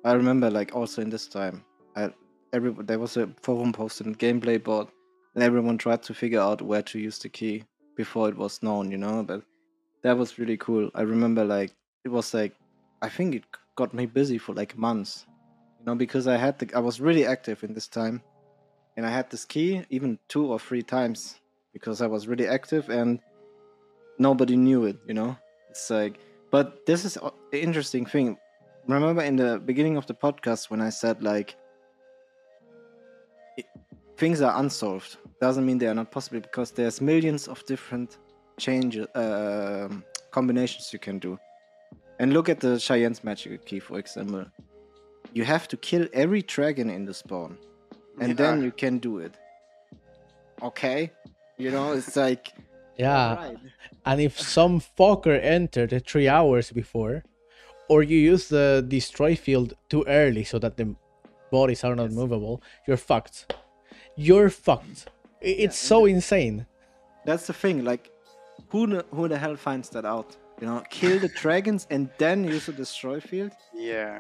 [0.04, 1.64] I remember, like, also in this time,
[1.96, 2.14] I,
[2.54, 4.88] every there was a forum post and gameplay board,
[5.36, 7.64] and everyone tried to figure out where to use the key
[7.96, 9.24] before it was known, you know.
[9.24, 9.44] But
[10.04, 10.90] that was really cool.
[10.96, 11.72] I remember, like,
[12.04, 12.54] it was like,
[13.02, 13.44] I think it
[13.76, 15.26] got me busy for like months,
[15.80, 18.22] you know, because I had the, I was really active in this time,
[18.98, 21.36] and I had this key even two or three times
[21.74, 23.20] because I was really active and
[24.18, 25.36] nobody knew it, you know.
[25.70, 26.20] It's like
[26.52, 28.38] but this is an interesting thing.
[28.88, 31.56] Remember in the beginning of the podcast when I said like
[33.60, 33.66] i-
[34.18, 38.18] things are unsolved doesn't mean they are not possible because there's millions of different
[38.58, 41.38] changes um combinations you can do.
[42.20, 44.46] And look at the Chayenne's magic key for example.
[45.34, 47.58] You have to kill every dragon in the spawn
[48.20, 49.34] and then you can do it.
[50.62, 51.12] Okay?
[51.58, 52.52] You know, it's like
[52.98, 53.30] yeah.
[53.32, 53.58] alright.
[54.06, 57.24] And if some fucker entered three hours before,
[57.90, 60.96] or you use the destroy field too early so that the
[61.52, 62.16] bodies are not Yes.
[62.16, 63.54] movable, you're fucked.
[64.16, 65.10] You're fucked.
[65.42, 66.66] I- It's so insane.
[67.26, 67.84] That's the thing.
[67.84, 68.12] Like,
[68.70, 70.36] who the, who the hell finds that out?
[70.62, 73.52] You know, kill the dragons and then use the destroy field.
[73.74, 74.20] yeah.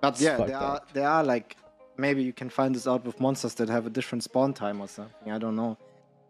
[0.00, 1.56] But It's yeah, fucked there are there are like
[1.96, 4.88] maybe you can find this out with monsters that have a different spawn time or
[4.88, 5.30] something.
[5.30, 5.78] I don't know.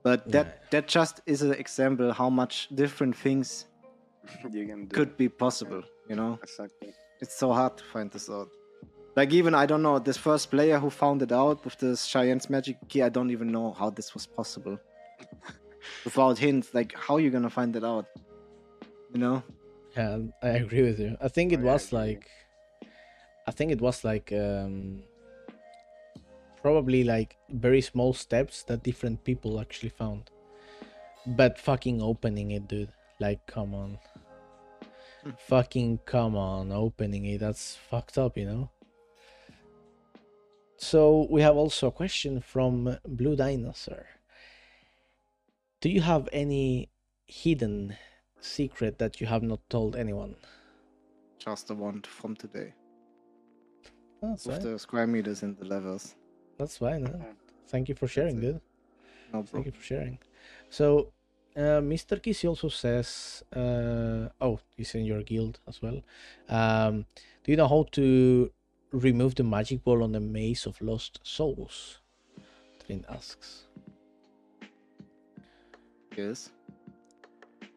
[0.03, 0.69] But that Yeah.
[0.73, 3.65] that just is an example how much different things
[4.53, 4.95] you can do.
[4.95, 5.83] could be possible.
[6.09, 6.93] You know, Exactly.
[7.23, 8.49] it's so hard to find this out.
[9.15, 12.49] Like even I don't know this first player who found it out with this Chayenne's
[12.49, 13.03] magic key.
[13.03, 14.79] I don't even know how this was possible.
[16.05, 18.07] Without hints, like how you gonna find it out?
[19.13, 19.43] You know?
[19.97, 21.17] Yeah, I agree with you.
[21.21, 22.31] I think it Oh, yeah, I was like,
[23.47, 25.03] I think it was like, um,
[26.63, 30.31] probably like very small steps that different people actually found.
[31.27, 32.93] But fucking opening it, dude.
[33.21, 33.99] Like, come on.
[35.23, 35.31] Hmm.
[35.47, 37.39] fucking come on, opening it.
[37.39, 38.71] That's fucked up, you know?
[40.83, 44.05] So we have also a question from Blue Dinosaur.
[45.81, 46.89] Do you have any
[47.25, 47.95] hidden
[48.41, 50.35] secret that you have not told anyone?
[51.39, 52.75] Just the one from today.
[54.21, 54.73] That's With fine.
[54.73, 56.17] the square meters and the levels.
[56.59, 57.07] That's fine.
[57.07, 57.31] Huh?
[57.69, 58.61] Thank you for sharing, dude.
[59.33, 60.19] No Thank you for sharing.
[60.69, 61.13] So,
[61.57, 62.21] uh, Mr.
[62.21, 66.03] Kissy also says, uh, oh, he's in your guild as well.
[66.49, 67.07] Um,
[67.45, 68.51] do you know how to
[68.93, 71.99] remove the magic ball on the Maze of Lost Souls?
[72.85, 73.67] Trin asks.
[76.17, 76.51] Yes.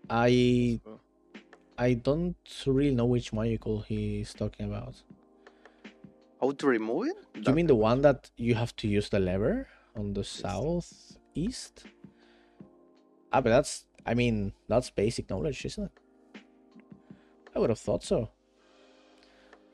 [0.10, 0.80] I
[1.78, 2.36] I don't
[2.66, 5.02] really know which magical he's talking about.
[6.42, 7.44] How to remove it?
[7.44, 11.86] Do you mean the one that you have to use the lever on the southeast?
[13.32, 16.42] Ah, but that's, I mean, that's basic knowledge, isn't it?
[17.56, 18.30] I would have thought so.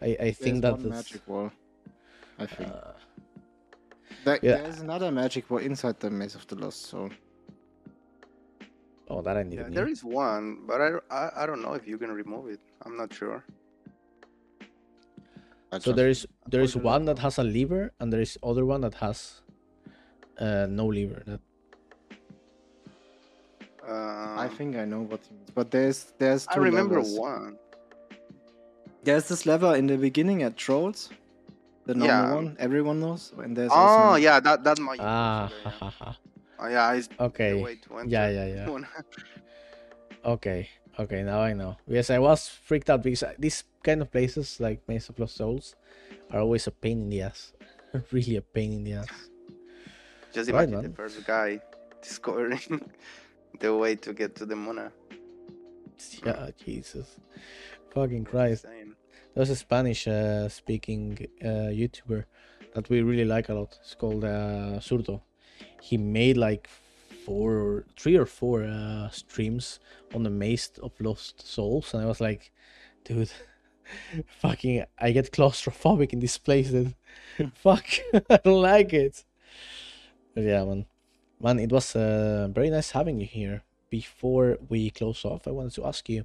[0.01, 1.51] I, I think there's that one that's, magic wall.
[2.39, 2.69] I think.
[2.71, 2.93] uh,
[4.23, 4.57] There- yeah.
[4.57, 7.09] There's another magic wall inside the Maze of the Lost Soul.
[9.09, 9.91] oh, that I Yeah, didn't there know.
[9.91, 12.59] is one, but I, I I don't know if you can remove it.
[12.85, 13.43] I'm not sure.
[15.71, 18.65] I So there is there is one that has a lever, and there is other
[18.65, 19.41] one that has
[20.39, 21.23] uh, no lever.
[21.25, 21.41] That
[23.87, 27.17] Uh, I think I know what he means, but there's there's I two remember levers.
[27.19, 27.57] one.
[29.03, 31.09] There's this lever in the beginning at Trolls,
[31.85, 32.35] the normal Yeah.
[32.35, 34.99] one everyone knows, and there's Oh also yeah, that that might.
[35.01, 36.17] ah, ha, ha, ha.
[36.59, 38.09] Oh, yeah, it's okay, way to enter.
[38.11, 38.67] yeah, yeah, yeah.
[40.23, 40.69] Okay,
[40.99, 41.77] okay, now I know.
[41.87, 45.75] Yes, I was freaked out because these kind of places like Maze of Lost Souls
[46.31, 47.53] are always a pain in the ass.
[48.11, 49.09] really a pain in the ass.
[50.31, 51.59] Just Right, imagine the first guy
[52.03, 52.61] discovering
[53.59, 54.91] the way to get to the Mona.
[56.23, 57.17] Yeah, Jesus.
[57.93, 58.65] Fucking Christ.
[59.35, 62.23] There's a Spanish uh, speaking uh, YouTuber
[62.73, 63.77] that we really like a lot.
[63.81, 65.21] It's called uh, Surto.
[65.81, 66.69] He made like
[67.25, 69.79] four, three or four uh, streams
[70.15, 72.51] on the Maze of Lost Souls, and I was like,
[73.03, 73.31] dude,
[74.39, 76.69] fucking, I get claustrophobic in this place.
[76.69, 76.95] Dude.
[77.55, 77.87] Fuck,
[78.29, 79.25] I don't like it.
[80.33, 80.85] But yeah, man,
[81.41, 83.63] man, it was uh, very nice having you here.
[83.89, 86.23] Before we close off, I wanted to ask you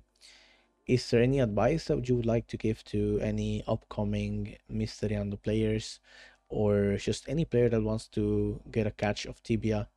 [0.87, 6.01] is there any advice that you would like to give to any upcoming Mysteriando players
[6.49, 9.89] or just any player that wants to get a catch of Tibia?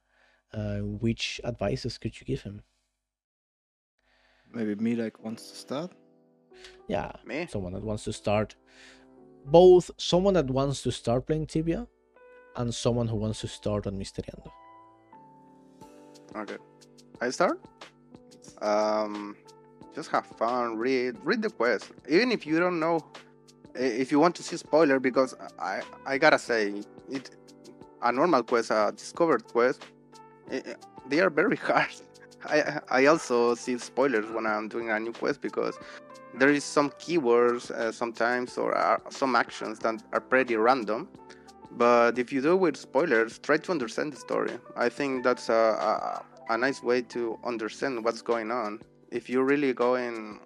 [0.51, 2.61] Uh, which advices could you give him?
[4.51, 5.91] maybe me like wants to start.
[6.87, 7.47] Yeah, Me?
[7.47, 8.55] someone that wants to start.
[9.45, 11.87] Both someone that wants to start playing Tibia
[12.55, 14.51] and someone who wants to start on Mysteriando.
[16.35, 16.57] Okay.
[17.21, 17.59] I start?
[18.61, 19.35] Um
[19.95, 21.91] just have fun, read read the quest.
[22.07, 22.99] Even if you don't know
[23.75, 27.31] if you want to see spoiler because I I gotta say it
[28.01, 29.83] a normal quest, a discovered quest,
[31.07, 31.93] they are very hard.
[32.45, 35.77] I I also see spoilers when I'm doing a new quest because
[36.33, 41.07] there is some keywords uh, sometimes or are some actions that are pretty random.
[41.71, 44.53] But if you do with spoilers, try to understand the story.
[44.75, 48.81] I think that's a, a, a nice way to understand what's going on.
[49.11, 50.39] If you're really going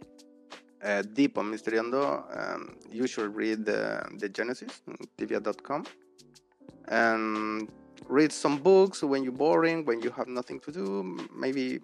[0.84, 4.82] uh, deep on Mysteriando, um, you should read the, the Genesis,
[5.18, 5.86] tibia.com,
[6.88, 7.70] and
[8.08, 11.18] read some books when you're boring, when you have nothing to do.
[11.36, 11.80] Maybe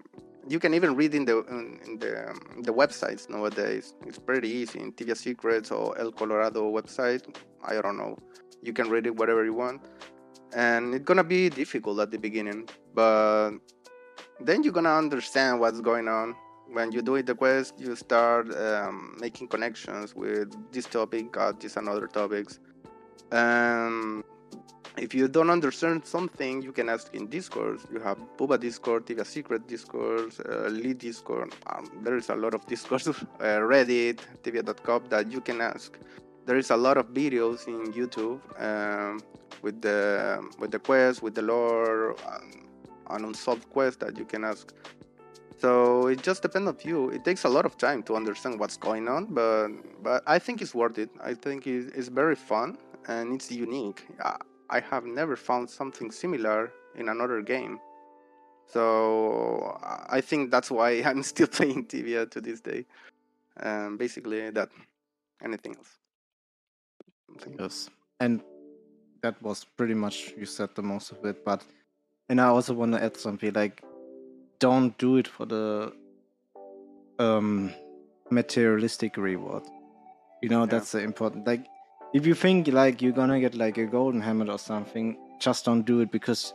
[0.48, 3.94] you can even read in the in, the the websites nowadays.
[4.06, 7.24] It's pretty easy in Tibia Secrets or El Colorado website.
[7.64, 8.18] I don't know.
[8.62, 9.82] You can read it whatever you want,
[10.54, 13.52] and it's gonna be difficult at the beginning, but
[14.42, 16.36] then you're gonna understand what's going on.
[16.72, 21.54] When you do it the quest, you start um, making connections with this topic, uh,
[21.60, 22.60] this and other topics.
[23.32, 24.24] And
[24.98, 27.80] if you don't understand something, you can ask in Discord.
[27.92, 31.54] You have Buba Discord, Tibia Secret Discord, uh, Lead Discord.
[31.68, 35.98] Um, there is a lot of Discords, uh, Reddit, Tibia.com that you can ask.
[36.46, 39.20] There is a lot of videos in YouTube um,
[39.62, 42.16] with the with the quest, with the lore,
[43.10, 44.74] and unsolved quest that you can ask.
[45.60, 47.10] So it just depends on you.
[47.10, 49.68] It takes a lot of time to understand what's going on, but
[50.02, 51.10] but I think it's worth it.
[51.22, 52.78] I think it's, very fun
[53.08, 54.08] and it's unique.
[54.70, 57.80] I, have never found something similar in another game.
[58.68, 59.78] So
[60.10, 62.86] I- think that's why I'm still playing Tibia to this day.
[63.60, 64.70] Um, basically that.
[65.42, 65.98] Anything else.
[67.58, 68.42] Yes, and
[69.22, 71.46] that was pretty much you said the most of it.
[71.46, 71.64] But
[72.30, 73.82] and I also want to add something like,
[74.60, 75.94] don't do it for the
[77.18, 77.72] um
[78.32, 79.64] materialistic reward.
[80.42, 80.66] You know Yeah.
[80.68, 81.48] that's the important.
[81.48, 81.66] Like,
[82.14, 85.84] if you think like you're gonna get like a golden helmet or something, just don't
[85.86, 86.54] do it because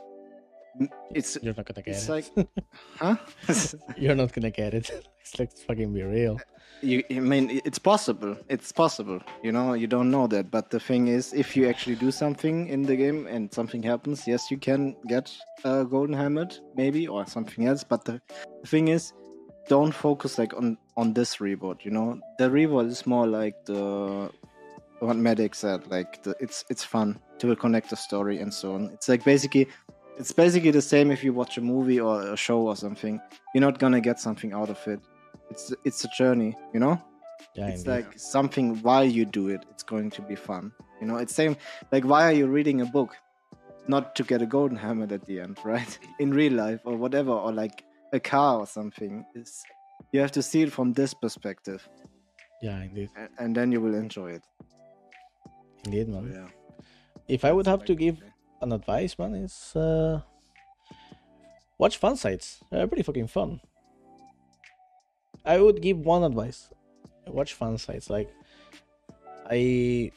[1.14, 2.12] It's You're not gonna get it's it.
[2.12, 2.48] like,
[2.98, 3.16] huh?
[3.96, 4.90] You're not gonna get it.
[5.20, 6.34] It's like fucking be real.
[6.36, 6.44] Uh,
[6.82, 8.36] you, I mean, it's possible.
[8.50, 9.20] It's possible.
[9.42, 10.50] You know, you don't know that.
[10.50, 14.26] But the thing is, if you actually do something in the game and something happens,
[14.26, 15.34] yes, you can get
[15.64, 17.82] a golden helmet, maybe, or something else.
[17.84, 18.20] But the,
[18.60, 19.14] the thing is,
[19.66, 21.78] don't focus like on on this reward.
[21.84, 24.30] You know, the reward is more like the
[24.98, 25.86] what Meadek said.
[25.90, 28.90] Like the, it's it's fun to connect the story and so on.
[28.92, 29.68] It's like basically.
[30.18, 33.20] It's basically the same if you watch a movie or a show or something.
[33.54, 35.00] You're not gonna get something out of it.
[35.50, 37.02] It's it's a journey, you know?
[37.54, 37.90] Yeah, it's indeed.
[37.90, 40.72] like something while you do it it's going to be fun.
[41.00, 41.56] You know it's same
[41.92, 43.16] like why are you reading a book?
[43.86, 45.98] Not to get a golden helmet at the end right?
[46.18, 49.24] In real life or whatever or like a car or something.
[49.34, 49.62] Is
[50.12, 51.86] you have to see it from this perspective.
[52.62, 54.44] Yeah, indeed, a- and then you will enjoy it.
[55.84, 56.32] Indeed, So, man.
[56.32, 56.48] yeah.
[57.28, 58.22] If I would have to give
[58.64, 60.20] an advice, man, is uh,
[61.78, 62.64] watch fan sites.
[62.70, 63.60] They're pretty fucking fun.
[65.44, 66.70] I would give one advice:
[67.26, 68.08] watch fan sites.
[68.10, 68.32] Like
[69.50, 70.10] I,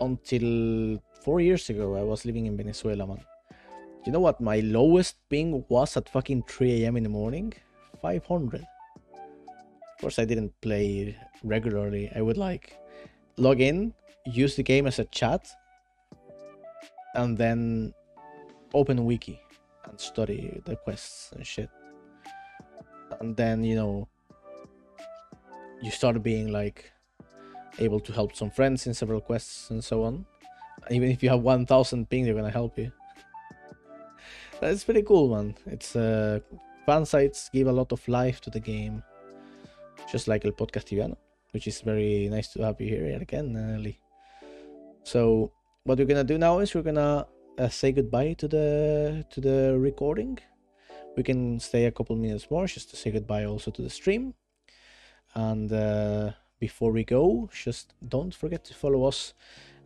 [0.00, 3.20] until four years ago, I was living in Venezuela, man.
[4.06, 4.40] You know what?
[4.40, 6.96] My lowest ping was at fucking 3 a.m.
[6.96, 7.52] in the morning,
[8.00, 8.62] 500.
[8.62, 11.14] Of course, I didn't play
[11.44, 12.10] regularly.
[12.16, 12.78] I would like
[13.36, 13.92] log in,
[14.24, 15.46] use the game as a chat,
[17.14, 17.94] and then
[18.74, 19.40] open wiki
[19.84, 21.70] and study the quests and shit.
[23.20, 24.08] And then you know
[25.82, 26.92] you start being like
[27.78, 30.26] able to help some friends in several quests and so on.
[30.90, 32.92] Even if you have 1000 ping they're gonna help you.
[34.60, 35.54] That's pretty cool man.
[35.66, 36.40] It's uh
[36.86, 39.02] fan sites give a lot of life to the game.
[40.10, 41.16] Just like el podcast tibiano
[41.52, 43.98] which is very nice to have you here again uh, lee.
[45.02, 45.52] So
[45.84, 47.26] what we're gonna do now is we're gonna
[47.58, 50.38] uh, say goodbye to the to the recording.
[51.16, 54.34] We can stay a couple minutes more just to say goodbye also to the stream.
[55.34, 59.34] And uh, before we go just don't forget to follow us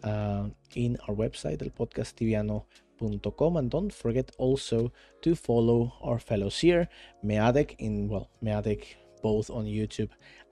[0.03, 4.93] uh, in our website elpodcastibiano.com and don't forget also
[5.23, 6.89] to follow our fellows here
[7.25, 10.11] meadek in well meadek both on youtube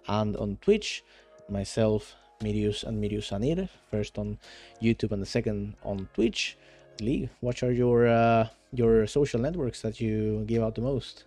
[0.08, 1.04] and on twitch.
[1.48, 4.38] Myself Mirius and Mirius Anyr, first on
[4.82, 6.56] YouTube and the second on Twitch.
[7.00, 11.24] Lee, what are your uh, your social networks that you give out the most?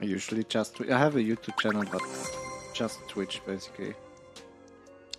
[0.00, 2.02] I usually just i have a youtube channel but
[2.74, 3.94] just twitch basically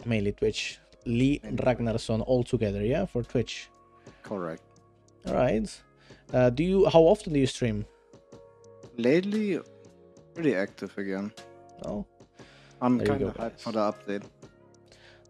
[0.06, 0.80] Mainly Twitch.
[1.06, 3.70] Lee Ragnarsson all together, yeah, for Twitch.
[4.24, 4.62] correct
[5.28, 5.82] All right.
[6.34, 6.86] Uh, do you?
[6.90, 7.86] How often do you stream?
[8.98, 9.60] lately
[10.34, 11.32] pretty active again
[11.86, 12.06] Oh,
[12.82, 14.24] i'm kind of hyped for the update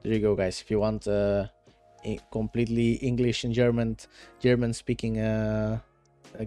[0.05, 0.61] there you go, guys.
[0.61, 1.47] If you want uh,
[2.05, 3.97] a completely English and German,
[4.39, 5.79] German speaking uh,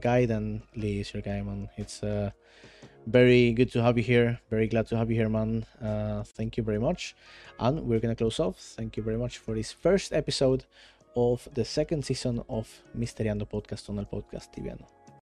[0.01, 1.69] guy, then is your guy, man.
[1.77, 2.31] It's uh,
[3.09, 4.39] very good to have you here.
[4.49, 5.67] Very glad to have you here, man.
[5.83, 7.17] Uh, thank you very much.
[7.59, 8.59] And we're gonna close off.
[8.61, 10.65] Thank you very much for this first episode
[11.17, 14.98] of the second season of Mysteriando Podcast on el Podcast Tibiano.